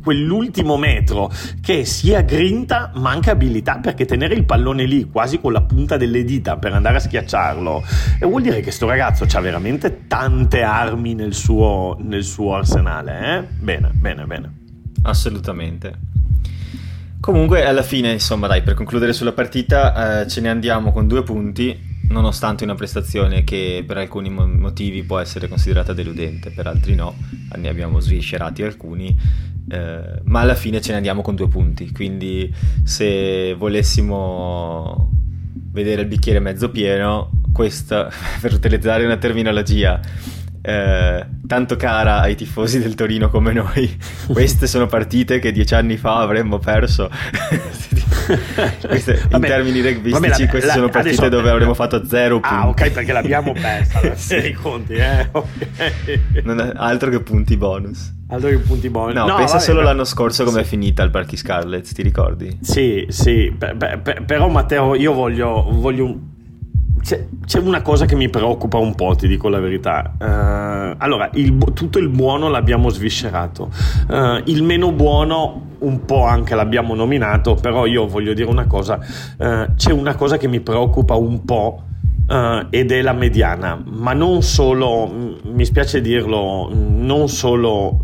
quell'ultimo 0.02 0.76
metro 0.76 1.30
che 1.60 1.84
sia 1.84 2.20
grinta 2.22 2.92
ma 2.94 3.10
anche 3.10 3.30
abilità, 3.30 3.78
perché 3.78 4.04
tenere 4.04 4.34
il 4.34 4.44
pallone 4.44 4.84
lì 4.84 5.08
quasi 5.10 5.40
con 5.40 5.52
la 5.52 5.62
punta 5.62 5.96
delle 5.96 6.24
dita 6.24 6.56
per 6.56 6.72
andare 6.72 6.96
a 6.96 7.00
schiacciarlo, 7.00 7.82
vuol 8.20 8.42
dire 8.42 8.60
che 8.60 8.70
sto 8.70 8.86
ragazzo 8.86 9.26
ha 9.32 9.40
veramente 9.40 10.06
tante 10.06 10.62
armi 10.62 11.14
nel 11.14 11.34
suo, 11.34 11.96
nel 12.00 12.24
suo 12.24 12.54
arsenale. 12.54 13.11
Eh? 13.20 13.42
Bene, 13.58 13.90
bene, 13.92 14.24
bene. 14.24 14.52
Assolutamente. 15.02 16.10
Comunque, 17.20 17.64
alla 17.64 17.82
fine, 17.82 18.10
insomma, 18.10 18.46
dai, 18.46 18.62
per 18.62 18.74
concludere 18.74 19.12
sulla 19.12 19.32
partita, 19.32 20.22
eh, 20.22 20.28
ce 20.28 20.40
ne 20.40 20.48
andiamo 20.48 20.90
con 20.90 21.06
due 21.06 21.22
punti, 21.22 21.78
nonostante 22.08 22.64
una 22.64 22.74
prestazione 22.74 23.44
che 23.44 23.84
per 23.86 23.96
alcuni 23.96 24.28
motivi 24.28 25.04
può 25.04 25.18
essere 25.18 25.46
considerata 25.46 25.92
deludente, 25.92 26.50
per 26.50 26.66
altri 26.66 26.94
no, 26.94 27.14
ne 27.56 27.68
abbiamo 27.68 28.00
sviscerati 28.00 28.62
alcuni, 28.62 29.16
eh, 29.70 30.20
ma 30.24 30.40
alla 30.40 30.54
fine 30.56 30.80
ce 30.80 30.90
ne 30.90 30.96
andiamo 30.96 31.22
con 31.22 31.36
due 31.36 31.48
punti, 31.48 31.92
quindi 31.92 32.52
se 32.82 33.54
volessimo 33.54 35.10
vedere 35.70 36.02
il 36.02 36.08
bicchiere 36.08 36.40
mezzo 36.40 36.70
pieno, 36.70 37.30
questa, 37.52 38.10
per 38.40 38.52
utilizzare 38.52 39.04
una 39.04 39.16
terminologia 39.16 40.00
eh, 40.62 41.26
tanto 41.46 41.76
cara 41.76 42.20
ai 42.20 42.36
tifosi 42.36 42.78
del 42.78 42.94
Torino 42.94 43.28
come 43.28 43.52
noi. 43.52 43.98
Queste 44.32 44.66
sono 44.66 44.86
partite 44.86 45.40
che 45.40 45.50
dieci 45.50 45.74
anni 45.74 45.96
fa 45.96 46.18
avremmo 46.18 46.58
perso. 46.58 47.10
queste, 48.86 49.20
vabbè, 49.28 49.46
in 49.46 49.52
termini 49.52 49.80
rugbistici, 49.80 50.46
queste 50.46 50.68
la, 50.68 50.72
sono 50.74 50.88
partite 50.88 51.16
adesso, 51.16 51.28
dove 51.28 51.50
avremmo 51.50 51.74
fatto 51.74 52.06
zero 52.06 52.38
punti. 52.38 52.54
Ah, 52.54 52.68
ok, 52.68 52.90
perché 52.90 53.12
l'abbiamo 53.12 53.52
persa. 53.60 54.14
sì. 54.14 54.36
i 54.36 54.52
conti, 54.52 54.94
eh? 54.94 55.28
Okay. 55.32 56.72
altro 56.76 57.10
che 57.10 57.20
punti 57.20 57.56
bonus. 57.56 58.12
Altro 58.28 58.50
che 58.50 58.58
punti 58.58 58.88
bonus. 58.88 59.14
No, 59.14 59.26
no 59.26 59.36
pensa 59.36 59.54
vabbè, 59.54 59.64
solo 59.64 59.78
beh, 59.80 59.84
l'anno 59.86 60.04
scorso 60.04 60.44
come 60.44 60.60
è 60.60 60.64
finita 60.64 61.02
il 61.02 61.10
Parchi 61.10 61.36
Scarlett, 61.36 61.92
ti 61.92 62.02
ricordi? 62.02 62.58
Sì, 62.62 63.04
sì, 63.08 63.52
per, 63.58 63.76
per, 63.76 64.22
però 64.24 64.48
Matteo, 64.48 64.94
io 64.94 65.12
voglio, 65.12 65.66
voglio 65.68 66.18
c'è, 67.02 67.26
c'è, 67.44 67.58
una 67.58 67.82
cosa 67.82 68.06
che 68.06 68.14
mi 68.14 68.30
preoccupa 68.30 68.78
un 68.78 68.94
po', 68.94 69.14
ti 69.14 69.26
dico 69.26 69.48
la 69.48 69.60
verità. 69.60 70.14
Uh, 70.18 70.96
allora, 70.98 71.28
il, 71.34 71.56
tutto 71.74 71.98
il 71.98 72.08
buono 72.08 72.48
l'abbiamo 72.48 72.88
sviscerato, 72.88 73.70
uh, 74.08 74.40
il 74.44 74.62
meno 74.62 74.92
buono 74.92 75.70
un 75.80 76.04
po' 76.04 76.24
anche 76.24 76.54
l'abbiamo 76.54 76.94
nominato, 76.94 77.54
però 77.54 77.86
io 77.86 78.06
voglio 78.06 78.32
dire 78.32 78.48
una 78.48 78.66
cosa, 78.66 78.98
uh, 79.38 79.74
c'è 79.74 79.92
una 79.92 80.14
cosa 80.14 80.36
che 80.36 80.48
mi 80.48 80.60
preoccupa 80.60 81.14
un 81.14 81.44
po'. 81.44 81.82
ed 82.70 82.92
è 82.92 83.02
la 83.02 83.12
mediana, 83.12 83.82
ma 83.84 84.14
non 84.14 84.40
solo, 84.40 85.36
mi 85.42 85.64
spiace 85.66 86.00
dirlo, 86.00 86.70
non 86.72 87.28
solo 87.28 88.00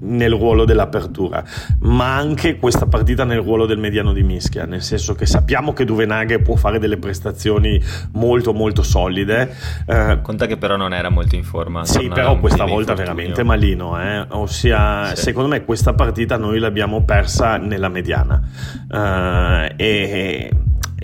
nel 0.00 0.30
ruolo 0.32 0.64
dell'apertura, 0.64 1.42
ma 1.80 2.14
anche 2.14 2.58
questa 2.58 2.86
partita 2.86 3.24
nel 3.24 3.40
ruolo 3.40 3.66
del 3.66 3.78
mediano 3.78 4.12
di 4.12 4.22
mischia, 4.22 4.64
nel 4.64 4.82
senso 4.82 5.14
che 5.14 5.26
sappiamo 5.26 5.72
che 5.72 5.84
Duvenaghe 5.84 6.38
può 6.40 6.54
fare 6.54 6.78
delle 6.78 6.96
prestazioni 6.96 7.80
molto 8.12 8.52
molto 8.52 8.82
solide. 8.82 9.54
Eh, 9.86 10.20
Conta 10.22 10.46
che 10.46 10.56
però 10.56 10.76
non 10.76 10.92
era 10.92 11.08
molto 11.08 11.34
in 11.34 11.44
forma. 11.44 11.84
Sì, 11.84 12.08
però 12.08 12.38
questa 12.38 12.64
volta 12.64 12.94
veramente 12.94 13.42
malino, 13.42 14.00
eh? 14.00 14.24
ossia 14.30 15.14
sì. 15.14 15.22
secondo 15.22 15.48
me 15.48 15.64
questa 15.64 15.92
partita 15.94 16.36
noi 16.36 16.58
l'abbiamo 16.58 17.02
persa 17.04 17.56
nella 17.56 17.88
mediana 17.88 18.40
uh, 18.88 19.72
e 19.76 20.50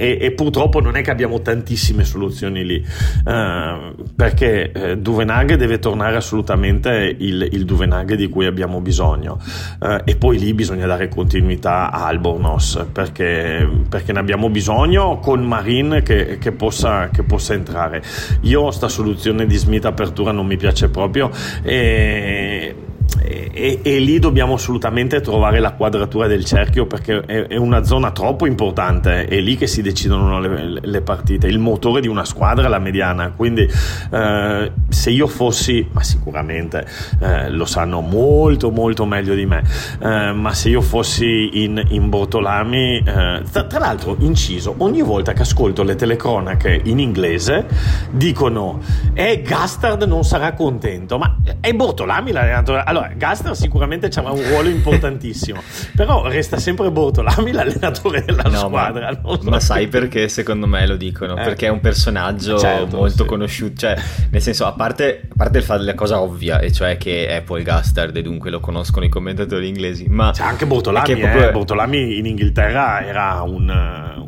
e, 0.00 0.16
e, 0.18 0.30
purtroppo 0.32 0.80
non 0.80 0.96
è 0.96 1.02
che 1.02 1.10
abbiamo 1.10 1.42
tantissime 1.42 2.04
soluzioni 2.04 2.64
lì 2.64 2.82
uh, 2.82 3.94
perché 4.16 4.72
eh, 4.72 4.96
Duvenaghe 4.96 5.58
deve 5.58 5.78
tornare 5.78 6.16
assolutamente 6.16 7.14
il, 7.18 7.46
il 7.52 7.66
Duvenaghe 7.66 8.16
di 8.16 8.26
cui 8.30 8.46
abbiamo 8.46 8.80
bisogno. 8.80 9.38
Uh, 9.78 9.98
e 10.04 10.16
poi 10.16 10.38
lì 10.38 10.54
bisogna 10.54 10.86
dare 10.86 11.08
continuità 11.08 11.90
a 11.90 12.06
Albornoz 12.06 12.86
perché, 12.90 13.68
perché 13.90 14.12
ne 14.12 14.18
abbiamo 14.20 14.48
bisogno 14.48 15.18
con 15.18 15.44
Marin 15.44 16.00
che, 16.02 16.38
che, 16.38 16.52
possa, 16.52 17.10
che 17.10 17.22
possa 17.22 17.52
entrare. 17.52 18.02
Io 18.42 18.70
sta 18.70 18.88
soluzione 18.88 19.44
di 19.44 19.56
Smith 19.56 19.84
apertura 19.84 20.32
non 20.32 20.46
mi 20.46 20.56
piace 20.56 20.88
proprio 20.88 21.30
e 21.62 22.74
e, 23.22 23.80
e, 23.82 23.98
lì 23.98 24.18
dobbiamo 24.18 24.54
assolutamente 24.54 25.20
trovare 25.20 25.60
la 25.60 25.72
quadratura 25.72 26.26
del 26.26 26.44
cerchio 26.44 26.86
perché 26.86 27.20
è, 27.20 27.46
è 27.48 27.56
una 27.56 27.84
zona 27.84 28.10
troppo 28.12 28.46
importante, 28.46 29.26
è 29.26 29.40
lì 29.40 29.56
che 29.56 29.66
si 29.66 29.82
decidono 29.82 30.40
le, 30.40 30.80
le 30.80 31.00
partite, 31.02 31.46
il 31.46 31.58
motore 31.58 32.00
di 32.00 32.08
una 32.08 32.24
squadra 32.24 32.66
è 32.66 32.68
la 32.68 32.78
mediana, 32.78 33.32
quindi 33.34 33.68
eh, 34.10 34.72
se 34.88 35.10
io 35.10 35.26
fossi, 35.26 35.86
ma 35.92 36.02
sicuramente 36.02 36.86
eh, 37.20 37.50
lo 37.50 37.64
sanno 37.64 38.00
molto 38.00 38.70
molto 38.70 39.04
meglio 39.04 39.34
di 39.34 39.46
me, 39.46 39.62
eh, 40.00 40.32
ma 40.32 40.54
se 40.54 40.68
io 40.68 40.80
fossi 40.80 41.62
in, 41.64 41.82
in 41.88 42.08
Bortolami, 42.08 42.98
eh, 42.98 43.42
tra, 43.50 43.64
tra, 43.64 43.78
l'altro 43.78 44.16
inciso, 44.20 44.74
ogni 44.78 45.02
volta 45.02 45.32
che 45.32 45.42
ascolto 45.42 45.82
le 45.82 45.96
telecronache 45.96 46.80
in 46.84 46.98
inglese 46.98 47.66
dicono 48.10 48.80
e 49.12 49.42
Gastard 49.42 50.02
non 50.04 50.24
sarà 50.24 50.52
contento, 50.52 51.18
ma 51.18 51.36
è 51.60 51.72
Bortolami 51.72 52.32
l'allenatore? 52.32 52.82
Allora, 52.84 52.99
Gaster 53.14 53.56
sicuramente 53.56 54.06
avrà 54.14 54.30
un 54.30 54.42
ruolo 54.42 54.68
importantissimo, 54.68 55.62
però 55.94 56.26
resta 56.26 56.58
sempre 56.58 56.90
Bortolami 56.90 57.52
l'allenatore 57.52 58.24
della 58.24 58.42
no, 58.44 58.58
squadra. 58.58 59.18
Ma, 59.22 59.38
so. 59.38 59.48
ma, 59.48 59.60
sai 59.60 59.88
perché 59.88 60.28
secondo 60.28 60.66
me 60.66 60.86
lo 60.86 60.96
dicono? 60.96 61.36
Eh. 61.36 61.42
Perché 61.42 61.66
è 61.66 61.70
un 61.70 61.80
personaggio 61.80 62.58
certo, 62.58 62.96
molto 62.96 63.22
sì. 63.22 63.28
conosciuto, 63.28 63.76
cioè 63.76 63.96
nel 64.30 64.42
senso 64.42 64.66
a 64.66 64.72
parte, 64.72 65.28
a 65.28 65.34
parte 65.36 65.58
il 65.58 65.64
fatto 65.64 65.82
la 65.82 65.94
cosa 65.94 66.20
ovvia, 66.20 66.58
e 66.60 66.72
cioè 66.72 66.96
che 66.96 67.28
è 67.28 67.42
Paul 67.42 67.62
Gastard 67.62 68.16
e 68.16 68.22
dunque 68.22 68.50
lo 68.50 68.60
conoscono 68.60 69.04
i 69.04 69.08
commentatori 69.08 69.68
inglesi, 69.68 70.06
ma... 70.08 70.30
C'è 70.32 70.42
anche 70.42 70.66
Bortolami, 70.66 71.16
proprio... 71.16 71.48
eh. 71.48 71.52
Bortolami 71.52 72.18
in 72.18 72.26
Inghilterra 72.26 73.04
era 73.04 73.42
un, 73.42 73.68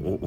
un, 0.02 0.18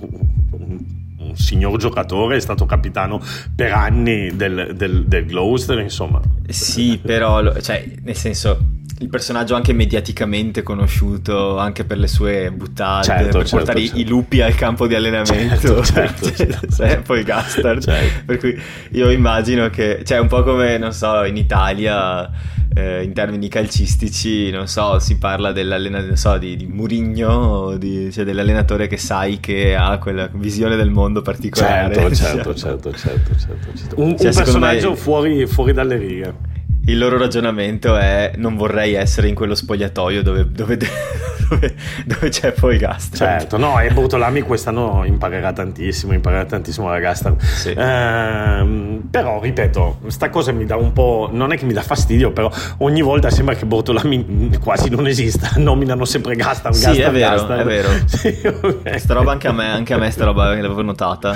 un 1.35 1.43
signor 1.43 1.77
giocatore, 1.77 2.37
è 2.37 2.39
stato 2.39 2.65
capitano 2.65 3.21
per 3.55 3.71
anni 3.73 4.35
del, 4.35 4.73
del, 4.75 5.05
del 5.05 5.25
Gloucester, 5.25 5.79
insomma. 5.79 6.21
Sì, 6.47 6.99
però, 7.01 7.59
cioè, 7.59 7.85
nel 8.03 8.15
senso, 8.15 8.57
il 8.99 9.09
personaggio 9.09 9.55
anche 9.55 9.73
mediaticamente 9.73 10.63
conosciuto 10.63 11.57
anche 11.57 11.83
per 11.83 11.97
le 11.97 12.07
sue 12.07 12.49
buttate 12.51 13.03
certo, 13.03 13.23
per 13.23 13.47
certo, 13.47 13.55
portare 13.57 13.81
certo. 13.81 13.99
i 13.99 14.05
lupi 14.05 14.41
al 14.41 14.55
campo 14.55 14.87
di 14.87 14.95
allenamento 14.95 15.83
certo, 15.83 16.31
certo, 16.31 16.67
certo. 16.71 17.01
poi 17.01 17.23
Gastard 17.23 17.81
certo. 17.81 18.21
per 18.25 18.37
cui 18.37 18.57
io 18.91 19.09
immagino 19.09 19.69
che 19.69 20.01
cioè 20.05 20.19
un 20.19 20.27
po' 20.27 20.43
come 20.43 20.77
non 20.77 20.93
so 20.93 21.25
in 21.25 21.35
Italia 21.35 22.31
eh, 22.73 23.03
in 23.03 23.11
termini 23.11 23.49
calcistici 23.49 24.49
non 24.49 24.67
so 24.67 24.97
si 24.99 25.17
parla 25.17 25.51
dell'allenatore 25.51 26.15
so, 26.15 26.37
di, 26.37 26.55
di 26.55 26.65
Murigno 26.65 27.75
di, 27.75 28.09
cioè 28.13 28.23
dell'allenatore 28.23 28.87
che 28.87 28.97
sai 28.97 29.41
che 29.41 29.75
ha 29.75 29.97
quella 29.97 30.29
visione 30.31 30.77
del 30.77 30.89
mondo 30.89 31.21
particolare 31.21 31.93
certo 31.93 32.15
certo 32.15 32.55
certo, 32.55 32.91
certo, 32.95 33.35
certo, 33.37 34.01
un, 34.01 34.17
cioè, 34.17 34.27
un 34.27 34.33
personaggio 34.33 34.91
me... 34.91 34.95
fuori, 34.95 35.45
fuori 35.47 35.73
dalle 35.73 35.97
righe 35.97 36.53
il 36.87 36.97
loro 36.97 37.17
ragionamento 37.17 37.97
è 37.97 38.33
non 38.35 38.55
vorrei 38.55 38.93
essere 38.93 39.27
in 39.27 39.35
quello 39.35 39.55
spogliatoio 39.55 40.21
dove, 40.21 40.51
dove, 40.51 40.77
dove, 41.49 41.75
dove 42.05 42.29
c'è 42.29 42.51
poi 42.51 42.77
Gastard. 42.77 43.15
Certo, 43.15 43.57
no, 43.57 43.79
e 43.79 43.89
Bortolami 43.91 44.41
quest'anno 44.41 45.03
imparerà 45.05 45.51
tantissimo, 45.51 46.13
imparerà 46.13 46.45
tantissimo 46.45 46.89
la 46.89 46.99
Gastard. 46.99 47.41
Sì. 47.41 47.69
Eh, 47.69 48.99
però, 49.09 49.41
ripeto, 49.41 50.01
sta 50.07 50.29
cosa 50.29 50.51
mi 50.51 50.65
dà 50.65 50.75
un 50.75 50.93
po', 50.93 51.29
non 51.31 51.51
è 51.51 51.57
che 51.57 51.65
mi 51.65 51.73
dà 51.73 51.81
fastidio, 51.81 52.31
però 52.31 52.51
ogni 52.79 53.01
volta 53.01 53.29
sembra 53.29 53.55
che 53.55 53.65
Bortolami 53.65 54.57
quasi 54.61 54.89
non 54.89 55.07
esista, 55.07 55.51
nominano 55.57 56.05
sempre 56.05 56.35
Gastard, 56.35 56.75
Sì, 56.75 56.85
Gastard, 56.85 57.07
è 57.07 57.11
vero, 57.11 57.35
Gastard. 57.35 57.61
è 57.61 57.63
vero. 57.63 57.89
Sì, 58.15 58.39
okay. 58.45 58.99
Sta 58.99 59.13
roba 59.13 59.31
anche 59.31 59.47
a 59.47 59.51
me, 59.51 59.65
anche 59.69 59.93
a 59.93 59.97
me 59.97 60.09
sta 60.09 60.25
roba 60.25 60.53
l'avevo 60.53 60.81
notata. 60.81 61.35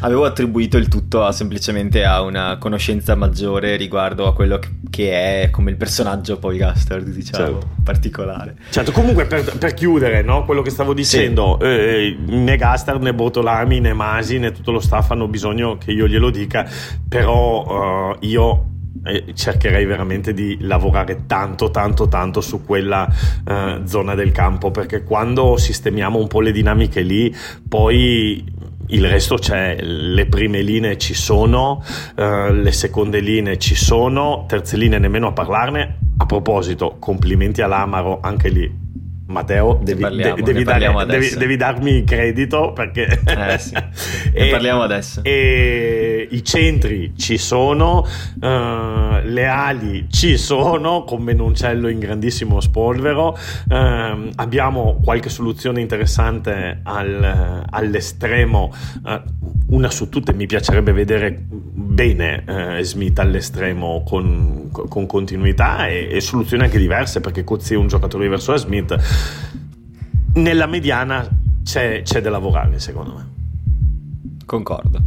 Avevo 0.00 0.24
attribuito 0.24 0.76
il 0.76 0.88
tutto 0.88 1.24
a, 1.24 1.32
semplicemente 1.32 2.04
a 2.04 2.22
una 2.22 2.56
conoscenza 2.58 3.14
maggiore 3.14 3.76
riguardo 3.76 4.26
a 4.26 4.34
quello 4.34 4.58
che 4.58 4.68
che 4.90 5.42
è 5.44 5.50
come 5.50 5.70
il 5.70 5.76
personaggio 5.76 6.38
poi 6.38 6.58
Gastard, 6.58 7.06
diciamo, 7.08 7.44
certo. 7.44 7.68
particolare. 7.82 8.56
Certo, 8.70 8.92
comunque 8.92 9.24
per, 9.26 9.56
per 9.56 9.72
chiudere, 9.72 10.22
no, 10.22 10.44
quello 10.44 10.62
che 10.62 10.70
stavo 10.70 10.92
dicendo, 10.92 11.58
sì. 11.60 11.66
eh, 11.66 12.16
né 12.26 12.56
Gastard 12.56 13.00
né 13.00 13.14
Bortolami 13.14 13.80
né 13.80 13.92
Masi 13.92 14.38
né 14.38 14.52
tutto 14.52 14.72
lo 14.72 14.80
staff 14.80 15.10
hanno 15.12 15.28
bisogno 15.28 15.78
che 15.78 15.92
io 15.92 16.06
glielo 16.06 16.30
dica, 16.30 16.68
però 17.08 18.10
uh, 18.12 18.16
io 18.20 18.66
eh, 19.04 19.32
cercherei 19.34 19.86
veramente 19.86 20.34
di 20.34 20.58
lavorare 20.60 21.24
tanto 21.26 21.70
tanto 21.70 22.08
tanto 22.08 22.40
su 22.40 22.64
quella 22.64 23.08
uh, 23.46 23.86
zona 23.86 24.14
del 24.14 24.32
campo 24.32 24.70
perché 24.70 25.04
quando 25.04 25.56
sistemiamo 25.56 26.18
un 26.18 26.26
po' 26.26 26.40
le 26.40 26.52
dinamiche 26.52 27.00
lì 27.00 27.34
poi 27.66 28.44
il 28.90 29.08
resto 29.08 29.36
c'è, 29.36 29.76
le 29.80 30.26
prime 30.26 30.62
linee 30.62 30.98
ci 30.98 31.14
sono, 31.14 31.82
uh, 32.16 32.52
le 32.52 32.72
seconde 32.72 33.20
linee 33.20 33.58
ci 33.58 33.74
sono, 33.74 34.44
terze 34.46 34.76
linee 34.76 34.98
nemmeno 34.98 35.28
a 35.28 35.32
parlarne. 35.32 35.98
A 36.18 36.26
proposito, 36.26 36.96
complimenti 36.98 37.62
all'Amaro 37.62 38.20
anche 38.20 38.48
lì 38.50 38.88
Matteo, 39.30 39.78
devi, 39.80 40.00
parliamo, 40.00 40.34
de- 40.34 40.42
devi, 40.42 40.64
dare, 40.64 41.06
devi, 41.06 41.34
devi, 41.36 41.56
darmi 41.56 42.04
credito 42.04 42.72
perché... 42.72 43.20
Eh 43.24 43.58
sì, 43.58 43.74
e, 44.34 44.48
parliamo 44.50 44.82
adesso. 44.82 45.22
E 45.22 46.26
i 46.30 46.44
centri 46.44 47.12
ci 47.16 47.38
sono, 47.38 48.06
uh, 48.40 49.20
le 49.22 49.46
ali 49.46 50.06
ci 50.10 50.36
sono, 50.36 51.04
con 51.04 51.22
Menoncello 51.22 51.88
in 51.88 51.98
grandissimo 51.98 52.60
spolvero, 52.60 53.36
uh, 53.68 53.74
abbiamo 54.34 55.00
qualche 55.02 55.28
soluzione 55.28 55.80
interessante 55.80 56.80
al, 56.82 57.64
all'estremo, 57.68 58.72
uh, 59.04 59.20
una 59.74 59.90
su 59.90 60.08
tutte 60.08 60.32
mi 60.34 60.46
piacerebbe 60.46 60.92
vedere 60.92 61.44
bene 61.48 62.78
Smith 62.82 63.18
all'estremo 63.18 64.02
con, 64.04 64.70
con 64.70 65.06
continuità 65.06 65.86
e, 65.86 66.08
e, 66.10 66.20
soluzioni 66.20 66.64
anche 66.64 66.78
diverse 66.78 67.20
perché 67.20 67.44
Cozzi 67.44 67.74
è 67.74 67.76
un 67.76 67.86
giocatore 67.86 68.24
diverso 68.24 68.52
da 68.52 68.58
Smith 68.58 68.96
nella 70.34 70.66
mediana 70.66 71.28
c'è, 71.62 72.02
c'è 72.02 72.20
da 72.20 72.30
lavorare, 72.30 72.78
secondo 72.78 73.14
me. 73.14 73.28
Concordo. 74.46 75.02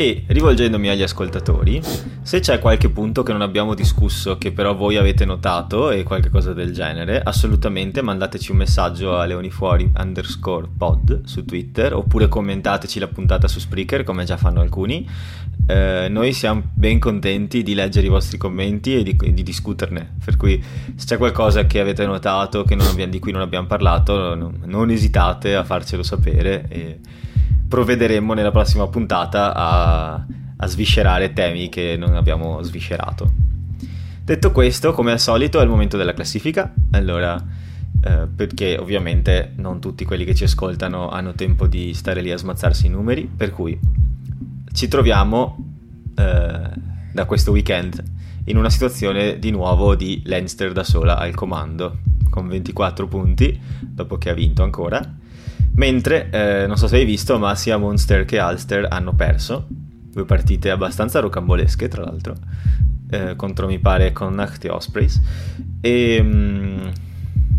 E 0.00 0.22
rivolgendomi 0.28 0.90
agli 0.90 1.02
ascoltatori, 1.02 1.82
se 2.22 2.38
c'è 2.38 2.60
qualche 2.60 2.88
punto 2.88 3.24
che 3.24 3.32
non 3.32 3.42
abbiamo 3.42 3.74
discusso, 3.74 4.38
che 4.38 4.52
però 4.52 4.76
voi 4.76 4.96
avete 4.96 5.24
notato 5.24 5.90
e 5.90 6.04
qualche 6.04 6.30
cosa 6.30 6.52
del 6.52 6.72
genere, 6.72 7.20
assolutamente 7.20 8.00
mandateci 8.00 8.52
un 8.52 8.58
messaggio 8.58 9.18
a 9.18 9.24
leonifuori 9.24 9.90
underscore 9.96 10.68
pod 10.78 11.24
su 11.24 11.44
Twitter 11.44 11.94
oppure 11.94 12.28
commentateci 12.28 13.00
la 13.00 13.08
puntata 13.08 13.48
su 13.48 13.58
Spreaker 13.58 14.04
come 14.04 14.22
già 14.22 14.36
fanno 14.36 14.60
alcuni. 14.60 15.04
Eh, 15.66 16.06
noi 16.08 16.32
siamo 16.32 16.62
ben 16.74 17.00
contenti 17.00 17.64
di 17.64 17.74
leggere 17.74 18.06
i 18.06 18.10
vostri 18.10 18.38
commenti 18.38 18.94
e 18.94 19.02
di, 19.02 19.16
di 19.16 19.42
discuterne. 19.42 20.14
Per 20.24 20.36
cui 20.36 20.62
se 20.94 21.06
c'è 21.06 21.16
qualcosa 21.16 21.66
che 21.66 21.80
avete 21.80 22.06
notato 22.06 22.62
che 22.62 22.74
abbiamo, 22.74 23.10
di 23.10 23.18
cui 23.18 23.32
non 23.32 23.40
abbiamo 23.40 23.66
parlato, 23.66 24.36
non, 24.36 24.60
non 24.64 24.90
esitate 24.90 25.56
a 25.56 25.64
farcelo 25.64 26.04
sapere. 26.04 26.66
E 26.68 27.00
provvederemo 27.68 28.32
nella 28.32 28.50
prossima 28.50 28.86
puntata 28.88 29.54
a, 29.54 30.26
a 30.56 30.66
sviscerare 30.66 31.32
temi 31.32 31.68
che 31.68 31.96
non 31.98 32.16
abbiamo 32.16 32.62
sviscerato. 32.62 33.30
Detto 34.24 34.52
questo, 34.52 34.92
come 34.92 35.12
al 35.12 35.20
solito, 35.20 35.60
è 35.60 35.62
il 35.62 35.68
momento 35.68 35.96
della 35.96 36.14
classifica. 36.14 36.72
Allora, 36.92 37.42
eh, 38.02 38.26
perché 38.34 38.76
ovviamente 38.78 39.52
non 39.56 39.80
tutti 39.80 40.04
quelli 40.04 40.24
che 40.24 40.34
ci 40.34 40.44
ascoltano 40.44 41.10
hanno 41.10 41.34
tempo 41.34 41.66
di 41.66 41.92
stare 41.94 42.22
lì 42.22 42.30
a 42.32 42.36
smazzarsi 42.36 42.86
i 42.86 42.90
numeri, 42.90 43.30
per 43.34 43.50
cui 43.50 43.78
ci 44.72 44.88
troviamo 44.88 45.56
eh, 46.16 46.70
da 47.12 47.24
questo 47.26 47.50
weekend 47.50 48.02
in 48.44 48.56
una 48.56 48.70
situazione 48.70 49.38
di 49.38 49.50
nuovo 49.50 49.94
di 49.94 50.22
Leinster 50.24 50.72
da 50.72 50.84
sola 50.84 51.18
al 51.18 51.34
comando, 51.34 51.98
con 52.30 52.48
24 52.48 53.06
punti, 53.08 53.58
dopo 53.80 54.16
che 54.16 54.30
ha 54.30 54.34
vinto 54.34 54.62
ancora 54.62 55.16
Mentre, 55.78 56.28
eh, 56.30 56.66
non 56.66 56.76
so 56.76 56.88
se 56.88 56.96
hai 56.96 57.04
visto, 57.04 57.38
ma 57.38 57.54
sia 57.54 57.76
Monster 57.76 58.24
che 58.24 58.40
Ulster 58.40 58.88
hanno 58.90 59.14
perso, 59.14 59.66
due 59.68 60.24
partite 60.24 60.70
abbastanza 60.70 61.20
rocambolesche 61.20 61.86
tra 61.86 62.02
l'altro, 62.02 62.34
eh, 63.10 63.36
contro 63.36 63.68
mi 63.68 63.78
pare 63.78 64.10
Connacht 64.10 64.64
e 64.64 64.70
Ospreys. 64.70 65.20
E 65.80 66.18
um, 66.20 66.90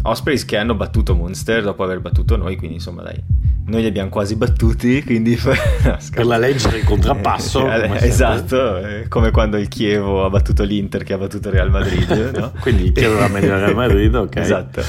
Ospreys 0.03 0.43
che 0.43 0.57
hanno 0.57 0.75
battuto 0.75 1.15
Munster 1.15 1.63
dopo 1.63 1.81
aver 1.81 2.01
battuto 2.01 2.35
noi, 2.35 2.57
quindi 2.57 2.75
insomma 2.75 3.03
dai, 3.03 3.23
noi 3.67 3.81
li 3.83 3.87
abbiamo 3.87 4.09
quasi 4.09 4.35
battuti, 4.35 5.01
quindi 5.01 5.39
no, 5.41 5.97
per 6.13 6.25
la 6.25 6.37
legge 6.37 6.69
del 6.69 6.83
contrappasso. 6.83 7.67
Eh, 7.71 8.05
esatto, 8.05 8.85
eh, 8.85 9.07
come 9.07 9.31
quando 9.31 9.55
il 9.55 9.69
Chievo 9.69 10.25
ha 10.25 10.29
battuto 10.29 10.63
l'Inter 10.63 11.03
che 11.03 11.13
ha 11.13 11.17
battuto 11.17 11.47
il 11.47 11.53
Real 11.53 11.71
Madrid. 11.71 12.31
No? 12.37 12.51
quindi 12.59 12.83
il 12.83 12.91
Chievo 12.91 13.15
era 13.15 13.29
meglio 13.29 13.47
del 13.47 13.59
Real 13.59 13.75
Madrid, 13.75 14.13
ok. 14.13 14.35
esatto. 14.35 14.81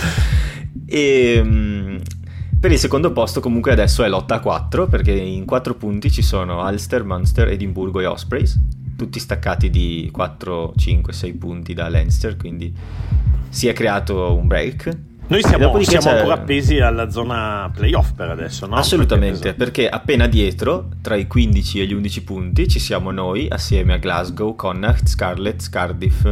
E... 0.86 1.98
Per 2.60 2.70
il 2.70 2.76
secondo 2.76 3.10
posto 3.12 3.40
comunque 3.40 3.72
adesso 3.72 4.04
è 4.04 4.08
lotta 4.10 4.34
a 4.34 4.40
4 4.40 4.86
perché 4.86 5.12
in 5.12 5.46
4 5.46 5.76
punti 5.76 6.10
ci 6.10 6.20
sono 6.20 6.62
Ulster, 6.62 7.04
Munster, 7.04 7.48
Edimburgo 7.48 8.00
e 8.00 8.06
Ospreys, 8.06 8.60
tutti 8.98 9.18
staccati 9.18 9.70
di 9.70 10.10
4, 10.12 10.74
5, 10.76 11.10
6 11.10 11.32
punti 11.32 11.72
da 11.72 11.88
Leinster, 11.88 12.36
quindi 12.36 12.70
si 13.48 13.66
è 13.66 13.72
creato 13.72 14.36
un 14.36 14.46
break. 14.46 14.98
Noi 15.28 15.42
siamo, 15.42 15.82
siamo 15.82 16.10
ancora 16.10 16.34
appesi 16.34 16.78
alla 16.80 17.08
zona 17.08 17.70
playoff 17.74 18.12
per 18.12 18.28
adesso, 18.28 18.66
no? 18.66 18.74
Assolutamente, 18.74 19.54
perché, 19.54 19.86
perché, 19.86 19.88
appena 19.88 20.26
dietro, 20.26 20.88
tra 21.00 21.14
i 21.14 21.26
15 21.26 21.80
e 21.80 21.86
gli 21.86 21.94
11 21.94 22.24
punti, 22.24 22.68
ci 22.68 22.78
siamo 22.78 23.10
noi 23.10 23.46
assieme 23.48 23.94
a 23.94 23.96
Glasgow, 23.96 24.54
Connacht, 24.54 25.06
Scarlett, 25.06 25.70
Cardiff. 25.70 26.30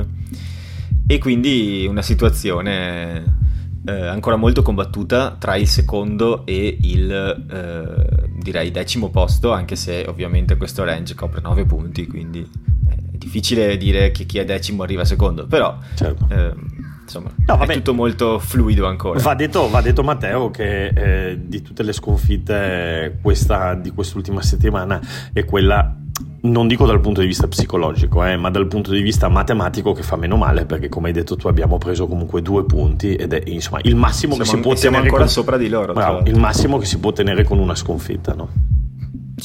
E 1.07 1.19
quindi 1.19 1.87
una 1.89 2.03
situazione 2.03 3.48
eh, 3.87 4.07
ancora 4.07 4.37
molto 4.37 4.63
combattuta 4.63 5.37
tra 5.39 5.57
il 5.57 5.69
secondo 5.69 6.45
e 6.47 6.79
il 6.81 7.11
eh, 7.11 8.29
direi 8.39 8.71
decimo 8.71 9.11
posto, 9.11 9.53
anche 9.53 9.77
se 9.77 10.05
ovviamente 10.09 10.57
questo 10.57 10.85
range 10.85 11.15
copre 11.15 11.41
9 11.41 11.65
punti, 11.65 12.07
quindi 12.07 12.41
è 12.89 13.17
difficile 13.17 13.77
dire 13.77 14.11
che 14.11 14.25
chi 14.25 14.39
è 14.39 14.45
decimo 14.45 14.83
arriva 14.83 15.05
secondo, 15.05 15.47
però 15.47 15.77
certo. 15.95 16.27
eh, 16.31 16.55
insomma 17.03 17.31
no, 17.47 17.59
è 17.59 17.75
tutto 17.75 17.95
molto 17.95 18.39
fluido 18.39 18.87
ancora. 18.87 19.21
Va 19.21 19.35
detto, 19.35 19.69
va 19.69 19.81
detto 19.81 20.03
Matteo 20.03 20.51
che 20.51 20.89
eh, 20.89 21.41
di 21.47 21.63
tutte 21.63 21.83
le 21.83 21.93
sconfitte 21.93 23.19
questa, 23.23 23.75
di 23.75 23.91
quest'ultima 23.91 24.43
settimana 24.43 25.01
è 25.33 25.45
quella 25.45 25.97
non 26.43 26.67
dico 26.67 26.87
dal 26.87 27.01
punto 27.01 27.21
di 27.21 27.27
vista 27.27 27.47
psicologico, 27.47 28.25
eh, 28.25 28.37
ma 28.37 28.51
dal 28.51 28.67
punto 28.67 28.91
di 28.91 29.01
vista 29.01 29.29
matematico 29.29 29.93
che 29.93 30.03
fa 30.03 30.17
meno 30.17 30.37
male 30.37 30.65
perché 30.65 30.89
come 30.89 31.09
hai 31.09 31.13
detto 31.13 31.37
tu 31.37 31.49
abbiamo 31.49 31.79
preso 31.79 32.07
comunque 32.07 32.43
due 32.43 32.65
punti 32.65 33.15
ed 33.15 33.33
è 33.33 33.43
insomma 33.47 33.81
il 33.83 33.97
massimo 33.97 34.35
siamo, 34.35 34.51
che 34.51 34.57
si 34.57 34.63
può 34.63 34.75
tenere 34.75 35.03
ancora 35.05 35.23
con... 35.23 35.31
sopra 35.31 35.57
di 35.57 35.69
loro. 35.69 35.93
Bravo, 35.93 36.23
il 36.25 36.39
massimo 36.39 36.79
che 36.79 36.87
si 36.87 36.99
può 36.99 37.11
ottenere 37.11 37.45
con 37.45 37.59
una 37.59 37.75
sconfitta, 37.75 38.35
no? 38.35 38.77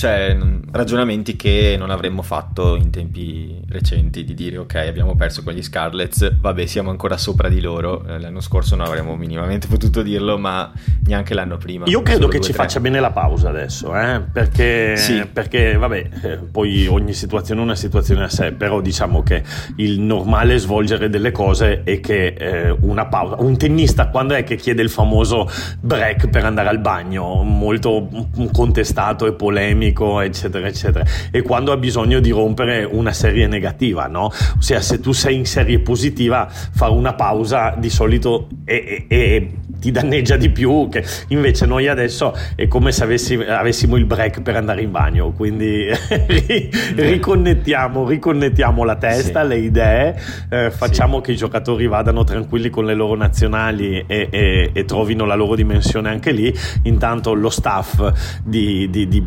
Cioè, 0.03 0.37
ragionamenti 0.71 1.37
che 1.37 1.75
non 1.79 1.89
avremmo 1.89 2.23
fatto 2.23 2.75
in 2.75 2.89
tempi 2.89 3.61
recenti 3.69 4.25
di 4.25 4.33
dire 4.33 4.57
ok 4.57 4.75
abbiamo 4.75 5.15
perso 5.15 5.43
quegli 5.43 5.63
Scarlets, 5.63 6.39
vabbè 6.41 6.65
siamo 6.65 6.89
ancora 6.89 7.15
sopra 7.15 7.47
di 7.47 7.61
loro, 7.61 8.05
eh, 8.05 8.19
l'anno 8.19 8.41
scorso 8.41 8.75
non 8.75 8.85
avremmo 8.85 9.15
minimamente 9.15 9.67
potuto 9.71 10.01
dirlo 10.01 10.37
ma 10.37 10.69
neanche 11.05 11.33
l'anno 11.33 11.55
prima. 11.55 11.85
Io 11.87 12.01
credo 12.01 12.27
che 12.27 12.41
ci 12.41 12.51
faccia 12.51 12.81
bene 12.81 12.99
la 12.99 13.11
pausa 13.11 13.47
adesso, 13.47 13.97
eh? 13.97 14.21
perché, 14.29 14.97
sì. 14.97 15.25
perché 15.31 15.77
vabbè 15.77 16.09
eh, 16.21 16.37
poi 16.51 16.85
ogni 16.87 17.13
situazione 17.13 17.61
è 17.61 17.63
una 17.63 17.75
situazione 17.75 18.25
a 18.25 18.29
sé, 18.29 18.51
però 18.51 18.81
diciamo 18.81 19.23
che 19.23 19.41
il 19.77 20.01
normale 20.01 20.57
svolgere 20.57 21.07
delle 21.07 21.31
cose 21.31 21.83
è 21.83 22.01
che 22.01 22.35
eh, 22.37 22.75
una 22.81 23.05
pausa, 23.05 23.37
un 23.39 23.55
tennista 23.57 24.09
quando 24.09 24.33
è 24.33 24.43
che 24.43 24.57
chiede 24.57 24.81
il 24.81 24.89
famoso 24.89 25.49
break 25.79 26.27
per 26.27 26.43
andare 26.43 26.67
al 26.67 26.79
bagno, 26.79 27.41
molto 27.43 28.09
contestato 28.51 29.27
e 29.27 29.31
polemico 29.31 29.91
polemico, 29.93 30.19
eccetera, 30.19 30.67
eccetera. 30.67 31.05
E 31.31 31.41
quando 31.41 31.71
ha 31.71 31.77
bisogno 31.77 32.19
di 32.19 32.31
rompere 32.31 32.83
una 32.83 33.13
serie 33.13 33.47
negativa, 33.47 34.07
no? 34.07 34.31
Ossia, 34.57 34.81
se 34.81 34.99
tu 34.99 35.11
sei 35.13 35.37
in 35.37 35.45
serie 35.45 35.79
positiva, 35.79 36.49
fare 36.49 36.91
una 36.91 37.13
pausa 37.13 37.75
di 37.77 37.89
solito 37.89 38.47
è, 38.65 39.05
è, 39.07 39.17
è 39.17 39.47
ti 39.83 39.91
danneggia 39.91 40.37
di 40.37 40.49
più. 40.49 40.87
Che 40.89 41.03
invece 41.29 41.65
noi 41.65 41.87
adesso 41.87 42.35
è 42.55 42.67
come 42.67 42.91
se 42.91 43.03
avessi, 43.03 43.35
avessimo 43.35 43.97
il 43.97 44.05
break 44.05 44.41
per 44.41 44.55
andare 44.55 44.81
in 44.81 44.91
bagno. 44.91 45.31
Quindi 45.31 45.87
riconnettiamo, 46.95 48.07
riconnettiamo 48.07 48.83
la 48.83 48.95
testa, 48.95 49.41
sì. 49.41 49.47
le 49.47 49.57
idee, 49.57 50.21
eh, 50.49 50.71
facciamo 50.71 51.17
sì. 51.17 51.23
che 51.23 51.31
i 51.33 51.35
giocatori 51.35 51.87
vadano 51.87 52.23
tranquilli 52.23 52.69
con 52.69 52.85
le 52.85 52.93
loro 52.93 53.15
nazionali 53.15 54.03
e, 54.07 54.27
e, 54.31 54.69
e, 54.71 54.85
trovino 54.85 55.25
la 55.25 55.35
loro 55.35 55.55
dimensione 55.55 56.09
anche 56.09 56.31
lì. 56.31 56.53
Intanto 56.83 57.33
lo 57.33 57.49
staff 57.49 58.41
di, 58.43 58.89
di, 58.89 59.07
di 59.07 59.21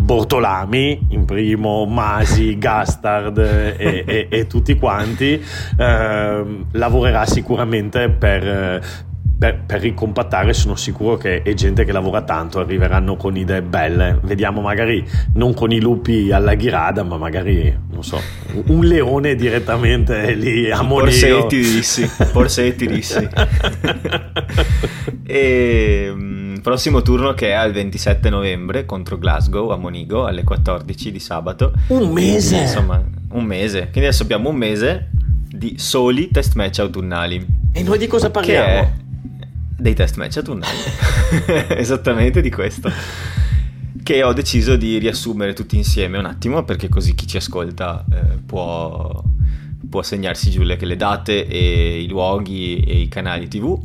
Bortolami, 0.46 1.06
in 1.10 1.24
primo 1.24 1.84
Masi, 1.86 2.56
Gastard 2.56 3.38
e, 3.38 4.28
e 4.30 4.46
tutti 4.46 4.78
quanti, 4.78 5.42
eh, 5.76 6.44
lavorerà 6.70 7.26
sicuramente 7.26 8.08
per 8.10 9.04
per, 9.38 9.64
per, 9.66 9.80
ricompattare 9.80 10.52
sono 10.54 10.76
sicuro 10.76 11.16
che 11.16 11.42
è 11.42 11.54
gente 11.54 11.84
che 11.84 11.92
lavora 11.92 12.22
tanto, 12.22 12.58
arriveranno 12.58 13.16
con 13.16 13.36
idee 13.36 13.62
belle. 13.62 14.18
Vediamo 14.22 14.60
magari 14.60 15.06
non 15.34 15.52
con 15.52 15.72
i 15.72 15.80
lupi 15.80 16.32
alla 16.32 16.54
ghirada, 16.54 17.02
ma 17.02 17.16
magari, 17.18 17.76
non 17.90 18.02
so, 18.02 18.20
un 18.66 18.84
leone 18.84 19.34
direttamente 19.34 20.32
lì 20.34 20.70
a 20.70 20.82
Monigo. 20.82 21.04
Porsetti 21.04 21.58
dissi, 21.58 22.10
Porsetti 22.32 22.86
dissi. 22.88 23.28
e 25.26 26.10
mm, 26.12 26.56
prossimo 26.56 27.02
turno 27.02 27.34
che 27.34 27.48
è 27.48 27.52
al 27.52 27.72
27 27.72 28.30
novembre 28.30 28.86
contro 28.86 29.18
Glasgow 29.18 29.68
a 29.68 29.76
Monigo 29.76 30.24
alle 30.24 30.44
14 30.44 31.12
di 31.12 31.20
sabato. 31.20 31.72
Un 31.88 32.10
mese? 32.10 32.48
Quindi, 32.48 32.64
insomma, 32.64 33.04
un 33.32 33.44
mese. 33.44 33.80
Quindi 33.90 34.08
adesso 34.08 34.22
abbiamo 34.22 34.48
un 34.48 34.56
mese 34.56 35.10
di 35.46 35.74
soli 35.78 36.30
test 36.30 36.54
match 36.54 36.78
autunnali. 36.78 37.44
E 37.72 37.82
noi 37.82 37.98
di 37.98 38.06
cosa 38.06 38.30
parliamo? 38.30 39.04
Dei 39.76 39.94
test 39.94 40.16
match 40.16 40.38
autunnali. 40.38 40.78
Esattamente 41.76 42.40
di 42.40 42.50
questo. 42.50 42.90
Che 44.02 44.22
ho 44.22 44.32
deciso 44.32 44.76
di 44.76 44.98
riassumere 44.98 45.52
tutti 45.52 45.76
insieme 45.76 46.18
un 46.18 46.26
attimo, 46.26 46.64
perché 46.64 46.88
così 46.88 47.14
chi 47.14 47.26
ci 47.26 47.36
ascolta 47.36 48.04
eh, 48.10 48.38
può, 48.44 49.22
può 49.88 50.02
segnarsi 50.02 50.50
giù 50.50 50.62
le, 50.62 50.78
le 50.80 50.96
date 50.96 51.46
e 51.46 52.00
i 52.00 52.08
luoghi 52.08 52.80
e 52.80 53.00
i 53.00 53.08
canali 53.08 53.48
TV. 53.48 53.78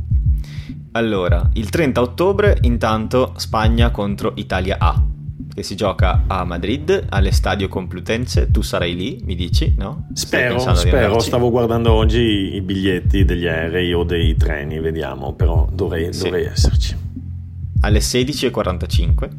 Allora, 0.94 1.50
il 1.54 1.70
30 1.70 2.02
ottobre, 2.02 2.58
intanto 2.62 3.34
Spagna 3.38 3.92
contro 3.92 4.34
Italia 4.36 4.78
A 4.80 5.11
che 5.54 5.64
si 5.64 5.76
gioca 5.76 6.24
a 6.28 6.44
Madrid, 6.44 7.08
all'Estadio 7.10 7.68
Complutense. 7.68 8.50
Tu 8.52 8.62
sarai 8.62 8.96
lì, 8.96 9.22
mi 9.24 9.36
dici, 9.36 9.74
no? 9.78 10.08
Spero, 10.14 10.60
spero. 10.76 11.20
Stavo 11.20 11.50
guardando 11.50 11.92
oggi 11.92 12.56
i 12.56 12.62
biglietti 12.62 13.26
degli 13.26 13.48
aerei 13.48 13.94
o 13.94 14.04
dei 14.04 14.36
treni, 14.36 14.80
vediamo, 14.80 15.34
però 15.34 15.68
dovrei, 15.72 16.14
sì. 16.14 16.24
dovrei 16.24 16.46
esserci. 16.46 16.96
Alle 17.82 18.00
16.45 18.00 19.30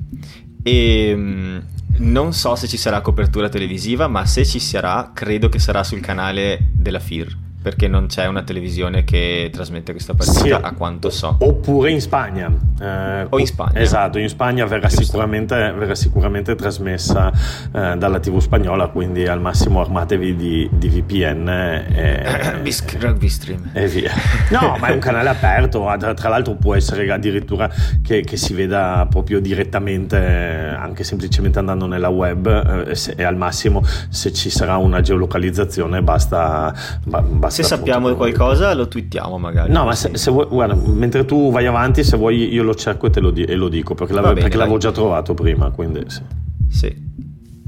e 0.62 1.12
mm, 1.14 1.58
non 1.98 2.32
so 2.32 2.54
se 2.56 2.66
ci 2.68 2.76
sarà 2.76 3.00
copertura 3.00 3.48
televisiva, 3.48 4.08
ma 4.08 4.26
se 4.26 4.44
ci 4.44 4.58
sarà, 4.58 5.12
credo 5.14 5.48
che 5.48 5.58
sarà 5.58 5.82
sul 5.82 6.00
canale 6.00 6.70
della 6.72 7.00
FIR 7.00 7.50
perché 7.62 7.86
non 7.86 8.06
c'è 8.06 8.26
una 8.26 8.42
televisione 8.42 9.04
che 9.04 9.48
trasmette 9.52 9.92
questa 9.92 10.14
partita 10.14 10.40
sì, 10.40 10.50
a 10.50 10.72
quanto 10.72 11.10
so. 11.10 11.36
Oppure 11.38 11.90
in 11.90 12.00
Spagna. 12.00 12.50
Eh, 12.80 13.26
o 13.28 13.38
in 13.38 13.46
Spagna. 13.46 13.78
Esatto, 13.78 14.18
in 14.18 14.28
Spagna 14.28 14.66
verrà 14.66 14.88
sicuramente, 14.88 15.54
verrà 15.54 15.94
sicuramente, 15.94 16.56
trasmessa 16.56 17.30
eh, 17.30 17.94
dalla 17.96 18.18
TV 18.18 18.38
spagnola, 18.40 18.88
quindi 18.88 19.26
al 19.26 19.40
massimo 19.40 19.80
armatevi 19.80 20.34
di, 20.34 20.68
di 20.72 20.88
VPN 20.88 21.48
e, 21.48 22.52
Rugby 22.98 23.28
Stream. 23.28 23.70
E 23.72 23.86
via. 23.86 24.12
No, 24.50 24.76
ma 24.80 24.88
è 24.88 24.92
un 24.92 24.98
canale 24.98 25.28
aperto, 25.28 25.88
tra 26.14 26.28
l'altro 26.28 26.54
può 26.54 26.74
essere 26.74 27.10
addirittura 27.10 27.70
che, 28.02 28.22
che 28.22 28.36
si 28.36 28.54
veda 28.54 29.06
proprio 29.08 29.40
direttamente, 29.40 30.16
anche 30.16 31.04
semplicemente 31.04 31.60
andando 31.60 31.86
nella 31.86 32.08
web 32.08 32.88
eh, 32.88 32.94
se, 32.96 33.14
e 33.16 33.22
al 33.22 33.36
massimo 33.36 33.82
se 34.08 34.32
ci 34.32 34.50
sarà 34.50 34.76
una 34.76 35.00
geolocalizzazione 35.00 36.02
basta, 36.02 36.74
basta 37.04 37.51
se 37.52 37.62
sappiamo 37.62 38.08
di 38.08 38.16
qualcosa 38.16 38.74
lo 38.74 38.88
twittiamo 38.88 39.38
magari. 39.38 39.70
No, 39.70 39.84
ma 39.84 39.94
se, 39.94 40.16
se, 40.16 40.30
vuoi, 40.30 40.46
guarda, 40.46 40.74
mentre 40.74 41.24
tu 41.24 41.50
vai 41.52 41.66
avanti, 41.66 42.02
se 42.02 42.16
vuoi 42.16 42.52
io 42.52 42.62
lo 42.62 42.74
cerco 42.74 43.06
e 43.06 43.10
te 43.10 43.20
lo, 43.20 43.30
di- 43.30 43.44
e 43.44 43.54
lo 43.54 43.68
dico, 43.68 43.94
perché, 43.94 44.14
bene, 44.14 44.32
perché 44.34 44.56
l'avevo 44.56 44.78
già 44.78 44.90
trovato 44.90 45.34
prima, 45.34 45.70
quindi 45.70 46.02
sì. 46.06 46.22
sì. 46.68 47.10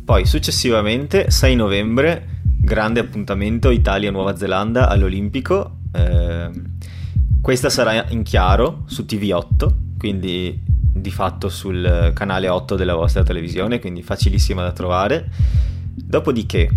Poi 0.04 0.26
successivamente, 0.26 1.30
6 1.30 1.54
novembre, 1.54 2.40
grande 2.42 3.00
appuntamento 3.00 3.70
Italia-Nuova 3.70 4.36
Zelanda 4.36 4.88
all'Olimpico. 4.88 5.78
Eh, 5.92 6.50
questa 7.40 7.68
sarà 7.68 8.06
in 8.08 8.22
chiaro 8.22 8.82
su 8.86 9.04
TV8, 9.08 9.72
quindi 9.98 10.62
di 10.66 11.10
fatto 11.10 11.48
sul 11.48 12.12
canale 12.14 12.48
8 12.48 12.76
della 12.76 12.94
vostra 12.94 13.22
televisione, 13.22 13.80
quindi 13.80 14.02
facilissima 14.02 14.62
da 14.62 14.72
trovare. 14.72 15.30
Dopodiché, 15.94 16.68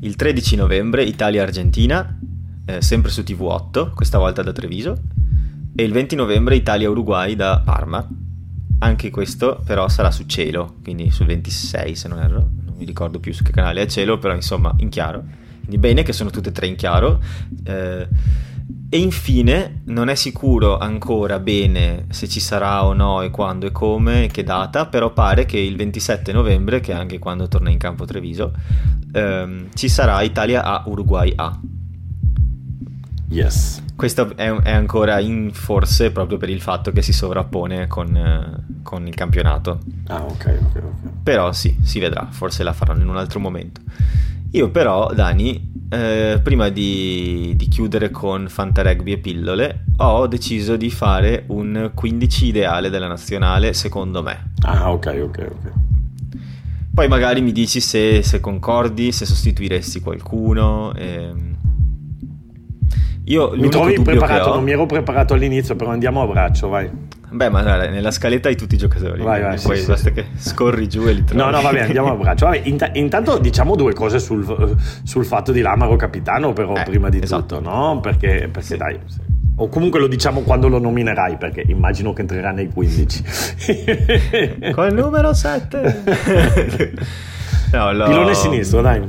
il 0.00 0.16
13 0.16 0.56
novembre, 0.56 1.02
Italia-Argentina, 1.04 2.18
eh, 2.66 2.82
sempre 2.82 3.10
su 3.10 3.22
TV8, 3.22 3.94
questa 3.94 4.18
volta 4.18 4.42
da 4.42 4.52
Treviso, 4.52 4.96
e 5.74 5.82
il 5.82 5.92
20 5.92 6.16
novembre 6.16 6.56
Italia-Uruguay 6.56 7.34
da 7.34 7.62
Parma. 7.64 8.06
Anche 8.78 9.10
questo 9.10 9.62
però 9.64 9.88
sarà 9.88 10.10
su 10.10 10.24
cielo, 10.26 10.76
quindi 10.82 11.10
sul 11.10 11.26
26 11.26 11.94
se 11.94 12.08
non 12.08 12.18
erro, 12.18 12.50
non 12.64 12.74
mi 12.76 12.84
ricordo 12.84 13.20
più 13.20 13.32
su 13.32 13.42
che 13.42 13.52
canale 13.52 13.82
è 13.82 13.86
cielo, 13.86 14.18
però 14.18 14.34
insomma 14.34 14.74
in 14.78 14.90
chiaro. 14.90 15.24
quindi 15.58 15.78
bene 15.78 16.02
che 16.02 16.12
sono 16.12 16.30
tutte 16.30 16.50
e 16.50 16.52
tre 16.52 16.66
in 16.66 16.76
chiaro. 16.76 17.22
Eh, 17.64 18.08
e 18.88 18.98
infine 18.98 19.82
non 19.86 20.08
è 20.08 20.14
sicuro 20.14 20.78
ancora 20.78 21.40
bene 21.40 22.06
se 22.10 22.28
ci 22.28 22.38
sarà 22.38 22.84
o 22.84 22.92
no 22.92 23.22
e 23.22 23.30
quando 23.30 23.66
e 23.66 23.72
come 23.72 24.24
e 24.24 24.26
che 24.28 24.44
data, 24.44 24.86
però 24.86 25.12
pare 25.12 25.44
che 25.44 25.58
il 25.58 25.76
27 25.76 26.32
novembre, 26.32 26.80
che 26.80 26.92
è 26.92 26.94
anche 26.94 27.18
quando 27.18 27.48
torna 27.48 27.70
in 27.70 27.78
campo 27.78 28.04
Treviso, 28.04 28.52
ehm, 29.12 29.68
ci 29.74 29.88
sarà 29.88 30.22
Italia 30.22 30.62
A, 30.62 30.84
Uruguay 30.86 31.32
A. 31.34 31.58
Yes. 33.28 33.82
Questo 33.96 34.36
è, 34.36 34.50
è, 34.50 34.70
ancora 34.70 35.18
in 35.18 35.50
forse 35.52 36.10
proprio 36.12 36.38
per 36.38 36.48
il 36.48 36.60
fatto 36.60 36.92
che 36.92 37.02
si 37.02 37.12
sovrappone 37.12 37.86
con, 37.86 38.14
eh, 38.16 38.82
con 38.82 39.06
il 39.06 39.14
campionato. 39.14 39.80
Ah, 40.06 40.22
ok, 40.22 40.58
ok, 40.62 40.76
ok. 40.76 41.10
Però 41.22 41.52
sì, 41.52 41.76
si 41.82 41.98
vedrà, 41.98 42.28
forse 42.30 42.62
la 42.62 42.72
faranno 42.72 43.02
in 43.02 43.08
un 43.08 43.16
altro 43.16 43.40
momento. 43.40 43.80
Io 44.52 44.70
però, 44.70 45.12
Dani, 45.12 45.72
eh, 45.88 46.40
prima 46.42 46.68
di, 46.68 47.54
di, 47.56 47.68
chiudere 47.68 48.10
con 48.10 48.48
Fantaregby 48.48 49.12
e 49.12 49.18
pillole, 49.18 49.84
ho 49.98 50.26
deciso 50.28 50.76
di 50.76 50.90
fare 50.90 51.44
un 51.48 51.90
15 51.92 52.46
ideale 52.46 52.90
della 52.90 53.08
nazionale, 53.08 53.72
secondo 53.72 54.22
me. 54.22 54.52
Ah, 54.62 54.92
ok, 54.92 55.20
ok, 55.22 55.48
ok. 55.50 55.72
Poi 56.94 57.08
magari 57.08 57.42
mi 57.42 57.52
dici 57.52 57.80
se, 57.80 58.22
se 58.22 58.40
concordi, 58.40 59.12
se 59.12 59.26
sostituiresti 59.26 60.00
qualcuno. 60.00 60.94
Ehm. 60.94 61.55
Io 63.28 63.52
mi 63.56 63.68
trovi 63.68 64.00
preparato, 64.00 64.50
ho... 64.50 64.54
non 64.54 64.62
mi 64.62 64.70
ero 64.70 64.86
preparato 64.86 65.34
all'inizio, 65.34 65.74
però 65.74 65.90
andiamo 65.90 66.22
a 66.22 66.26
braccio, 66.26 66.68
vai. 66.68 66.88
Beh, 67.28 67.48
ma 67.48 67.60
nella 67.88 68.12
scaletta 68.12 68.48
hai 68.48 68.56
tutti 68.56 68.76
i 68.76 68.78
giocatori. 68.78 69.20
Vai, 69.20 69.42
vai, 69.42 69.58
poi 69.60 69.78
sì, 69.78 69.86
basta 69.86 70.08
sì. 70.08 70.14
che 70.14 70.26
scorri 70.36 70.88
giù 70.88 71.02
e 71.08 71.12
li 71.12 71.24
trovi. 71.24 71.42
No, 71.42 71.50
no, 71.50 71.60
vabbè, 71.60 71.80
andiamo 71.80 72.12
a 72.12 72.14
braccio. 72.16 72.44
Vabbè, 72.46 72.60
int- 72.64 72.90
intanto 72.94 73.38
diciamo 73.38 73.74
due 73.74 73.92
cose 73.94 74.20
sul, 74.20 74.76
sul 75.02 75.24
fatto 75.24 75.50
di 75.50 75.60
Lamaro 75.60 75.96
capitano, 75.96 76.52
però, 76.52 76.74
eh, 76.76 76.84
prima 76.84 77.08
di 77.08 77.20
esatto. 77.20 77.56
tutto, 77.56 77.68
no? 77.68 77.98
Perché, 78.00 78.48
perché 78.50 78.62
sì. 78.62 78.76
dai. 78.76 78.98
O 79.56 79.68
comunque 79.68 79.98
lo 79.98 80.06
diciamo 80.06 80.42
quando 80.42 80.68
lo 80.68 80.78
nominerai, 80.78 81.36
perché 81.36 81.64
immagino 81.66 82.12
che 82.12 82.20
entrerà 82.20 82.52
nei 82.52 82.68
15. 82.68 83.24
Col 84.72 84.92
numero 84.92 85.34
7. 85.34 86.02
no, 87.72 87.92
lo... 87.92 88.04
Pilone 88.06 88.34
sinistro, 88.34 88.82
dai. 88.82 89.02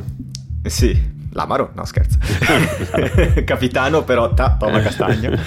Sì, 0.63 1.15
L'Amaro? 1.37 1.69
No, 1.75 1.85
scherzo. 1.85 2.17
Capitano, 3.45 4.03
però, 4.03 4.33
ta, 4.33 4.57
toma 4.57 4.79
castagno. 4.81 5.37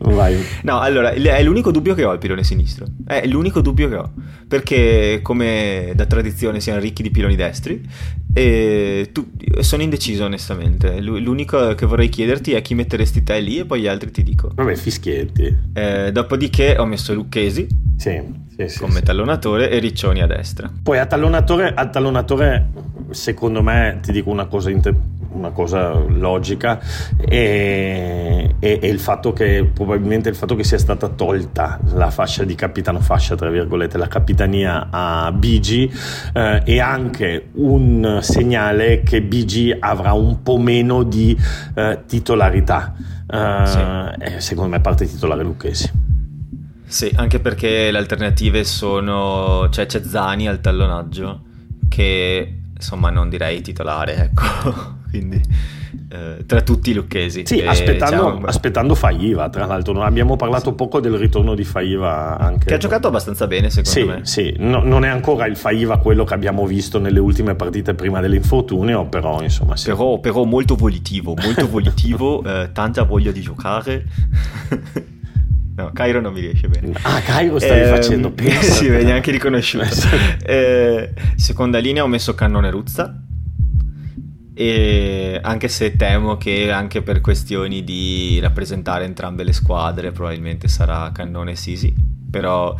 Vai. 0.00 0.38
No, 0.64 0.80
allora, 0.80 1.12
è 1.12 1.42
l'unico 1.42 1.70
dubbio 1.70 1.94
che 1.94 2.04
ho 2.04 2.12
il 2.12 2.18
pilone 2.18 2.44
sinistro. 2.44 2.84
È 3.06 3.26
l'unico 3.26 3.62
dubbio 3.62 3.88
che 3.88 3.94
ho. 3.94 4.12
Perché, 4.46 5.20
come 5.22 5.92
da 5.94 6.04
tradizione, 6.04 6.60
siamo 6.60 6.78
ricchi 6.78 7.02
di 7.02 7.10
piloni 7.10 7.36
destri. 7.36 7.82
E 8.34 9.08
tu, 9.12 9.30
sono 9.60 9.82
indeciso, 9.82 10.26
onestamente. 10.26 11.00
L'unico 11.00 11.74
che 11.74 11.86
vorrei 11.86 12.10
chiederti 12.10 12.52
è 12.52 12.60
chi 12.60 12.74
metteresti 12.74 13.22
te 13.22 13.40
lì, 13.40 13.56
e 13.56 13.64
poi 13.64 13.80
gli 13.80 13.86
altri 13.86 14.10
ti 14.10 14.22
dico. 14.22 14.50
Vabbè, 14.54 14.74
fischietti. 14.74 15.56
Eh, 15.72 16.12
dopodiché 16.12 16.76
ho 16.78 16.84
messo 16.84 17.14
Lucchesi. 17.14 17.66
Sì. 17.96 18.44
Sì, 18.56 18.68
sì, 18.68 18.78
come 18.78 18.96
sì. 18.96 19.02
tallonatore 19.02 19.70
e 19.70 19.78
Riccioni 19.78 20.22
a 20.22 20.26
destra. 20.26 20.70
Poi 20.82 20.98
a 20.98 21.06
tallonatore, 21.06 21.74
a 21.74 21.86
tallonatore 21.88 22.70
secondo 23.10 23.62
me 23.62 23.98
ti 24.02 24.12
dico 24.12 24.30
una 24.30 24.46
cosa, 24.46 24.70
una 25.30 25.50
cosa 25.50 25.92
logica 25.92 26.80
e, 27.18 28.54
e, 28.58 28.78
e, 28.80 28.88
il 28.88 28.98
fatto 28.98 29.32
che 29.32 29.68
probabilmente 29.72 30.30
il 30.30 30.34
fatto 30.34 30.54
che 30.54 30.64
sia 30.64 30.78
stata 30.78 31.08
tolta 31.08 31.78
la 31.92 32.10
fascia 32.10 32.44
di 32.44 32.54
capitano 32.54 33.00
fascia 33.00 33.34
tra 33.34 33.50
virgolette 33.50 33.98
la 33.98 34.08
capitania 34.08 34.88
a 34.90 35.30
BG 35.30 35.92
eh, 36.32 36.62
è 36.62 36.78
anche 36.78 37.48
un 37.52 38.20
segnale 38.22 39.02
che 39.02 39.22
BG 39.22 39.76
avrà 39.78 40.12
un 40.12 40.42
po' 40.42 40.56
meno 40.56 41.02
di 41.02 41.36
eh, 41.74 42.00
titolarità 42.06 42.94
eh, 43.28 43.62
sì. 43.66 44.40
secondo 44.40 44.70
me 44.70 44.80
parte 44.80 45.06
titolare 45.06 45.42
Lucchesi 45.42 46.05
sì, 46.96 47.12
anche 47.14 47.40
perché 47.40 47.90
le 47.90 47.98
alternative 47.98 48.64
sono. 48.64 49.68
cioè 49.68 49.84
c'è 49.84 50.02
Zani 50.02 50.48
al 50.48 50.62
tallonaggio, 50.62 51.42
che 51.90 52.60
insomma 52.74 53.10
non 53.10 53.28
direi 53.28 53.60
titolare, 53.60 54.16
ecco. 54.16 54.94
Quindi. 55.10 55.42
Eh, 56.08 56.46
tra 56.46 56.62
tutti 56.62 56.90
i 56.90 56.94
lucchesi. 56.94 57.42
Sì, 57.44 57.60
aspettando, 57.60 58.40
aspettando 58.46 58.94
Faiva, 58.94 59.50
tra 59.50 59.66
l'altro, 59.66 59.92
non 59.92 60.04
abbiamo 60.04 60.36
parlato 60.36 60.72
poco 60.72 60.98
del 61.00 61.18
ritorno 61.18 61.54
di 61.54 61.64
Faiva 61.64 62.38
anche. 62.38 62.64
Che 62.64 62.74
ha 62.74 62.78
giocato 62.78 63.08
abbastanza 63.08 63.46
bene, 63.46 63.68
secondo 63.68 63.90
sì, 63.90 64.04
me. 64.04 64.24
Sì, 64.24 64.54
no, 64.60 64.82
non 64.82 65.04
è 65.04 65.08
ancora 65.08 65.44
il 65.46 65.56
Faiva 65.56 65.98
quello 65.98 66.24
che 66.24 66.32
abbiamo 66.32 66.64
visto 66.64 66.98
nelle 66.98 67.18
ultime 67.18 67.56
partite 67.56 67.92
prima 67.92 68.20
dell'infortunio, 68.20 69.04
però 69.04 69.42
insomma 69.42 69.76
sì. 69.76 69.90
Però, 69.90 70.18
però 70.18 70.44
molto 70.44 70.76
volitivo, 70.76 71.34
molto 71.34 71.68
volitivo, 71.68 72.40
eh, 72.48 72.70
tanta 72.72 73.02
voglia 73.02 73.32
di 73.32 73.42
giocare. 73.42 74.04
No, 75.76 75.90
Cairo 75.92 76.20
non 76.22 76.32
mi 76.32 76.40
riesce 76.40 76.68
bene. 76.68 76.92
Ah, 77.02 77.20
Cairo 77.20 77.58
stavi 77.58 77.80
eh, 77.80 77.86
facendo 77.86 78.30
pensa. 78.30 78.62
sì, 78.72 78.88
vedi 78.88 79.10
anche 79.10 79.30
riconosciuto. 79.30 79.84
eh, 80.42 81.12
seconda 81.36 81.78
linea 81.78 82.02
ho 82.02 82.06
messo 82.06 82.34
Cannone 82.34 82.70
Ruzza. 82.70 83.22
E 84.54 85.38
anche 85.42 85.68
se 85.68 85.96
temo 85.96 86.38
che 86.38 86.72
anche 86.72 87.02
per 87.02 87.20
questioni 87.20 87.84
di 87.84 88.38
rappresentare 88.40 89.04
entrambe 89.04 89.44
le 89.44 89.52
squadre 89.52 90.12
probabilmente 90.12 90.66
sarà 90.66 91.12
Cannone 91.12 91.56
Sisi, 91.56 91.94
però 92.30 92.74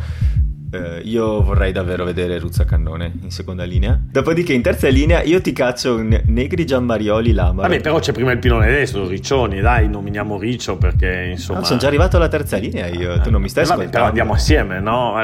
eh, 0.71 1.01
io 1.03 1.41
vorrei 1.41 1.71
davvero 1.71 2.03
vedere 2.03 2.37
Ruzza 2.39 2.65
Cannone 2.65 3.11
in 3.21 3.31
seconda 3.31 3.63
linea. 3.63 3.99
Dopodiché 3.99 4.53
in 4.53 4.61
terza 4.61 4.87
linea 4.89 5.21
io 5.23 5.41
ti 5.41 5.53
caccio 5.53 5.95
un 5.95 6.21
Negri 6.25 6.65
Gianmarioli 6.65 7.31
Lamaro. 7.31 7.67
Vabbè, 7.67 7.81
però 7.81 7.99
c'è 7.99 8.11
prima 8.11 8.31
il 8.31 8.39
pilone 8.39 8.67
destro, 8.67 9.07
Riccioni, 9.07 9.61
dai, 9.61 9.87
nominiamo 9.87 10.37
Riccio 10.37 10.77
perché 10.77 11.29
insomma... 11.31 11.59
No, 11.59 11.65
sono 11.65 11.79
già 11.79 11.87
arrivato 11.87 12.17
alla 12.17 12.27
terza 12.27 12.57
linea 12.57 12.87
io, 12.87 13.19
tu 13.21 13.29
non 13.29 13.41
mi 13.41 13.49
stai 13.49 13.63
eh, 13.63 13.67
vabbè, 13.67 13.89
però 13.89 14.05
andiamo 14.05 14.33
assieme, 14.33 14.79
no? 14.79 15.15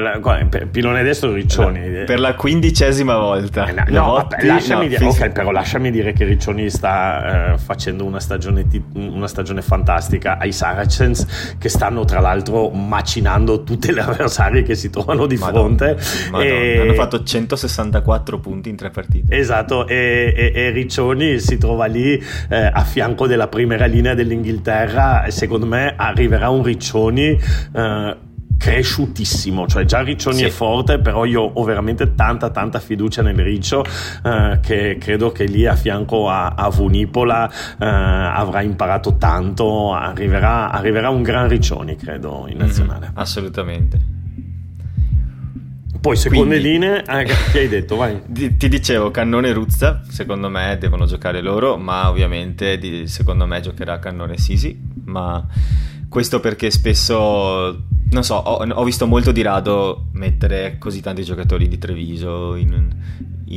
Pilone 0.72 1.04
destro, 1.04 1.34
Riccioni. 1.34 2.04
Per 2.06 2.20
la 2.20 2.36
quindicesima 2.36 3.18
volta. 3.18 3.68
Eh, 3.68 3.74
no, 3.74 3.84
no, 3.88 4.06
Votti, 4.06 4.46
lasciami, 4.46 4.84
no, 4.84 4.89
dire, 4.89 5.06
okay, 5.06 5.32
però 5.32 5.52
lasciami 5.52 5.91
dire 5.91 6.14
che 6.14 6.24
Riccioni 6.26 6.70
sta 6.70 7.54
eh, 7.54 7.58
facendo 7.58 8.06
una 8.06 8.20
stagione, 8.20 8.66
una 8.94 9.28
stagione 9.28 9.62
fantastica 9.62 10.38
ai 10.38 10.52
Saracens 10.52 11.56
che 11.58 11.70
stanno 11.70 12.06
tra 12.06 12.20
l'altro 12.20 12.70
macinando 12.70 13.64
tutte 13.64 13.91
le 13.91 14.02
avversarie 14.02 14.64
che 14.64 14.76
si 14.76 14.89
trovano 14.89 15.26
di 15.26 15.33
di 15.36 15.42
fronte. 15.42 15.98
Madonna, 16.32 16.44
e... 16.44 16.80
Hanno 16.80 16.94
fatto 16.94 17.24
164 17.24 18.40
punti 18.40 18.70
in 18.70 18.76
tre 18.76 18.90
partite. 18.90 19.36
Esatto, 19.36 19.88
e, 19.88 20.34
e, 20.36 20.52
e 20.54 20.70
Riccioni 20.72 21.40
si 21.40 21.58
trova 21.58 21.86
lì 21.86 22.22
eh, 22.50 22.70
a 22.72 22.84
fianco 22.84 23.28
della 23.28 23.48
prima 23.48 23.86
linea 23.86 24.14
dell'Inghilterra. 24.14 25.26
Secondo 25.30 25.66
me 25.66 25.94
arriverà 25.96 26.50
un 26.50 26.64
Riccioni. 26.64 27.40
Eh, 27.76 28.18
cresciutissimo, 28.64 29.68
cioè 29.68 29.84
già 29.84 30.00
Riccioni 30.00 30.38
sì. 30.38 30.44
è 30.46 30.50
forte, 30.50 30.98
però 30.98 31.26
io 31.26 31.42
ho 31.42 31.64
veramente 31.64 32.16
tanta 32.16 32.50
tanta 32.50 32.80
fiducia 32.80 33.22
nel 33.22 33.36
Riccio 33.36 33.84
eh, 34.24 34.60
che 34.62 34.98
credo 35.02 35.34
che 35.34 35.44
lì 35.44 35.66
a 35.66 35.76
fianco 35.76 36.30
a, 36.30 36.54
a 36.56 36.70
Vunipola 36.70 37.50
eh, 37.52 37.86
avrà 37.86 38.62
imparato 38.62 39.18
tanto, 39.18 39.94
arriverà, 39.94 40.72
arriverà, 40.72 41.10
un 41.10 41.24
gran 41.24 41.50
Riccioni 41.50 41.98
credo 41.98 42.46
in 42.48 42.58
nazionale. 42.58 43.08
Mm-hmm, 43.08 43.18
assolutamente. 43.18 44.12
Poi 46.04 46.18
seconde 46.18 46.60
Quindi, 46.60 46.68
linee, 46.68 47.06
eh, 47.06 47.24
che 47.54 47.60
hai 47.60 47.70
detto? 47.70 47.95
Vai. 47.95 48.22
Ti 48.28 48.68
dicevo, 48.68 49.10
Cannone 49.10 49.54
Ruzza, 49.54 50.01
secondo 50.10 50.49
me 50.49 50.78
devono 50.78 51.06
giocare 51.06 51.39
loro, 51.39 51.78
ma 51.78 52.10
ovviamente 52.10 53.08
secondo 53.08 53.45
me 53.45 53.62
giocherà 53.62 53.99
Cannone 53.99 54.38
Sisi, 54.38 54.78
ma 55.06 55.47
questo 56.10 56.41
perché 56.41 56.72
spesso, 56.72 57.86
non 58.10 58.22
so, 58.22 58.36
ho, 58.36 58.68
ho 58.70 58.84
visto 58.84 59.08
molto 59.08 59.32
di 59.32 59.43
rado 59.43 60.10
mettere 60.12 60.76
così 60.78 60.99
tanti 60.99 61.24
giocatori 61.24 61.70
di 61.70 61.78
Treviso 61.78 62.56
in, 62.56 62.93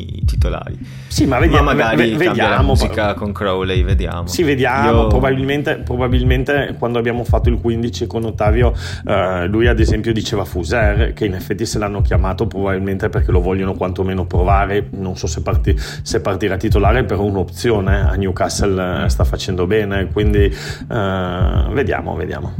i 0.00 0.24
titolari. 0.24 0.78
Sì, 1.08 1.26
ma 1.26 1.38
vediamo. 1.38 1.64
Ma 1.64 1.74
magari 1.74 2.14
v- 2.14 2.16
vediamo. 2.16 2.48
la 2.54 2.62
musica 2.62 3.14
con 3.14 3.32
Crowley, 3.32 3.82
vediamo. 3.82 4.26
Sì, 4.26 4.42
vediamo. 4.42 5.02
Io... 5.02 5.06
Probabilmente, 5.06 5.76
probabilmente, 5.76 6.74
quando 6.78 6.98
abbiamo 6.98 7.24
fatto 7.24 7.48
il 7.48 7.58
15 7.60 8.06
con 8.06 8.24
Ottavio, 8.24 8.72
eh, 9.06 9.46
lui 9.46 9.66
ad 9.66 9.80
esempio 9.80 10.12
diceva 10.12 10.44
Fuser, 10.44 11.12
che 11.12 11.26
in 11.26 11.34
effetti 11.34 11.66
se 11.66 11.78
l'hanno 11.78 12.02
chiamato 12.02 12.46
probabilmente 12.46 13.08
perché 13.08 13.30
lo 13.30 13.40
vogliono 13.40 13.74
quantomeno 13.74 14.26
provare. 14.26 14.88
Non 14.90 15.16
so 15.16 15.26
se, 15.26 15.42
parti- 15.42 15.76
se 15.76 16.20
partirà 16.20 16.56
titolare, 16.56 17.04
però 17.04 17.22
un'opzione 17.22 18.00
a 18.00 18.14
Newcastle 18.14 19.04
eh, 19.04 19.08
sta 19.08 19.24
facendo 19.24 19.66
bene. 19.66 20.08
Quindi 20.12 20.44
eh, 20.44 21.64
vediamo, 21.70 22.14
vediamo. 22.14 22.54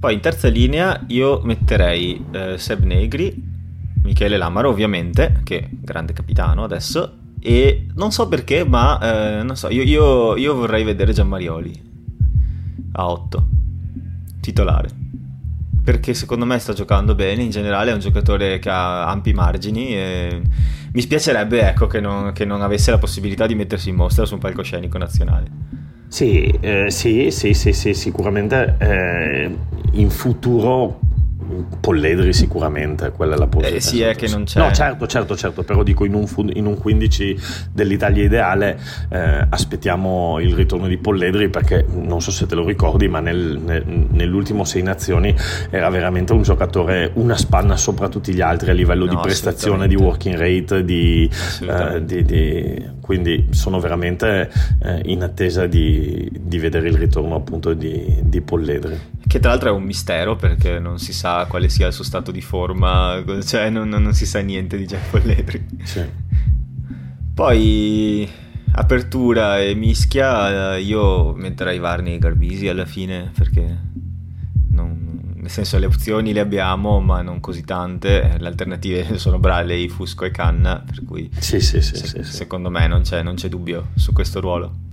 Poi 0.00 0.12
in 0.12 0.20
terza 0.20 0.48
linea 0.48 1.00
io 1.06 1.40
metterei 1.44 2.22
eh, 2.30 2.58
Seb 2.58 2.84
Negri 2.84 3.52
Michele 4.04 4.36
Lamaro 4.36 4.68
ovviamente, 4.68 5.40
che 5.44 5.68
grande 5.70 6.12
capitano 6.12 6.62
adesso, 6.62 7.18
e 7.40 7.86
non 7.94 8.12
so 8.12 8.28
perché, 8.28 8.64
ma 8.64 9.38
eh, 9.38 9.42
non 9.42 9.56
so, 9.56 9.68
io, 9.70 9.82
io, 9.82 10.36
io, 10.36 10.54
vorrei 10.54 10.84
vedere 10.84 11.12
Gianmarioli 11.12 11.92
a 12.92 13.10
8, 13.10 13.46
titolare. 14.40 14.88
perché 15.82 16.14
secondo 16.14 16.44
me 16.44 16.58
sta 16.58 16.72
giocando 16.72 17.14
bene, 17.14 17.42
in 17.42 17.50
generale 17.50 17.90
è 17.90 17.94
un 17.94 18.00
giocatore 18.00 18.58
che 18.58 18.70
ha 18.70 19.08
ampi 19.10 19.32
margini 19.32 19.94
e 19.94 20.42
mi 20.92 21.00
spiacerebbe 21.00 21.68
ecco, 21.68 21.86
che, 21.86 22.00
non, 22.00 22.32
che 22.32 22.44
non 22.44 22.62
avesse 22.62 22.90
la 22.90 22.98
possibilità 22.98 23.46
di 23.46 23.54
mettersi 23.54 23.88
in 23.88 23.96
mostra 23.96 24.24
su 24.24 24.34
un 24.34 24.40
palcoscenico 24.40 24.96
nazionale. 24.96 25.50
Sì, 26.08 26.46
eh, 26.60 26.90
sì, 26.90 27.30
sì, 27.30 27.54
sì, 27.54 27.72
sì, 27.72 27.92
sicuramente 27.92 28.76
eh, 28.78 29.56
in 29.92 30.10
futuro 30.10 31.00
Polledri 31.80 32.32
sicuramente, 32.32 33.10
quella 33.10 33.34
è 33.34 33.38
la 33.38 33.46
posizione. 33.46 33.76
Eh, 33.76 33.80
sì, 33.80 34.00
è 34.02 34.14
che 34.14 34.28
non 34.28 34.44
c'è. 34.44 34.58
No, 34.58 34.72
certo, 34.72 35.06
certo, 35.06 35.36
certo, 35.36 35.62
però 35.62 35.82
dico 35.82 36.04
in 36.04 36.14
un, 36.14 36.26
in 36.54 36.66
un 36.66 36.76
15 36.76 37.38
dell'Italia 37.72 38.24
ideale 38.24 38.78
eh, 39.10 39.46
aspettiamo 39.48 40.38
il 40.40 40.54
ritorno 40.54 40.86
di 40.86 40.96
Polledri 40.96 41.48
perché 41.48 41.84
non 41.88 42.20
so 42.20 42.30
se 42.30 42.46
te 42.46 42.54
lo 42.54 42.64
ricordi, 42.64 43.08
ma 43.08 43.20
nel, 43.20 43.60
nel, 43.62 43.84
nell'ultimo 43.86 44.64
Sei 44.64 44.82
Nazioni 44.82 45.34
era 45.70 45.88
veramente 45.88 46.32
un 46.32 46.42
giocatore, 46.42 47.10
una 47.14 47.36
spanna 47.36 47.76
sopra 47.76 48.08
tutti 48.08 48.32
gli 48.32 48.40
altri 48.40 48.70
a 48.70 48.74
livello 48.74 49.04
no, 49.04 49.10
di 49.10 49.16
prestazione, 49.20 49.88
di 49.88 49.94
working 49.94 50.36
rate, 50.36 50.84
di, 50.84 51.28
eh, 51.62 52.04
di, 52.04 52.24
di, 52.24 52.90
quindi 53.00 53.48
sono 53.50 53.80
veramente 53.80 54.50
eh, 54.82 55.02
in 55.04 55.22
attesa 55.22 55.66
di, 55.66 56.30
di, 56.40 56.58
vedere 56.58 56.88
il 56.88 56.96
ritorno 56.96 57.34
appunto 57.34 57.74
di, 57.74 58.20
di 58.22 58.40
Polledri. 58.40 58.98
Che 59.26 59.38
tra 59.38 59.50
l'altro 59.50 59.68
è 59.70 59.72
un 59.72 59.82
mistero 59.82 60.36
perché 60.36 60.78
non 60.78 60.98
si 60.98 61.12
sa 61.12 61.33
quale 61.48 61.68
sia 61.68 61.86
il 61.88 61.92
suo 61.92 62.04
stato 62.04 62.30
di 62.30 62.40
forma, 62.40 63.22
cioè 63.44 63.70
non, 63.70 63.88
non 63.88 64.12
si 64.12 64.26
sa 64.26 64.40
niente 64.40 64.76
di 64.76 64.86
Jack 64.86 65.10
Polledri. 65.10 65.66
Sì. 65.82 66.02
Poi 67.34 68.28
apertura 68.72 69.60
e 69.60 69.74
mischia, 69.74 70.76
io 70.76 71.32
metterei 71.34 71.78
Varney 71.78 72.14
e 72.14 72.18
Garbisi 72.18 72.68
alla 72.68 72.84
fine 72.84 73.30
perché 73.36 73.78
non, 74.70 75.34
nel 75.34 75.50
senso 75.50 75.78
le 75.78 75.86
opzioni 75.86 76.32
le 76.32 76.40
abbiamo 76.40 77.00
ma 77.00 77.22
non 77.22 77.40
così 77.40 77.62
tante, 77.64 78.36
le 78.38 78.46
alternative 78.46 79.18
sono 79.18 79.38
Bradley, 79.38 79.88
Fusco 79.88 80.24
e 80.24 80.30
Canna, 80.30 80.82
per 80.84 81.04
cui 81.04 81.30
sì, 81.38 81.60
sì, 81.60 81.80
sì, 81.80 81.96
se, 81.96 82.24
secondo 82.24 82.70
me 82.70 82.86
non 82.86 83.02
c'è, 83.02 83.22
non 83.22 83.34
c'è 83.34 83.48
dubbio 83.48 83.88
su 83.94 84.12
questo 84.12 84.40
ruolo. 84.40 84.83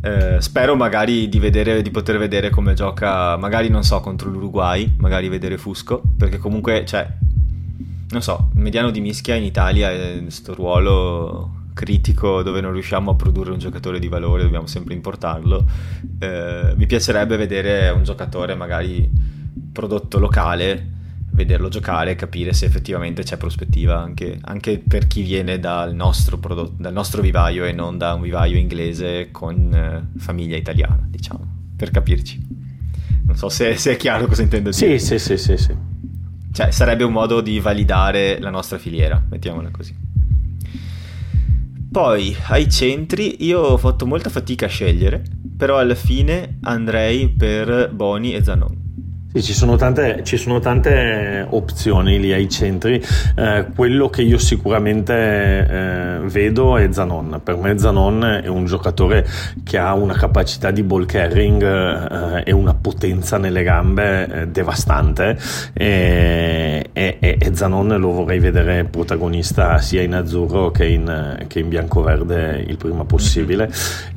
Eh, 0.00 0.40
spero 0.40 0.76
magari 0.76 1.28
di, 1.28 1.38
vedere, 1.38 1.82
di, 1.82 1.90
poter 1.90 2.18
vedere 2.18 2.50
come 2.50 2.74
gioca, 2.74 3.36
magari 3.36 3.68
non 3.68 3.82
so, 3.82 4.00
contro 4.00 4.30
l'Uruguay, 4.30 4.94
magari 4.98 5.28
vedere 5.28 5.58
Fusco, 5.58 6.02
perché 6.16 6.38
comunque, 6.38 6.84
cioè, 6.86 7.06
non 8.10 8.22
so, 8.22 8.50
mediano 8.54 8.90
di 8.90 9.00
mischia 9.00 9.34
in 9.34 9.44
Italia 9.44 9.90
è 9.90 10.18
questo 10.22 10.54
ruolo 10.54 11.52
critico 11.74 12.42
dove 12.42 12.60
non 12.60 12.72
riusciamo 12.72 13.12
a 13.12 13.14
produrre 13.14 13.52
un 13.52 13.58
giocatore 13.58 13.98
di 13.98 14.08
valore, 14.08 14.42
dobbiamo 14.42 14.66
sempre 14.66 14.94
importarlo. 14.94 15.64
Eh, 16.18 16.72
mi 16.76 16.86
piacerebbe 16.86 17.36
vedere 17.36 17.90
un 17.90 18.02
giocatore 18.02 18.54
magari 18.54 19.08
prodotto 19.72 20.18
locale 20.18 20.96
vederlo 21.38 21.68
giocare 21.68 22.10
e 22.10 22.14
capire 22.16 22.52
se 22.52 22.66
effettivamente 22.66 23.22
c'è 23.22 23.36
prospettiva 23.36 23.98
anche, 23.98 24.38
anche 24.42 24.78
per 24.78 25.06
chi 25.06 25.22
viene 25.22 25.60
dal 25.60 25.94
nostro, 25.94 26.38
prodotto, 26.38 26.74
dal 26.76 26.92
nostro, 26.92 27.22
vivaio 27.22 27.64
e 27.64 27.72
non 27.72 27.96
da 27.96 28.14
un 28.14 28.22
vivaio 28.22 28.58
inglese 28.58 29.30
con 29.30 29.72
eh, 29.72 30.18
famiglia 30.18 30.56
italiana, 30.56 31.06
diciamo, 31.08 31.46
per 31.76 31.90
capirci. 31.90 32.44
Non 33.24 33.36
so 33.36 33.48
se, 33.48 33.76
se, 33.76 33.92
è 33.92 33.96
chiaro 33.96 34.26
cosa 34.26 34.42
intendo 34.42 34.70
dire. 34.70 34.98
Sì, 34.98 35.18
sì, 35.18 35.18
sì, 35.18 35.36
sì, 35.36 35.56
sì. 35.56 35.76
Cioè, 36.52 36.70
sarebbe 36.72 37.04
un 37.04 37.12
modo 37.12 37.40
di 37.40 37.60
validare 37.60 38.40
la 38.40 38.50
nostra 38.50 38.78
filiera, 38.78 39.22
mettiamola 39.30 39.70
così. 39.70 39.94
Poi, 41.90 42.36
ai 42.48 42.68
centri, 42.70 43.44
io 43.44 43.60
ho 43.60 43.76
fatto 43.76 44.06
molta 44.06 44.28
fatica 44.28 44.66
a 44.66 44.68
scegliere, 44.68 45.22
però 45.56 45.78
alla 45.78 45.94
fine 45.94 46.58
andrei 46.62 47.28
per 47.28 47.90
Boni 47.92 48.34
e 48.34 48.42
Zanon. 48.42 48.87
Sì, 49.30 49.42
ci 49.42 49.52
sono 49.52 49.76
tante, 49.76 50.22
ci 50.24 50.38
sono 50.38 50.58
tante 50.58 51.46
opzioni 51.50 52.18
lì 52.18 52.32
ai 52.32 52.48
centri. 52.48 52.98
Eh, 53.36 53.66
quello 53.74 54.08
che 54.08 54.22
io 54.22 54.38
sicuramente 54.38 55.12
eh, 55.14 56.18
vedo 56.22 56.78
è 56.78 56.90
Zanon. 56.90 57.38
Per 57.44 57.56
me 57.56 57.78
Zanon 57.78 58.40
è 58.42 58.46
un 58.46 58.64
giocatore 58.64 59.26
che 59.64 59.76
ha 59.76 59.92
una 59.92 60.14
capacità 60.14 60.70
di 60.70 60.82
ball 60.82 61.04
carrying 61.04 61.62
eh, 61.62 62.42
e 62.46 62.52
una 62.52 62.72
potenza 62.72 63.36
nelle 63.36 63.62
gambe 63.62 64.28
eh, 64.28 64.48
devastante 64.48 65.36
e, 65.74 66.88
e, 66.94 67.18
e, 67.20 67.50
Zanon 67.52 67.98
lo 67.98 68.12
vorrei 68.12 68.38
vedere 68.38 68.84
protagonista 68.84 69.76
sia 69.76 70.00
in 70.00 70.14
azzurro 70.14 70.70
che 70.70 70.86
in, 70.86 71.44
che 71.48 71.58
in 71.58 71.68
bianco-verde 71.68 72.64
il 72.66 72.78
prima 72.78 73.04
possibile 73.04 73.70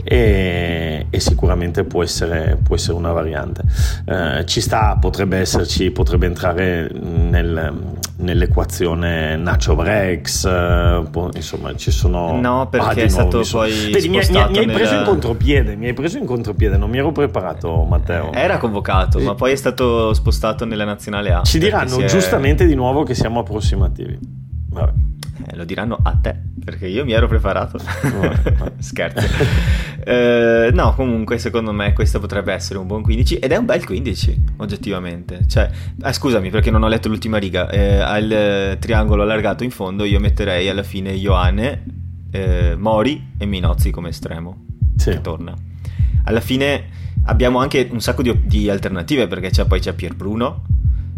e, 0.05 1.07
e 1.09 1.19
sicuramente 1.19 1.83
può 1.83 2.01
essere, 2.01 2.57
può 2.63 2.75
essere, 2.75 2.97
una 2.97 3.11
variante. 3.11 3.63
Eh, 4.05 4.45
ci 4.45 4.61
sta 4.61 4.99
potrebbe 5.01 5.39
esserci, 5.39 5.89
potrebbe 5.91 6.27
entrare 6.27 6.89
nel, 6.93 7.73
nell'equazione 8.17 9.35
Nacho 9.35 9.75
Brex, 9.75 10.45
eh, 10.45 11.03
insomma 11.33 11.75
ci 11.75 11.91
sono... 11.91 12.39
No, 12.39 12.67
perché 12.69 13.03
è 13.03 13.07
stato 13.09 13.43
sono... 13.43 13.63
poi... 13.63 13.91
Vedi, 13.91 14.07
mi, 14.07 14.19
mi, 14.19 14.49
mi, 14.49 14.57
hai 14.59 14.67
preso 14.67 14.95
in 14.95 15.03
contropiede, 15.03 15.75
mi 15.75 15.87
hai 15.87 15.93
preso 15.93 16.17
in 16.19 16.25
contropiede, 16.25 16.77
non 16.77 16.89
mi 16.89 16.99
ero 16.99 17.11
preparato 17.11 17.83
Matteo. 17.83 18.31
Era 18.31 18.57
convocato, 18.59 19.17
e... 19.17 19.23
ma 19.23 19.33
poi 19.33 19.51
è 19.51 19.55
stato 19.55 20.13
spostato 20.13 20.65
nella 20.65 20.85
nazionale 20.85 21.33
A. 21.33 21.41
Ci 21.41 21.59
diranno 21.59 21.99
è... 21.99 22.05
giustamente 22.05 22.65
di 22.65 22.75
nuovo 22.75 23.03
che 23.03 23.15
siamo 23.15 23.39
approssimativi. 23.39 24.17
Vabbè. 24.69 24.93
Eh, 25.45 25.55
lo 25.55 25.63
diranno 25.63 25.97
a 26.01 26.15
te, 26.15 26.35
perché 26.63 26.87
io 26.87 27.05
mi 27.05 27.11
ero 27.13 27.27
preparato. 27.27 27.79
Scherzo. 28.79 29.27
eh, 30.03 30.69
no, 30.73 30.93
comunque 30.95 31.37
secondo 31.37 31.71
me 31.71 31.93
questo 31.93 32.19
potrebbe 32.19 32.53
essere 32.53 32.79
un 32.79 32.87
buon 32.87 33.01
15 33.01 33.35
ed 33.37 33.51
è 33.51 33.57
un 33.57 33.65
bel 33.65 33.85
15, 33.85 34.43
oggettivamente. 34.57 35.47
Cioè, 35.47 35.69
eh, 36.03 36.13
scusami 36.13 36.49
perché 36.49 36.71
non 36.71 36.83
ho 36.83 36.87
letto 36.87 37.07
l'ultima 37.07 37.37
riga. 37.37 37.69
Eh, 37.69 37.99
al 37.99 38.77
triangolo 38.79 39.23
allargato 39.23 39.63
in 39.63 39.71
fondo 39.71 40.03
io 40.03 40.19
metterei 40.19 40.69
alla 40.69 40.83
fine 40.83 41.11
Ioane, 41.11 41.83
eh, 42.31 42.75
Mori 42.77 43.33
e 43.37 43.45
Minozzi 43.45 43.91
come 43.91 44.09
estremo. 44.09 44.65
Sì. 44.95 45.11
Che 45.11 45.21
torna. 45.21 45.53
Alla 46.25 46.41
fine 46.41 46.99
abbiamo 47.25 47.59
anche 47.59 47.87
un 47.91 48.01
sacco 48.01 48.21
di, 48.21 48.39
di 48.45 48.69
alternative 48.69 49.27
perché 49.27 49.49
c'è, 49.49 49.65
poi 49.65 49.79
c'è 49.79 49.93
Pier 49.93 50.15
Bruno, 50.15 50.63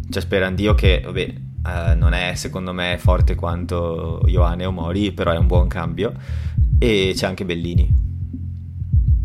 c'è 0.09 0.21
Sperandio 0.21 0.74
che, 0.76 1.01
vabbè 1.03 1.51
Uh, 1.66 1.97
non 1.97 2.14
è 2.14 2.34
secondo 2.36 2.74
me 2.74 2.97
forte 2.99 3.36
quanto 3.36 4.22
Ioane 4.26 4.66
o 4.66 4.72
Mori, 4.72 5.11
però 5.14 5.32
è 5.32 5.38
un 5.38 5.47
buon 5.47 5.68
cambio. 5.68 6.14
E 6.78 7.14
c'è 7.16 7.26
anche 7.26 7.45
Bellini. 7.45 8.01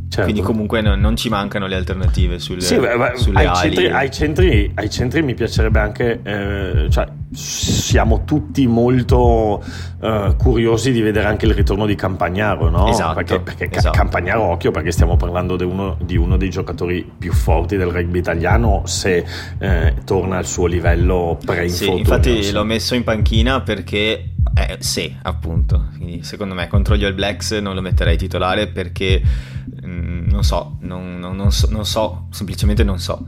Certo. 0.09 0.22
Quindi 0.22 0.41
comunque 0.41 0.80
no, 0.80 0.95
non 0.95 1.16
ci 1.16 1.28
mancano 1.28 1.66
le 1.66 1.74
alternative 1.74 2.39
sulle, 2.39 2.62
sì, 2.62 2.78
beh, 2.78 3.12
sulle 3.16 3.45
ai. 3.45 3.55
Centri, 3.57 3.91
ai, 3.91 4.11
centri, 4.11 4.72
ai, 4.74 4.91
centri, 4.91 5.22
mi 5.22 5.34
piacerebbe 5.34 5.80
anche, 5.80 6.20
eh, 6.22 6.91
cioè, 6.91 7.07
siamo 7.39 8.24
tutti 8.24 8.66
molto 8.66 9.62
eh, 10.01 10.34
curiosi 10.36 10.91
di 10.91 11.01
vedere 11.01 11.28
anche 11.28 11.47
il 11.47 11.55
ritorno 11.55 11.86
di 11.86 11.95
Campagnaro, 11.95 12.68
no? 12.68 12.89
Esatto, 12.89 13.14
perché, 13.14 13.41
perché 13.41 13.68
esatto. 13.70 13.97
Campagnaro, 13.97 14.43
occhio, 14.43 14.72
perché 14.72 14.91
stiamo 14.91 15.16
parlando 15.16 15.57
di 15.57 15.62
uno, 15.62 15.97
di 16.01 16.16
uno, 16.16 16.36
dei 16.36 16.51
giocatori 16.51 17.09
più 17.16 17.32
forti 17.32 17.76
del 17.76 17.89
rugby 17.89 18.18
italiano 18.18 18.82
se 18.86 19.24
eh, 19.59 19.95
torna 20.05 20.39
al 20.39 20.47
suo 20.47 20.66
livello 20.66 21.39
pre-infortunio. 21.45 21.95
Sì, 21.95 22.01
infatti 22.01 22.43
sì. 22.43 22.53
l'ho 22.53 22.64
messo 22.64 22.97
in 22.97 23.05
panchina 23.05 23.61
perché 23.61 24.32
eh, 24.55 24.76
sì, 24.80 25.14
appunto. 25.22 25.91
Quindi, 25.97 26.24
secondo 26.24 26.55
me 26.55 26.66
contro 26.66 26.97
gli 26.97 27.05
All 27.05 27.14
Blacks 27.14 27.53
non 27.53 27.76
lo 27.76 27.80
metterei 27.80 28.16
titolare 28.16 28.66
perché 28.66 29.22
Mm, 29.86 30.28
non 30.28 30.43
so, 30.43 30.76
non, 30.80 31.18
non, 31.18 31.36
non, 31.36 31.53
so, 31.53 31.68
non 31.70 31.84
so, 31.84 32.26
semplicemente 32.30 32.84
non 32.84 32.99
so 32.99 33.26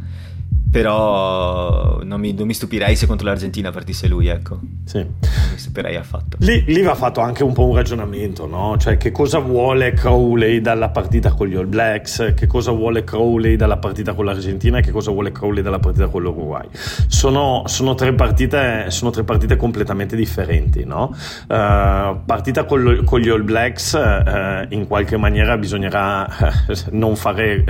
però 0.70 2.00
non 2.04 2.20
mi, 2.20 2.32
non 2.32 2.46
mi, 2.46 2.54
stupirei 2.54 2.94
se 2.94 3.06
contro 3.06 3.26
l'Argentina 3.26 3.72
partisse 3.72 4.06
lui, 4.06 4.28
ecco. 4.28 4.60
Sì. 4.84 4.98
Non 4.98 5.50
mi 5.50 5.58
stupirei 5.58 5.96
affatto. 5.96 6.36
Lì, 6.40 6.62
lì, 6.66 6.80
va 6.82 6.94
fatto 6.94 7.20
anche 7.20 7.42
un 7.42 7.52
po' 7.52 7.66
un 7.66 7.74
ragionamento, 7.74 8.46
no? 8.46 8.76
Cioè, 8.78 8.96
che 8.96 9.10
cosa 9.10 9.40
vuole 9.40 9.92
Crowley 9.92 10.60
dalla 10.60 10.90
partita 10.90 11.32
con 11.32 11.48
gli 11.48 11.56
All 11.56 11.68
Blacks, 11.68 12.34
che 12.36 12.46
cosa 12.46 12.70
vuole 12.70 13.02
Crowley 13.02 13.56
dalla 13.56 13.78
partita 13.78 14.14
con 14.14 14.24
l'Argentina 14.24 14.78
e 14.78 14.82
che 14.82 14.92
cosa 14.92 15.10
vuole 15.10 15.32
Crowley 15.32 15.62
dalla 15.62 15.80
partita 15.80 16.06
con 16.06 16.22
l'Uruguay. 16.22 16.68
Sono, 17.08 17.64
sono, 17.66 17.94
tre, 17.96 18.14
partite, 18.14 18.90
sono 18.90 19.10
tre 19.10 19.24
partite 19.24 19.56
completamente 19.56 20.14
differenti, 20.14 20.84
no? 20.84 21.14
Uh, 21.48 22.24
partita 22.24 22.64
con, 22.64 23.02
con, 23.04 23.18
gli 23.18 23.28
All 23.28 23.44
Blacks, 23.44 23.92
uh, 23.92 24.72
in 24.72 24.86
qualche 24.86 25.16
maniera 25.16 25.58
bisognerà 25.58 26.28
uh, 26.28 26.74
non 26.90 27.16
fare 27.16 27.64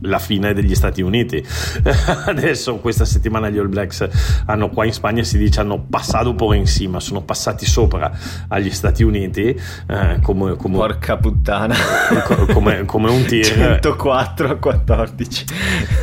la 0.00 0.18
fine 0.18 0.54
degli 0.54 0.74
Stati 0.74 1.02
Uniti. 1.02 1.44
adesso 2.46 2.76
questa 2.76 3.04
settimana 3.04 3.48
gli 3.48 3.58
All 3.58 3.68
Blacks 3.68 4.08
hanno 4.46 4.68
qua 4.70 4.84
in 4.84 4.92
Spagna 4.92 5.24
si 5.24 5.36
dice 5.36 5.60
hanno 5.60 5.84
passato 5.88 6.34
por 6.34 6.54
encima, 6.54 7.00
sono 7.00 7.22
passati 7.22 7.66
sopra 7.66 8.10
agli 8.48 8.70
Stati 8.70 9.02
Uniti 9.02 9.48
eh, 9.88 10.18
come, 10.22 10.54
come, 10.56 10.76
porca 10.76 11.16
puttana. 11.16 11.74
come, 12.52 12.84
come 12.84 13.10
un 13.10 13.24
tir. 13.24 13.80
104 13.82 14.50
a 14.50 14.54
14 14.56 15.44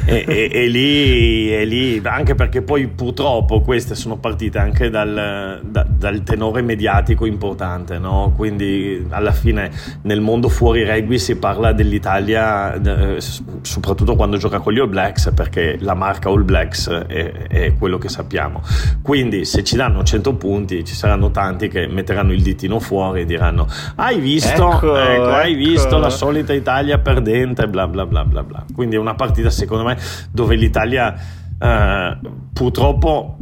e, 0.06 0.26
e, 0.28 0.50
e, 0.52 0.68
lì, 0.68 1.54
e, 1.54 1.66
lì, 1.66 2.02
anche 2.04 2.36
perché 2.36 2.62
poi 2.62 2.88
purtroppo 2.88 3.62
queste 3.62 3.96
sono 3.96 4.18
partite 4.18 4.58
anche 4.58 4.90
dal, 4.90 5.62
da, 5.64 5.86
dal 5.88 6.24
tenore 6.24 6.62
mediatico 6.62 7.26
importante 7.26 7.98
no? 8.00 8.34
quindi 8.36 9.06
alla 9.10 9.32
fine 9.32 9.72
nel 10.02 10.20
mondo 10.20 10.50
fuori 10.50 10.84
rugby 10.86 11.18
si 11.18 11.36
parla 11.38 11.72
dell'Italia 11.72 12.74
eh, 12.74 13.22
soprattutto 13.62 14.16
quando 14.16 14.38
gioca 14.38 14.60
con 14.60 14.74
gli 14.74 14.80
All 14.80 14.90
Blacks 14.90 15.32
perché 15.34 15.78
la 15.80 15.94
marca 15.94 16.30
All 16.34 16.44
Blacks 16.44 16.90
è, 16.90 17.32
è, 17.48 17.74
quello 17.78 17.98
che 17.98 18.10
sappiamo. 18.10 18.62
Quindi 19.02 19.46
se 19.46 19.64
ci 19.64 19.76
danno 19.76 20.04
100 20.04 20.36
punti 20.36 20.84
ci 20.84 20.96
saranno 20.96 21.32
tanti 21.32 21.68
che 21.68 21.88
metteranno 21.88 22.34
il 22.34 22.42
ditino 22.42 22.80
fuori 22.80 23.22
e 23.22 23.26
diranno 23.26 23.68
hai 23.96 24.20
visto, 24.20 24.72
ecco, 24.72 24.98
ecco, 24.98 25.30
hai 25.30 25.54
ecco. 25.54 25.70
visto 25.70 25.98
la 25.98 26.10
solita 26.10 26.54
Italia 26.54 27.00
perdente, 27.00 27.68
bla 27.68 27.88
bla 27.88 28.06
bla 28.06 28.26
bla 28.26 28.44
bla. 28.44 28.66
Quindi 28.74 28.96
è 28.96 29.00
una 29.00 29.16
partita 29.16 29.50
secondo 29.50 29.84
me 29.84 29.98
dove 30.32 30.56
l'Italia 30.56 31.16
eh, 31.60 32.18
purtroppo 32.54 33.38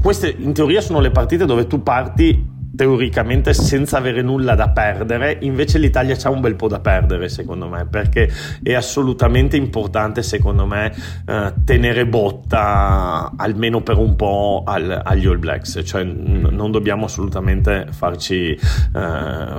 queste 0.00 0.34
in 0.36 0.52
teoria 0.52 0.80
sono 0.80 1.00
le 1.00 1.10
partite 1.10 1.46
dove 1.46 1.66
tu 1.66 1.82
parti 1.82 2.52
teoricamente 2.76 3.54
senza 3.54 3.98
avere 3.98 4.22
nulla 4.22 4.54
da 4.54 4.70
perdere, 4.70 5.38
invece 5.40 5.78
l'Italia 5.78 6.16
ha 6.22 6.30
un 6.30 6.40
bel 6.40 6.54
po' 6.54 6.68
da 6.68 6.80
perdere 6.80 7.28
secondo 7.28 7.68
me, 7.68 7.86
perché 7.86 8.30
è 8.62 8.72
assolutamente 8.74 9.56
importante 9.56 10.22
secondo 10.22 10.66
me 10.66 10.92
eh, 11.26 11.52
tenere 11.64 12.06
botta 12.06 13.32
almeno 13.36 13.82
per 13.82 13.96
un 13.96 14.16
po' 14.16 14.62
al, 14.66 15.02
agli 15.04 15.26
All 15.26 15.38
Blacks, 15.38 15.80
cioè 15.84 16.02
n- 16.04 16.48
non 16.50 16.70
dobbiamo 16.70 17.06
assolutamente 17.06 17.86
farci, 17.90 18.50
eh, 18.50 18.58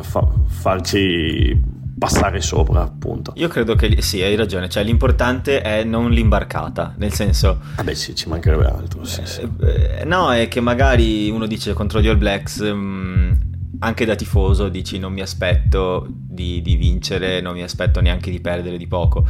fa- 0.01 0.32
farci 0.47 1.84
passare 1.98 2.41
sopra, 2.41 2.82
appunto. 2.82 3.34
Io 3.36 3.48
credo 3.48 3.76
che 3.76 4.02
sì, 4.02 4.22
hai 4.22 4.36
ragione, 4.36 4.70
cioè 4.70 4.84
l'importante 4.84 5.62
è 5.62 5.84
non 5.84 6.12
l'imbarcata, 6.12 6.93
nel 6.98 7.14
senso... 7.14 7.60
Vabbè 7.76 7.91
ah 7.91 7.96
sì, 7.96 8.16
ci 8.16 8.28
mancherebbe 8.28 8.66
altro, 8.66 9.04
sì, 9.06 9.22
sì. 9.24 9.41
Eh, 9.62 10.04
no, 10.06 10.32
è 10.32 10.48
che 10.48 10.60
magari 10.60 11.30
uno 11.30 11.46
dice 11.46 11.74
contro 11.74 12.02
gli 12.02 12.08
All 12.08 12.18
Blacks, 12.18 12.60
mh, 12.60 12.76
mm, 12.76 13.32
anche 13.80 14.06
da 14.06 14.16
tifoso 14.16 14.70
dici 14.70 15.00
non 15.00 15.14
mi 15.14 15.22
aspetto 15.22 16.06
di, 16.10 16.62
di, 16.62 16.76
vincere, 16.76 17.41
non 17.41 17.54
mi 17.54 17.64
aspetto 17.64 18.02
neanche 18.02 18.30
di 18.30 18.41
perdere 18.41 18.78
di 18.78 18.88
poco. 18.88 19.26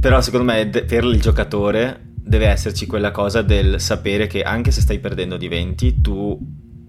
Però 0.00 0.20
secondo 0.20 0.50
me 0.50 0.66
per 0.68 1.04
il 1.04 1.20
giocatore 1.20 2.12
deve 2.14 2.46
esserci 2.46 2.86
quella 2.86 3.10
cosa 3.10 3.42
del 3.42 3.80
sapere 3.80 4.26
che 4.26 4.42
anche 4.42 4.70
se 4.70 4.80
stai 4.80 5.00
perdendo 5.00 5.36
di 5.36 5.48
20, 5.48 6.00
tu, 6.00 6.38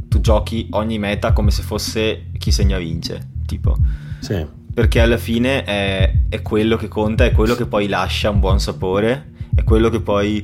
tu 0.08 0.22
giochi 0.22 0.68
ogni 0.72 1.00
meta 1.00 1.34
come 1.34 1.50
se 1.50 1.64
fosse 1.64 2.30
chi 2.38 2.52
segna 2.52 2.78
vince, 2.78 3.30
tipo. 3.46 3.76
Sì 4.20 4.58
perché 4.80 5.02
alla 5.02 5.18
fine 5.18 5.66
è, 5.66 6.14
è, 6.30 6.42
quello 6.42 6.78
che 6.78 6.88
conta, 6.88 7.26
è 7.26 7.32
quello 7.34 7.54
che 7.54 7.66
poi 7.66 7.90
lascia 7.90 8.30
un 8.30 8.40
buon 8.40 8.62
sapore, 8.62 9.32
è 9.54 9.66
quello 9.66 9.90
che 9.90 10.00
poi 10.00 10.38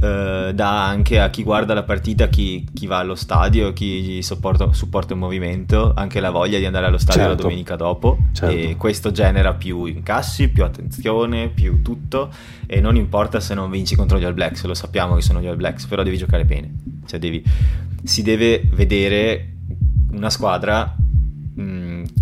eh, 0.00 0.52
dà 0.54 0.86
anche 0.86 1.18
a 1.18 1.28
chi 1.28 1.42
guarda 1.42 1.74
la 1.74 1.82
partita, 1.82 2.28
chi, 2.28 2.64
chi 2.72 2.86
va 2.86 2.98
allo 2.98 3.16
stadio, 3.16 3.72
chi 3.72 4.22
supporta, 4.22 4.72
supporta, 4.72 5.14
il 5.14 5.18
movimento, 5.18 5.92
anche 5.92 6.20
la 6.20 6.30
voglia 6.30 6.58
di 6.58 6.66
andare 6.66 6.86
allo 6.86 6.98
stadio 6.98 7.22
certo. 7.22 7.36
la 7.36 7.42
domenica 7.42 7.74
dopo 7.74 8.18
certo. 8.30 8.54
e 8.54 8.76
questo 8.76 9.10
genera 9.10 9.54
più 9.54 9.86
incassi, 9.86 10.50
più 10.50 10.62
attenzione, 10.62 11.48
più 11.48 11.82
tutto 11.82 12.30
e 12.66 12.80
non 12.80 12.94
importa 12.94 13.40
se 13.40 13.54
non 13.54 13.70
vinci 13.70 13.96
contro 13.96 14.20
gli 14.20 14.24
All 14.24 14.34
Blacks, 14.34 14.62
lo 14.66 14.74
sappiamo 14.74 15.16
che 15.16 15.22
sono 15.22 15.40
gli 15.40 15.48
All 15.48 15.56
Blacks, 15.56 15.86
però 15.86 16.04
devi 16.04 16.16
giocare 16.16 16.44
bene, 16.44 16.72
cioè 17.06 17.18
devi, 17.18 17.42
si 18.04 18.22
deve 18.22 18.62
vedere 18.72 19.54
una 20.12 20.30
squadra 20.30 20.94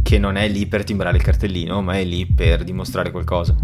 che 0.09 0.19
non 0.19 0.37
è 0.37 0.49
lì 0.49 0.65
per 0.65 0.85
timbrare 0.85 1.19
il 1.19 1.23
cartellino, 1.23 1.83
ma 1.83 1.99
è 1.99 2.03
lì 2.03 2.25
per 2.25 2.65
dimostrare 2.65 3.11
qualcosa. 3.11 3.55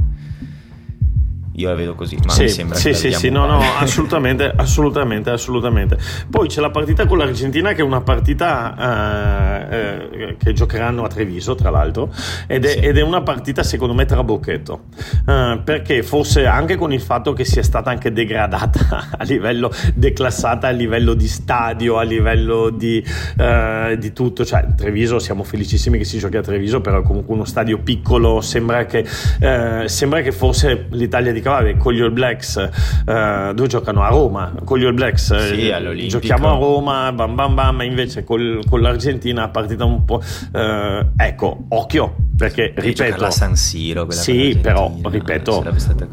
Io 1.56 1.68
la 1.68 1.76
vedo 1.76 1.94
così, 1.94 2.18
ma 2.24 2.32
sì, 2.32 2.42
mi 2.42 2.48
sembra 2.48 2.76
sì, 2.76 2.88
che 2.88 2.94
sì, 2.94 3.12
sì, 3.12 3.28
no, 3.30 3.46
no, 3.46 3.60
assolutamente, 3.78 4.50
assolutamente, 4.56 5.30
assolutamente. 5.30 5.96
Poi 6.28 6.48
c'è 6.48 6.60
la 6.60 6.70
partita 6.70 7.06
con 7.06 7.18
l'Argentina 7.18 7.72
che 7.72 7.82
è 7.82 7.84
una 7.84 8.00
partita 8.00 9.68
eh, 9.70 9.76
eh, 10.10 10.36
che 10.36 10.52
giocheranno 10.52 11.04
a 11.04 11.08
Treviso, 11.08 11.54
tra 11.54 11.70
l'altro, 11.70 12.12
ed 12.48 12.64
è, 12.64 12.70
sì. 12.70 12.78
ed 12.78 12.98
è 12.98 13.02
una 13.02 13.22
partita 13.22 13.62
secondo 13.62 13.94
me 13.94 14.04
trabocchetto, 14.04 14.86
eh, 15.28 15.60
perché 15.62 16.02
forse 16.02 16.44
anche 16.44 16.74
con 16.74 16.92
il 16.92 17.00
fatto 17.00 17.32
che 17.32 17.44
sia 17.44 17.62
stata 17.62 17.88
anche 17.88 18.12
degradata 18.12 19.10
a 19.16 19.22
livello, 19.22 19.70
declassata 19.94 20.66
a 20.66 20.72
livello 20.72 21.14
di 21.14 21.28
stadio, 21.28 21.98
a 21.98 22.02
livello 22.02 22.70
di, 22.70 23.04
eh, 23.38 23.96
di 23.96 24.12
tutto, 24.12 24.44
cioè 24.44 24.74
Treviso 24.74 25.20
siamo 25.20 25.44
felicissimi 25.44 25.98
che 25.98 26.04
si 26.04 26.18
giochi 26.18 26.36
a 26.36 26.42
Treviso, 26.42 26.80
però 26.80 27.00
comunque 27.02 27.32
uno 27.32 27.44
stadio 27.44 27.78
piccolo, 27.78 28.40
sembra 28.40 28.86
che, 28.86 29.06
eh, 29.38 29.84
sembra 29.86 30.20
che 30.20 30.32
forse 30.32 30.86
l'Italia 30.90 31.32
di 31.32 31.42
vabbè, 31.50 31.76
con 31.76 31.92
gli 31.92 32.00
All 32.00 32.12
Blacks 32.12 32.56
eh, 32.56 33.52
dove 33.54 33.68
giocano 33.68 34.02
a 34.02 34.08
Roma 34.08 34.52
con 34.64 34.78
gli 34.78 34.84
All 34.84 34.94
Blacks 34.94 35.30
eh, 35.30 36.06
giochiamo 36.08 36.54
a 36.54 36.58
Roma 36.58 37.12
bam 37.12 37.34
bam 37.34 37.54
bam 37.54 37.82
invece 37.82 38.24
col, 38.24 38.62
con 38.68 38.80
l'Argentina 38.80 39.48
partita 39.48 39.84
un 39.84 40.04
po' 40.04 40.22
eh, 40.52 41.06
ecco 41.16 41.64
occhio 41.68 42.14
perché 42.36 42.72
ripeto 42.74 43.20
la 43.20 43.30
San 43.30 43.56
Siro 43.56 44.10
sì 44.10 44.58
però 44.60 44.92
ripeto 45.02 45.64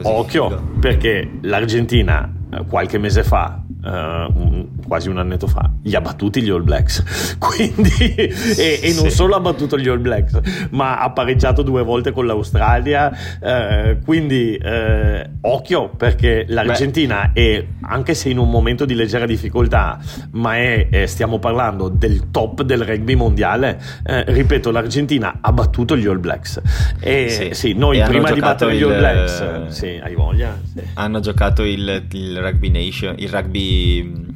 occhio 0.04 0.50
figo. 0.50 0.80
perché 0.80 1.30
l'Argentina 1.42 2.32
eh, 2.54 2.66
qualche 2.66 2.98
mese 2.98 3.24
fa 3.24 3.64
uh, 3.66 3.88
un, 3.88 4.68
quasi 4.92 5.08
un 5.08 5.20
annetto 5.20 5.48
fa, 5.48 5.72
li 5.84 5.96
ha 5.96 6.02
battuti 6.02 6.42
gli 6.42 6.50
All 6.50 6.66
Blacks. 6.66 7.38
Quindi, 7.40 8.14
e, 8.14 8.80
e, 8.84 8.94
non 8.94 9.10
solo 9.10 9.38
ha 9.38 9.40
battuto 9.40 9.78
gli 9.78 9.88
All 9.88 10.02
Blacks, 10.02 10.68
ma 10.72 11.00
ha 11.00 11.12
pareggiato 11.12 11.62
due 11.62 11.82
volte 11.82 12.12
con 12.12 12.26
l'Australia. 12.26 13.10
Uh, 13.40 14.04
quindi, 14.04 14.60
uh, 14.62 15.48
occhio, 15.48 15.88
perché 15.96 16.44
l'Argentina 16.50 17.32
Beh. 17.32 17.56
è, 17.56 17.66
anche 17.84 18.14
se 18.14 18.28
in 18.28 18.38
un 18.38 18.50
momento 18.50 18.84
di 18.84 18.94
leggera 18.94 19.26
difficoltà, 19.26 19.98
ma 20.32 20.58
è, 20.58 20.90
è 20.90 21.06
stiamo 21.06 21.40
parlando 21.40 21.88
del 21.88 22.30
top 22.30 22.64
del 22.64 22.84
rugby 22.84 23.16
mondiale, 23.16 23.80
ripeto, 24.04 24.72
l'Argentina 24.72 25.38
ha 25.40 25.54
battuto 25.54 25.96
gli 25.96 26.06
All 26.06 26.20
Blacks. 26.20 26.62
E 27.00 27.30
sì, 27.30 27.50
sì 27.54 27.74
noi 27.76 28.02
e 28.02 28.04
prima 28.04 28.30
di 28.32 28.42
battere 28.42 28.76
gli 28.76 28.84
All 28.84 28.98
Blacks, 28.98 29.68
sì, 29.68 30.02
hai 30.04 30.16
voglia. 30.16 30.60
Sì. 30.62 30.82
Hanno 30.96 31.22
giocato 31.22 31.64
il, 31.64 32.08
il 32.12 32.38
Rugby 32.42 32.70
Nation, 32.70 33.16
il 33.18 33.30
Rugby 33.30 34.30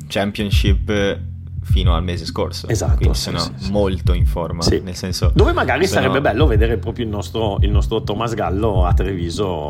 Championship 0.49 1.19
fino 1.63 1.95
al 1.95 2.03
mese 2.03 2.25
scorso. 2.25 2.67
Esatto. 2.67 2.97
Quindi 2.97 3.17
sono 3.17 3.39
sì, 3.39 3.51
sì, 3.57 3.71
molto 3.71 4.13
in 4.13 4.25
forma. 4.25 4.61
Sì. 4.61 4.81
Nel 4.81 4.95
senso, 4.95 5.31
Dove 5.33 5.51
magari 5.51 5.87
sono... 5.87 6.01
sarebbe 6.01 6.21
bello 6.21 6.45
vedere 6.45 6.77
proprio 6.77 7.05
il 7.05 7.11
nostro, 7.11 7.57
il 7.61 7.71
nostro 7.71 8.03
Thomas 8.03 8.33
Gallo 8.33 8.85
a 8.85 8.93
Treviso 8.93 9.67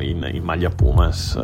in, 0.00 0.28
in 0.32 0.42
maglia 0.42 0.70
Pumas. 0.70 1.38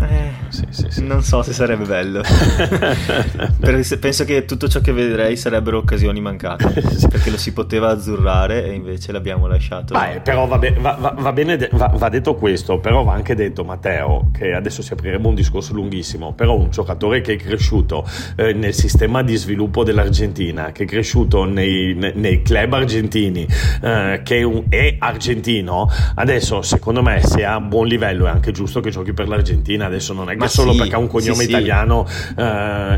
Eh, 0.00 0.30
sì, 0.48 0.66
sì, 0.70 0.86
sì. 0.88 1.04
Non 1.04 1.22
so 1.22 1.42
se 1.42 1.52
sarebbe 1.52 1.84
bello. 1.84 2.22
Penso 3.60 4.24
che 4.24 4.44
tutto 4.44 4.68
ciò 4.68 4.80
che 4.80 4.92
vedrei 4.92 5.36
sarebbero 5.36 5.78
occasioni 5.78 6.20
mancate. 6.20 6.82
perché 7.10 7.30
lo 7.30 7.36
si 7.36 7.52
poteva 7.52 7.90
azzurrare 7.90 8.64
e 8.64 8.72
invece 8.72 9.12
l'abbiamo 9.12 9.46
lasciato. 9.46 9.94
Ah, 9.94 10.20
però 10.22 10.46
va, 10.46 10.58
be- 10.58 10.74
va, 10.78 10.96
va, 10.98 11.14
va 11.16 11.32
bene, 11.32 11.68
va, 11.72 12.08
detto 12.08 12.34
questo, 12.34 12.78
però 12.78 13.02
va 13.02 13.12
anche 13.12 13.34
detto 13.34 13.64
Matteo, 13.64 14.30
che 14.32 14.52
adesso 14.52 14.82
si 14.82 14.92
aprirebbe 14.92 15.26
un 15.26 15.34
discorso 15.34 15.72
lunghissimo, 15.74 16.32
però 16.32 16.56
un 16.56 16.70
giocatore 16.70 17.20
che 17.20 17.34
è 17.34 17.36
cresciuto 17.36 18.06
eh, 18.36 18.52
nel 18.52 18.74
sistema 18.74 19.22
di 19.22 19.36
sviluppo 19.36 19.84
dell'Argentina, 19.84 20.72
che 20.72 20.84
è 20.84 20.86
cresciuto 20.86 21.44
nei, 21.44 21.94
nei, 21.94 22.42
club 22.42 22.72
argentini, 22.72 23.46
eh, 23.82 24.20
che 24.24 24.38
è, 24.38 24.42
un, 24.42 24.64
è 24.68 24.96
argentino, 24.98 25.88
adesso 26.14 26.62
secondo 26.62 27.02
me 27.02 27.20
se 27.22 27.44
ha 27.44 27.60
buon 27.60 27.86
livello 27.86 28.26
è 28.26 28.30
anche 28.30 28.52
giusto 28.52 28.80
che 28.80 28.90
giochi 28.90 29.12
per 29.12 29.28
l'Argentina 29.28 29.81
adesso 29.84 30.12
non 30.12 30.28
è 30.28 30.32
che 30.32 30.38
Ma 30.38 30.48
solo 30.48 30.72
sì, 30.72 30.78
perché 30.78 30.94
ha 30.94 30.98
un 30.98 31.08
cognome 31.08 31.42
sì, 31.42 31.48
italiano. 31.48 32.06
Uh, 32.36 32.42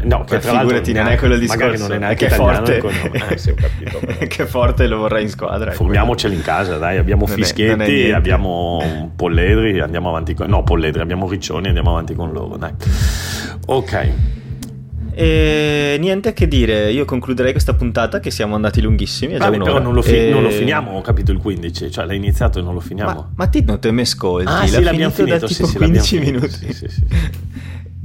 no, 0.03 0.25
che 0.27 0.39
tra 0.39 0.53
l'altro 0.53 0.81
non 0.93 1.07
è 1.07 1.17
quello 1.17 1.37
discorso, 1.37 1.65
magari 1.65 1.79
non 1.79 1.93
è 1.93 1.99
neanche 1.99 2.27
che 2.27 2.35
italiano. 2.35 2.67
Forte. 2.67 3.31
Eh, 3.31 3.39
sì, 3.39 3.51
ho 3.51 3.55
capito. 3.55 4.01
che 4.27 4.47
forte 4.47 4.87
lo 4.87 4.99
vorrei 4.99 5.23
in 5.23 5.31
squadra. 5.31 5.73
Formiamoceli 5.73 6.35
in 6.35 6.43
casa, 6.43 6.79
dai, 6.79 6.99
abbiamo 6.99 7.27
non 7.27 7.37
Fischietti, 7.37 8.13
abbiamo 8.13 9.13
Polledri, 9.15 9.81
andiamo 9.81 10.09
avanti 10.09 10.35
con... 10.35 10.49
No, 10.49 10.63
Polledri, 10.63 11.01
abbiamo 11.01 11.29
Riccioni, 11.29 11.69
andiamo 11.69 11.91
avanti 11.91 12.15
con 12.15 12.33
loro, 12.33 12.57
dai. 12.57 12.73
Ok. 13.67 14.09
E 15.17 15.97
niente 16.01 16.33
che 16.33 16.49
dire, 16.49 16.91
io 16.91 17.05
concluderei 17.05 17.53
questa 17.53 17.75
puntata 17.75 18.19
che 18.19 18.31
siamo 18.31 18.57
andati 18.57 18.81
lunghissimi. 18.81 19.37
Vabbè, 19.37 19.59
però 19.59 19.79
non 19.79 19.95
lo, 19.95 20.03
fi- 20.03 20.17
e... 20.17 20.31
non 20.31 20.43
lo, 20.43 20.51
finiamo, 20.51 21.01
capito 21.03 21.31
il 21.31 21.39
15, 21.39 21.91
cioè 21.91 22.05
l'hai 22.05 22.17
iniziato 22.17 22.59
e 22.59 22.63
non 22.63 22.75
lo 22.75 22.81
finiamo. 22.81 23.13
Ma, 23.13 23.31
ma 23.35 23.47
te 23.47 23.63
non 23.63 23.79
te 23.79 23.93
mi 23.93 24.01
ascolti? 24.01 24.47
Ah, 24.49 24.67
sì, 24.67 24.83
l'abbiamo 24.83 25.13
finito, 25.13 25.39
da 25.39 25.47
tipo 25.47 25.67
sì, 25.67 25.77
15 25.77 26.19
minuti. 26.19 26.49
Sì, 26.49 26.73
sì, 26.73 26.89
sì. 26.89 27.03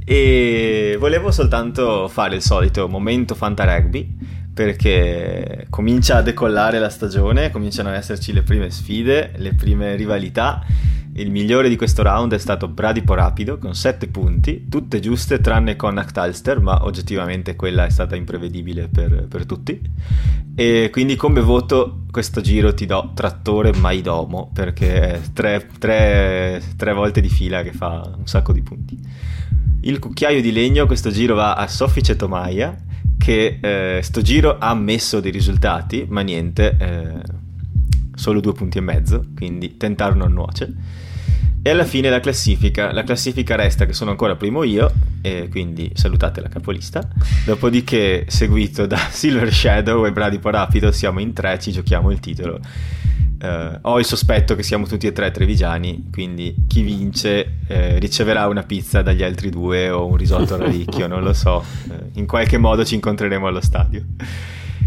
e 0.06 0.98
volevo 1.00 1.32
soltanto 1.32 2.08
fare 2.08 2.36
il 2.36 2.42
solito 2.42 2.88
momento 2.88 3.34
Fanta 3.34 3.64
Rugby 3.64 4.18
perché 4.60 5.68
comincia 5.70 6.18
a 6.18 6.22
decollare 6.22 6.80
la 6.80 6.90
stagione, 6.90 7.50
cominciano 7.50 7.88
ad 7.88 7.96
esserci 7.96 8.34
le 8.34 8.42
prime 8.42 8.70
sfide, 8.70 9.32
le 9.38 9.54
prime 9.54 9.96
rivalità 9.96 10.66
il 11.14 11.32
migliore 11.32 11.70
di 11.70 11.78
questo 11.78 12.04
round 12.04 12.34
è 12.34 12.38
stato 12.38 12.68
Bradipo 12.68 13.14
Rapido 13.14 13.58
con 13.58 13.74
7 13.74 14.08
punti, 14.08 14.68
tutte 14.68 15.00
giuste 15.00 15.40
tranne 15.40 15.78
con 15.78 15.98
Alster, 15.98 16.60
ma 16.60 16.84
oggettivamente 16.84 17.56
quella 17.56 17.86
è 17.86 17.90
stata 17.90 18.18
imprevedibile 18.18 18.90
per, 18.90 19.28
per, 19.30 19.46
tutti. 19.46 19.82
E 20.56 20.90
quindi 20.92 21.16
come 21.16 21.40
voto 21.40 22.02
questo 22.12 22.42
giro 22.42 22.74
ti 22.74 22.86
do 22.86 23.12
Trattore 23.14 23.74
Maidomo 23.74 24.52
perché 24.54 25.14
è 25.14 25.22
tre, 25.32 25.70
tre, 25.80 26.62
tre 26.76 26.94
volte 26.94 27.22
di 27.22 27.30
fila 27.30 27.64
che 27.64 27.72
fa 27.72 28.12
un 28.18 28.28
sacco 28.28 28.52
di 28.52 28.62
punti. 28.62 29.00
Il 29.82 30.00
cucchiaio 30.00 30.42
di 30.42 30.52
legno 30.52 30.86
questo 30.86 31.12
giro 31.12 31.36
va 31.36 31.54
a 31.54 31.68
Soffice 31.68 32.18
Tomaia 32.18 32.88
che 33.20 33.60
eh, 33.62 34.02
sto 34.02 34.22
giro 34.22 34.58
ha 34.58 34.74
messo 34.74 35.20
dei 35.20 35.32
risultati, 35.32 36.06
ma 36.10 36.22
niente, 36.22 36.76
eh, 36.80 37.22
solo 38.16 38.40
due 38.40 38.54
punti 38.54 38.80
e 38.80 38.82
mezzo, 38.82 39.26
quindi 39.36 39.78
tentare 39.78 40.16
non 40.16 40.34
nuoce. 40.34 40.74
E 41.62 41.70
alla 41.70 41.84
fine 41.84 42.10
la 42.10 42.22
classifica, 42.22 42.94
la 42.94 43.04
classifica 43.04 43.56
resta 43.56 43.86
che 43.86 43.92
sono 43.92 44.12
ancora 44.12 44.38
primo 44.38 44.64
io, 44.64 44.92
e 45.22 45.50
quindi 45.50 45.92
salutate 45.94 46.40
la 46.40 46.48
capolista. 46.48 47.06
Dopodiché, 47.46 48.26
seguito 48.28 48.86
da 48.86 48.98
Silver 49.12 49.54
Shadow 49.54 50.06
e 50.06 50.12
Bradipo 50.12 50.50
Rapido, 50.50 50.92
siamo 50.92 51.20
in 51.20 51.34
tre, 51.34 51.60
ci 51.60 51.72
giochiamo 51.72 52.12
il 52.12 52.20
titolo. 52.22 52.60
Uh, 53.42 53.78
ho 53.82 54.00
il 54.00 54.06
sospetto 54.06 54.56
che 54.56 54.64
siamo 54.64 54.86
tutti 54.86 55.08
e 55.08 55.12
tre 55.12 55.32
trevigiani, 55.32 56.10
quindi 56.12 56.56
chi 56.68 56.82
vince 56.82 57.60
eh, 57.68 57.98
riceverà 57.98 58.48
una 58.48 58.64
pizza 58.64 59.02
dagli 59.02 59.24
altri 59.24 59.50
due 59.50 59.90
o 59.90 60.06
un 60.06 60.18
risotto 60.18 60.56
a 60.56 60.58
radicchio, 60.58 61.08
non 61.08 61.24
lo 61.24 61.34
so. 61.34 61.64
Uh, 61.88 61.94
in 62.14 62.26
qualche 62.26 62.58
modo 62.58 62.86
ci 62.86 62.96
incontreremo 62.96 63.48
allo 63.48 63.62
stadio. 63.62 64.04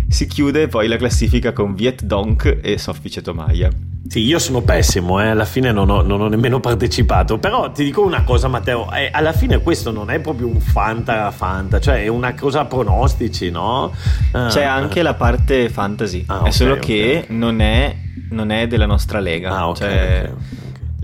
Si 0.09 0.27
chiude 0.27 0.69
poi 0.69 0.89
la 0.89 0.97
classifica 0.97 1.53
con 1.53 1.75
Viet 1.75 2.03
Dong 2.03 2.61
e 2.63 2.79
Soffice 2.79 3.23
Tomaia. 3.23 3.71
Sì, 4.09 4.21
io 4.21 4.39
sono 4.39 4.61
pessimo, 4.61 5.23
eh? 5.23 5.29
alla 5.29 5.47
fine 5.47 5.73
non 5.73 5.89
ho, 5.89 6.03
non 6.03 6.21
ho, 6.21 6.29
nemmeno 6.29 6.61
partecipato, 6.61 7.39
però 7.39 7.71
ti 7.71 7.83
dico 7.83 8.03
una 8.03 8.25
cosa 8.25 8.47
Matteo, 8.47 8.93
eh, 8.93 9.09
alla 9.11 9.33
fine 9.33 9.63
questo 9.63 9.91
non 9.91 10.11
è 10.11 10.19
proprio 10.21 10.49
un 10.49 10.61
fanta 10.61 11.31
fanta, 11.31 11.81
cioè 11.81 12.03
è 12.03 12.09
una 12.09 12.35
cosa 12.35 12.61
a 12.61 12.65
pronostici, 12.67 13.51
no? 13.51 13.91
Ah, 14.33 14.49
C'è 14.49 14.65
anche 14.65 15.01
la 15.01 15.15
parte 15.15 15.71
fantasy, 15.71 16.25
ah, 16.27 16.41
okay, 16.41 16.49
è 16.49 16.51
solo 16.51 16.73
okay, 16.75 16.85
che 16.85 17.21
okay. 17.25 17.37
Non, 17.37 17.61
è, 17.63 17.97
non, 18.31 18.51
è, 18.51 18.67
della 18.67 18.85
nostra 18.85 19.19
lega, 19.19 19.57
ah, 19.57 19.73
cioè, 19.75 20.31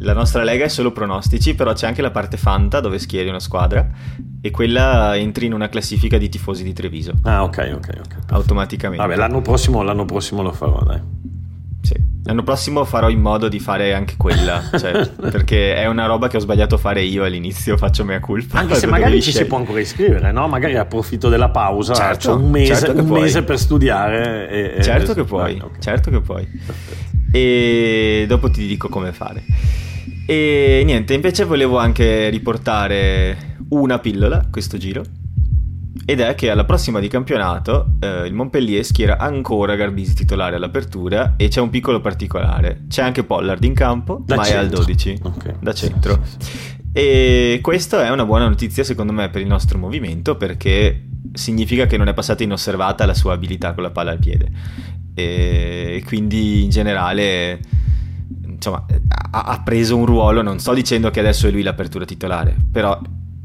la 0.00 0.12
nostra 0.12 0.44
lega 0.44 0.64
è 0.64 0.68
solo 0.68 0.92
pronostici, 0.92 1.54
però 1.54 1.72
c'è 1.72 1.86
anche 1.86 2.02
la 2.02 2.10
parte 2.10 2.36
fanta 2.36 2.80
dove 2.80 2.98
schieri 2.98 3.28
una 3.28 3.40
squadra 3.40 3.88
e 4.40 4.50
quella 4.50 5.16
entri 5.16 5.46
in 5.46 5.52
una 5.52 5.68
classifica 5.68 6.18
di 6.18 6.28
tifosi 6.28 6.62
di 6.62 6.72
Treviso. 6.72 7.12
Ah 7.22 7.42
ok, 7.42 7.72
ok, 7.74 7.88
ok. 7.98 8.16
Automaticamente. 8.28 9.04
Vabbè, 9.04 9.16
l'anno 9.16 9.40
prossimo, 9.40 9.82
l'anno 9.82 10.04
prossimo 10.04 10.42
lo 10.42 10.52
farò, 10.52 10.82
dai. 10.84 11.00
Sì. 11.82 11.94
L'anno 12.24 12.42
prossimo 12.42 12.84
farò 12.84 13.08
in 13.08 13.20
modo 13.20 13.48
di 13.48 13.58
fare 13.58 13.94
anche 13.94 14.14
quella, 14.16 14.62
cioè, 14.78 15.08
perché 15.18 15.74
è 15.74 15.86
una 15.86 16.06
roba 16.06 16.28
che 16.28 16.36
ho 16.36 16.40
sbagliato 16.40 16.76
a 16.76 16.78
fare 16.78 17.02
io 17.02 17.24
all'inizio, 17.24 17.76
faccio 17.76 18.04
mia 18.04 18.20
colpa. 18.20 18.58
Anche 18.58 18.74
se 18.74 18.86
magari 18.88 19.20
ci 19.20 19.32
si 19.32 19.46
può 19.46 19.56
ancora 19.56 19.80
iscrivere, 19.80 20.30
no? 20.30 20.46
Magari 20.46 20.76
approfitto 20.76 21.28
della 21.28 21.48
pausa, 21.48 21.94
certo, 21.94 22.36
un, 22.36 22.50
mese, 22.50 22.74
certo 22.76 23.02
un 23.02 23.08
mese, 23.08 23.42
per 23.42 23.58
studiare. 23.58 24.76
E, 24.76 24.82
certo, 24.82 25.12
e... 25.12 25.14
Che 25.14 25.24
puoi, 25.24 25.58
ah, 25.58 25.64
okay. 25.64 25.80
certo 25.80 26.10
che 26.10 26.20
puoi, 26.20 26.46
E 27.32 28.26
dopo 28.28 28.50
ti 28.50 28.66
dico 28.66 28.88
come 28.88 29.12
fare. 29.12 29.42
E 30.30 30.82
niente, 30.84 31.14
invece 31.14 31.44
volevo 31.44 31.78
anche 31.78 32.28
riportare 32.28 33.56
una 33.70 33.98
pillola 33.98 34.46
questo 34.50 34.76
giro 34.76 35.02
ed 36.04 36.20
è 36.20 36.34
che 36.34 36.50
alla 36.50 36.66
prossima 36.66 37.00
di 37.00 37.08
campionato 37.08 37.94
eh, 37.98 38.26
il 38.26 38.34
Montpellier 38.34 38.84
schiera 38.84 39.16
ancora 39.16 39.74
Garbisi 39.74 40.12
titolare 40.12 40.56
all'apertura 40.56 41.32
e 41.38 41.48
c'è 41.48 41.62
un 41.62 41.70
piccolo 41.70 42.02
particolare, 42.02 42.82
c'è 42.88 43.00
anche 43.00 43.24
Pollard 43.24 43.64
in 43.64 43.72
campo, 43.72 44.22
da 44.22 44.36
ma 44.36 44.42
centro. 44.42 44.60
è 44.60 44.64
al 44.64 44.68
12, 44.68 45.18
okay. 45.22 45.54
da 45.60 45.72
centro. 45.72 46.20
Sì, 46.22 46.36
sì, 46.36 46.46
sì. 46.46 46.76
E 46.92 47.58
questa 47.62 48.04
è 48.04 48.10
una 48.10 48.26
buona 48.26 48.48
notizia 48.48 48.84
secondo 48.84 49.14
me 49.14 49.30
per 49.30 49.40
il 49.40 49.48
nostro 49.48 49.78
movimento 49.78 50.36
perché 50.36 51.06
significa 51.32 51.86
che 51.86 51.96
non 51.96 52.06
è 52.06 52.12
passata 52.12 52.42
inosservata 52.42 53.06
la 53.06 53.14
sua 53.14 53.32
abilità 53.32 53.72
con 53.72 53.82
la 53.82 53.90
palla 53.90 54.10
al 54.10 54.18
piede 54.18 54.50
e 55.14 56.02
quindi 56.04 56.64
in 56.64 56.68
generale 56.68 57.60
insomma 58.58 58.84
ha 59.30 59.62
preso 59.64 59.96
un 59.96 60.04
ruolo, 60.04 60.42
non 60.42 60.58
sto 60.58 60.74
dicendo 60.74 61.10
che 61.10 61.20
adesso 61.20 61.46
è 61.46 61.50
lui 61.50 61.62
l'apertura 61.62 62.04
titolare, 62.04 62.56
però 62.70 63.00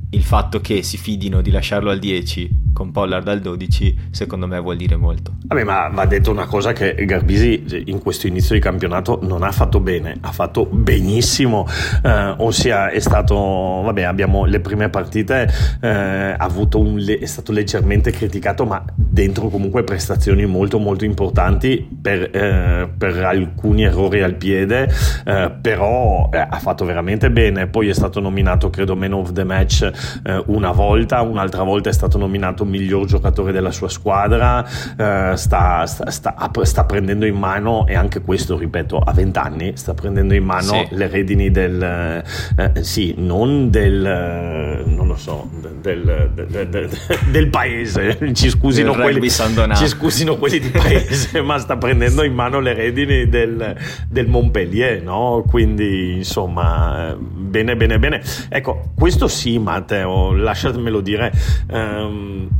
il 0.09 0.23
fatto 0.23 0.59
che 0.59 0.81
si 0.81 0.97
fidino 0.97 1.41
di 1.41 1.51
lasciarlo 1.51 1.91
al 1.91 1.99
10 1.99 2.62
con 2.73 2.91
Pollard 2.91 3.27
al 3.27 3.39
12 3.39 4.09
secondo 4.11 4.47
me 4.47 4.59
vuol 4.59 4.77
dire 4.77 4.95
molto. 4.95 5.35
Vabbè 5.45 5.63
ma 5.63 5.87
va 5.89 6.05
detto 6.05 6.31
una 6.31 6.45
cosa 6.45 6.73
che 6.73 6.95
Garbisi 7.05 7.83
in 7.85 7.99
questo 7.99 8.27
inizio 8.27 8.55
di 8.55 8.61
campionato 8.61 9.19
non 9.21 9.43
ha 9.43 9.51
fatto 9.51 9.79
bene, 9.79 10.17
ha 10.21 10.31
fatto 10.31 10.65
benissimo, 10.65 11.67
eh, 12.03 12.33
ossia 12.37 12.89
è 12.89 12.99
stato, 12.99 13.35
vabbè 13.35 14.03
abbiamo 14.03 14.45
le 14.45 14.59
prime 14.59 14.89
partite, 14.89 15.49
eh, 15.81 16.35
un, 16.73 17.05
è 17.19 17.25
stato 17.25 17.51
leggermente 17.51 18.11
criticato 18.11 18.65
ma 18.65 18.83
dentro 18.95 19.49
comunque 19.49 19.83
prestazioni 19.83 20.45
molto 20.45 20.79
molto 20.79 21.05
importanti 21.05 21.87
per, 22.01 22.29
eh, 22.35 22.89
per 22.97 23.23
alcuni 23.23 23.83
errori 23.83 24.21
al 24.21 24.35
piede, 24.35 24.91
eh, 25.25 25.51
però 25.61 26.29
eh, 26.31 26.37
ha 26.37 26.59
fatto 26.59 26.85
veramente 26.85 27.29
bene, 27.29 27.67
poi 27.67 27.89
è 27.89 27.93
stato 27.93 28.19
nominato 28.19 28.69
credo 28.69 28.95
man 28.95 29.13
of 29.13 29.31
the 29.33 29.43
match 29.43 29.89
eh, 30.23 30.43
una 30.47 30.71
volta, 30.71 31.21
un'altra 31.21 31.63
volta 31.63 31.89
è 31.89 31.93
stato 31.93 32.17
nominato 32.17 32.62
miglior 32.65 33.05
giocatore 33.05 33.51
della 33.51 33.71
sua 33.71 33.89
squadra, 33.89 34.65
eh, 34.65 35.33
sta, 35.35 35.85
sta, 35.85 36.09
sta, 36.09 36.49
sta, 36.63 36.83
prendendo 36.85 37.25
in 37.25 37.35
mano, 37.35 37.85
e 37.87 37.95
anche 37.95 38.21
questo 38.21 38.57
ripeto, 38.57 38.99
a 38.99 39.11
20 39.11 39.39
anni, 39.39 39.71
sta 39.75 39.93
prendendo 39.93 40.33
in 40.33 40.43
mano 40.43 40.61
sì. 40.61 40.87
le 40.91 41.07
redini 41.07 41.51
del, 41.51 42.23
eh, 42.55 42.83
sì, 42.83 43.15
non 43.17 43.69
del, 43.69 44.83
non 44.85 45.07
lo 45.07 45.15
so, 45.15 45.49
del, 45.81 46.31
del, 46.33 46.67
del, 46.69 46.89
del 47.29 47.47
paese, 47.49 48.17
ci 48.33 48.49
scusino, 48.49 48.93
quelli, 48.93 49.29
ci 49.29 49.87
scusino 49.87 50.37
quelli 50.37 50.59
di 50.59 50.69
paese, 50.69 51.41
ma 51.43 51.57
sta 51.57 51.77
prendendo 51.77 52.23
in 52.23 52.33
mano 52.33 52.59
le 52.59 52.73
redini 52.73 53.27
del, 53.27 53.75
del 54.07 54.27
Montpellier, 54.27 55.01
no? 55.01 55.43
Quindi 55.47 56.17
insomma, 56.17 57.15
bene, 57.19 57.75
bene, 57.75 57.99
bene. 57.99 58.21
Ecco, 58.49 58.91
questo 58.95 59.27
sì, 59.27 59.59
Matteo 59.59 60.33
lasciatemelo 60.33 61.01
dire. 61.01 61.31
Um, 61.69 62.52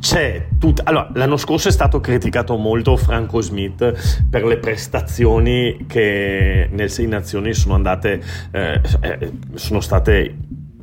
c'è 0.00 0.46
tut- 0.58 0.82
allora, 0.84 1.08
l'anno 1.14 1.36
scorso 1.36 1.68
è 1.68 1.70
stato 1.70 2.00
criticato 2.00 2.56
molto 2.56 2.96
Franco 2.96 3.40
Smith 3.40 4.24
per 4.28 4.44
le 4.44 4.58
prestazioni 4.58 5.84
che 5.86 6.68
nel 6.70 6.90
Sei 6.90 7.06
Nazioni 7.06 7.54
sono 7.54 7.74
andate 7.74 8.22
eh, 8.50 8.80
eh 9.00 9.32
sono 9.54 9.80
state 9.80 10.34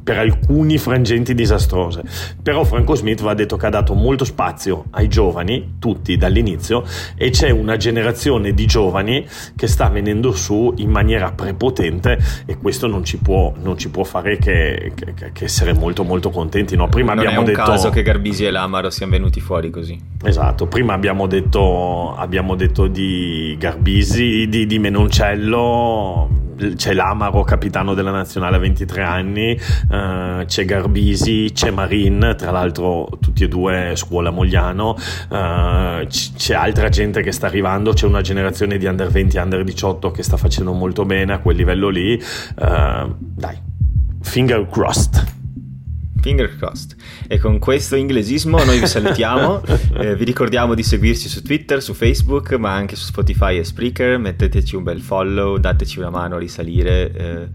per 0.03 0.17
alcuni 0.17 0.77
frangenti 0.77 1.33
disastrose. 1.33 2.03
Però 2.41 2.63
Franco 2.63 2.95
Smith 2.95 3.21
va 3.21 3.33
detto 3.33 3.55
che 3.55 3.65
ha 3.65 3.69
dato 3.69 3.93
molto 3.93 4.25
spazio 4.25 4.85
ai 4.91 5.07
giovani, 5.07 5.75
tutti 5.79 6.17
dall'inizio, 6.17 6.83
e 7.15 7.29
c'è 7.29 7.49
una 7.49 7.77
generazione 7.77 8.53
di 8.53 8.65
giovani 8.65 9.25
che 9.55 9.67
sta 9.67 9.87
venendo 9.89 10.33
su 10.33 10.73
in 10.77 10.89
maniera 10.89 11.31
prepotente 11.31 12.19
e 12.45 12.57
questo 12.57 12.87
non 12.87 13.03
ci 13.03 13.17
può, 13.17 13.53
non 13.61 13.77
ci 13.77 13.89
può 13.89 14.03
fare 14.03 14.37
che, 14.37 14.91
che, 14.95 15.31
che, 15.31 15.43
essere 15.43 15.73
molto 15.73 16.03
molto 16.03 16.29
contenti. 16.29 16.75
No? 16.75 16.89
Prima 16.89 17.13
non 17.13 17.25
abbiamo 17.25 17.45
è 17.45 17.49
un 17.49 17.53
detto... 17.53 17.63
caso 17.63 17.89
che 17.89 18.01
Garbisi 18.01 18.45
e 18.45 18.51
Lamaro 18.51 18.89
siano 18.89 19.13
venuti 19.13 19.39
fuori 19.39 19.69
così. 19.69 19.97
Esatto, 20.23 20.67
prima 20.67 20.93
abbiamo 20.93 21.27
detto, 21.27 22.13
abbiamo 22.15 22.55
detto 22.55 22.87
di 22.87 23.55
Garbisi, 23.57 24.47
di, 24.49 24.65
di 24.65 24.79
Menoncello 24.79 26.42
c'è 26.75 26.93
Lamaro, 26.93 27.43
capitano 27.43 27.93
della 27.93 28.11
nazionale 28.11 28.57
a 28.57 28.59
23 28.59 29.03
anni, 29.03 29.51
uh, 29.89 30.45
c'è 30.45 30.65
Garbisi, 30.65 31.51
c'è 31.53 31.71
Marin, 31.71 32.35
tra 32.37 32.51
l'altro 32.51 33.07
tutti 33.19 33.43
e 33.43 33.47
due 33.47 33.93
scuola 33.95 34.29
Mogliano, 34.29 34.95
uh, 35.29 36.05
c'è 36.07 36.53
altra 36.53 36.89
gente 36.89 37.21
che 37.21 37.31
sta 37.31 37.47
arrivando, 37.47 37.93
c'è 37.93 38.05
una 38.05 38.21
generazione 38.21 38.77
di 38.77 38.85
under 38.85 39.09
20 39.09 39.37
under 39.37 39.63
18 39.63 40.11
che 40.11 40.23
sta 40.23 40.37
facendo 40.37 40.73
molto 40.73 41.05
bene 41.05 41.33
a 41.33 41.39
quel 41.39 41.55
livello 41.55 41.89
lì. 41.89 42.13
Uh, 42.55 43.15
dai, 43.17 43.57
finger 44.21 44.67
crossed. 44.69 45.32
Finger 46.23 46.55
crossed. 46.55 46.95
E 47.27 47.37
con 47.37 47.59
questo 47.59 47.97
inglesismo 47.97 48.63
noi 48.63 48.79
vi 48.79 48.87
salutiamo, 48.87 49.61
eh, 49.99 50.15
vi 50.15 50.23
ricordiamo 50.23 50.73
di 50.73 50.81
seguirci 50.81 51.27
su 51.27 51.41
Twitter, 51.41 51.83
su 51.83 51.93
Facebook, 51.93 52.53
ma 52.53 52.71
anche 52.71 52.95
su 52.95 53.03
Spotify 53.03 53.57
e 53.57 53.65
Spreaker, 53.65 54.17
metteteci 54.17 54.77
un 54.77 54.83
bel 54.83 55.01
follow, 55.01 55.57
dateci 55.57 55.99
una 55.99 56.09
mano 56.09 56.37
a 56.37 56.39
risalire 56.39 57.11
eh, 57.11 57.47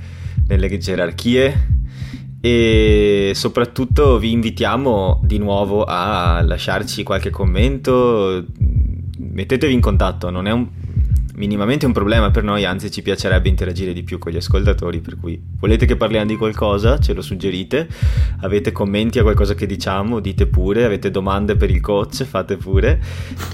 nelle 0.47 0.77
gerarchie. 0.77 1.77
E 2.41 3.33
soprattutto 3.35 4.19
vi 4.19 4.33
invitiamo 4.33 5.23
di 5.25 5.39
nuovo 5.39 5.85
a 5.85 6.43
lasciarci 6.43 7.03
qualche 7.03 7.31
commento, 7.31 8.45
mettetevi 9.19 9.73
in 9.73 9.81
contatto, 9.81 10.29
non 10.29 10.47
è 10.47 10.53
un 10.53 10.69
minimamente 11.39 11.87
un 11.87 11.93
problema 11.93 12.31
per 12.31 12.43
noi, 12.43 12.65
anzi 12.65 12.91
ci 12.91 13.01
piacerebbe 13.01 13.49
interagire 13.49 13.93
di 13.93 14.03
più 14.03 14.19
con 14.19 14.33
gli 14.33 14.37
ascoltatori, 14.37 15.01
per 15.01 15.17
cui 15.19 15.41
volete 15.59 15.87
che 15.87 15.97
parliamo 15.97 16.27
di 16.27 16.37
qualcosa, 16.37 16.99
ce 16.99 17.15
lo 17.15 17.23
suggerite, 17.23 17.89
avete 18.41 18.73
commenti 18.73 19.19
a 19.19 19.23
qualcosa 19.23 19.55
che 19.55 19.67
diciamo, 19.67 20.21
dite 20.21 20.47
pure, 20.47 20.85
avete 20.85 21.11
domande 21.11 21.57
per 21.57 21.71
il 21.71 21.81
coach, 21.81 22.25
fate 22.25 22.57
pure, 22.57 23.01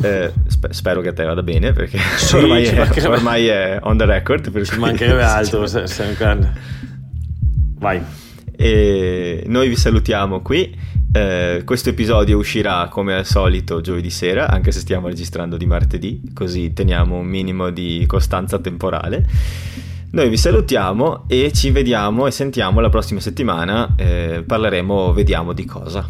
eh, 0.03 0.32
sp- 0.49 0.70
spero 0.70 1.01
che 1.01 1.09
a 1.09 1.12
te 1.12 1.24
vada 1.24 1.43
bene 1.43 1.72
perché 1.72 1.99
sì, 2.16 2.37
ormai, 2.37 2.64
è, 2.66 3.07
ormai, 3.07 3.47
è, 3.47 3.78
on 3.82 3.97
the 3.97 4.07
record. 4.07 4.51
Per 4.51 4.66
ci 4.66 4.78
mancherebbe 4.78 5.22
altro, 5.22 5.66
se, 5.66 5.87
se 5.87 6.16
vai. 7.78 8.03
E 8.57 9.45
noi 9.47 9.68
vi 9.68 9.76
salutiamo 9.76 10.41
qui. 10.41 10.93
Eh, 11.17 11.62
questo 11.65 11.91
episodio 11.91 12.39
uscirà 12.39 12.89
come 12.89 13.15
al 13.15 13.25
solito 13.25 13.81
giovedì 13.81 14.11
sera, 14.11 14.49
anche 14.49 14.73
se 14.73 14.81
stiamo 14.81 15.07
registrando 15.07 15.57
di 15.57 15.65
martedì, 15.65 16.21
così 16.35 16.73
teniamo 16.73 17.19
un 17.19 17.27
minimo 17.27 17.71
di 17.71 18.03
costanza 18.09 18.59
temporale. 18.59 19.25
Noi 20.15 20.29
vi 20.29 20.37
salutiamo 20.37 21.25
e 21.27 21.51
ci 21.53 21.73
vediamo 21.73 22.29
e 22.29 22.31
sentiamo 22.31 22.79
la 22.79 22.89
prossima 22.89 23.19
settimana. 23.19 23.97
Eh, 23.97 24.45
parleremo, 24.47 25.12
vediamo 25.12 25.53
di 25.53 25.65
cosa. 25.65 26.09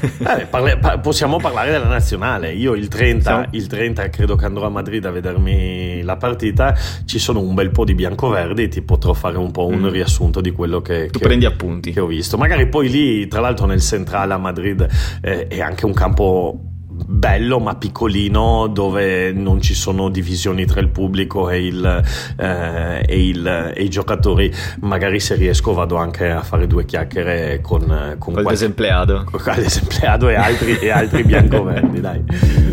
Eh, 0.00 0.46
parle, 0.50 0.76
pa- 0.78 0.98
possiamo 0.98 1.36
parlare 1.36 1.70
della 1.70 1.86
nazionale. 1.86 2.52
Io 2.52 2.74
il 2.74 2.88
30, 2.88 3.50
il 3.52 3.68
30, 3.68 4.10
credo 4.10 4.34
che 4.34 4.44
andrò 4.44 4.66
a 4.66 4.70
Madrid 4.70 5.04
a 5.06 5.12
vedermi 5.12 6.02
la 6.02 6.16
partita. 6.16 6.76
Ci 7.04 7.20
sono 7.20 7.38
un 7.38 7.54
bel 7.54 7.70
po' 7.70 7.84
di 7.84 7.94
biancoverdi. 7.94 8.66
Ti 8.66 8.82
potrò 8.82 9.12
fare 9.12 9.38
un 9.38 9.52
po' 9.52 9.66
un 9.66 9.82
mm. 9.82 9.88
riassunto 9.88 10.40
di 10.40 10.50
quello 10.50 10.80
che, 10.80 11.06
tu 11.06 11.20
che, 11.20 11.24
prendi 11.24 11.44
appunti. 11.44 11.92
che 11.92 12.00
ho 12.00 12.06
visto. 12.06 12.36
Magari 12.38 12.66
poi 12.66 12.88
lì, 12.88 13.28
tra 13.28 13.40
l'altro, 13.40 13.66
nel 13.66 13.80
centrale 13.80 14.32
a 14.32 14.38
Madrid 14.38 14.84
eh, 15.22 15.46
è 15.46 15.60
anche 15.60 15.86
un 15.86 15.92
campo 15.92 16.77
bello 17.06 17.58
ma 17.58 17.76
piccolino 17.76 18.66
dove 18.68 19.32
non 19.32 19.60
ci 19.60 19.74
sono 19.74 20.08
divisioni 20.08 20.64
tra 20.66 20.80
il 20.80 20.88
pubblico 20.88 21.48
e, 21.50 21.66
il, 21.66 22.04
eh, 22.36 23.04
e, 23.06 23.26
il, 23.26 23.72
e, 23.74 23.82
i 23.82 23.88
giocatori. 23.88 24.52
Magari 24.80 25.20
se 25.20 25.34
riesco 25.34 25.72
vado 25.74 25.96
anche 25.96 26.30
a 26.30 26.42
fare 26.42 26.66
due 26.66 26.84
chiacchiere 26.84 27.60
con, 27.60 28.16
con 28.18 28.32
qualche 28.32 28.50
desempleato 28.52 29.24
con 29.30 29.40
desempleato 29.56 30.28
e 30.28 30.34
altri, 30.34 30.78
e 30.78 30.90
altri 30.90 31.24
biancoverdi 31.24 32.00
dai. 32.00 32.24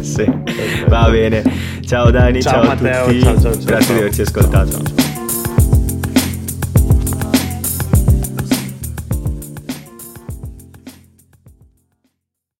Sì. 0.01 0.25
va 0.87 1.09
bene. 1.09 1.43
Ciao 1.85 2.09
Dani 2.11 2.41
ciao, 2.41 2.53
ciao 2.53 2.61
a 2.61 2.65
Matteo, 2.65 3.05
tutti. 3.05 3.21
ciao, 3.21 3.39
ciao, 3.39 3.53
ciao, 3.53 3.63
grazie 3.65 3.93
di 3.93 3.99
averci 3.99 4.21
ascoltato 4.21 5.04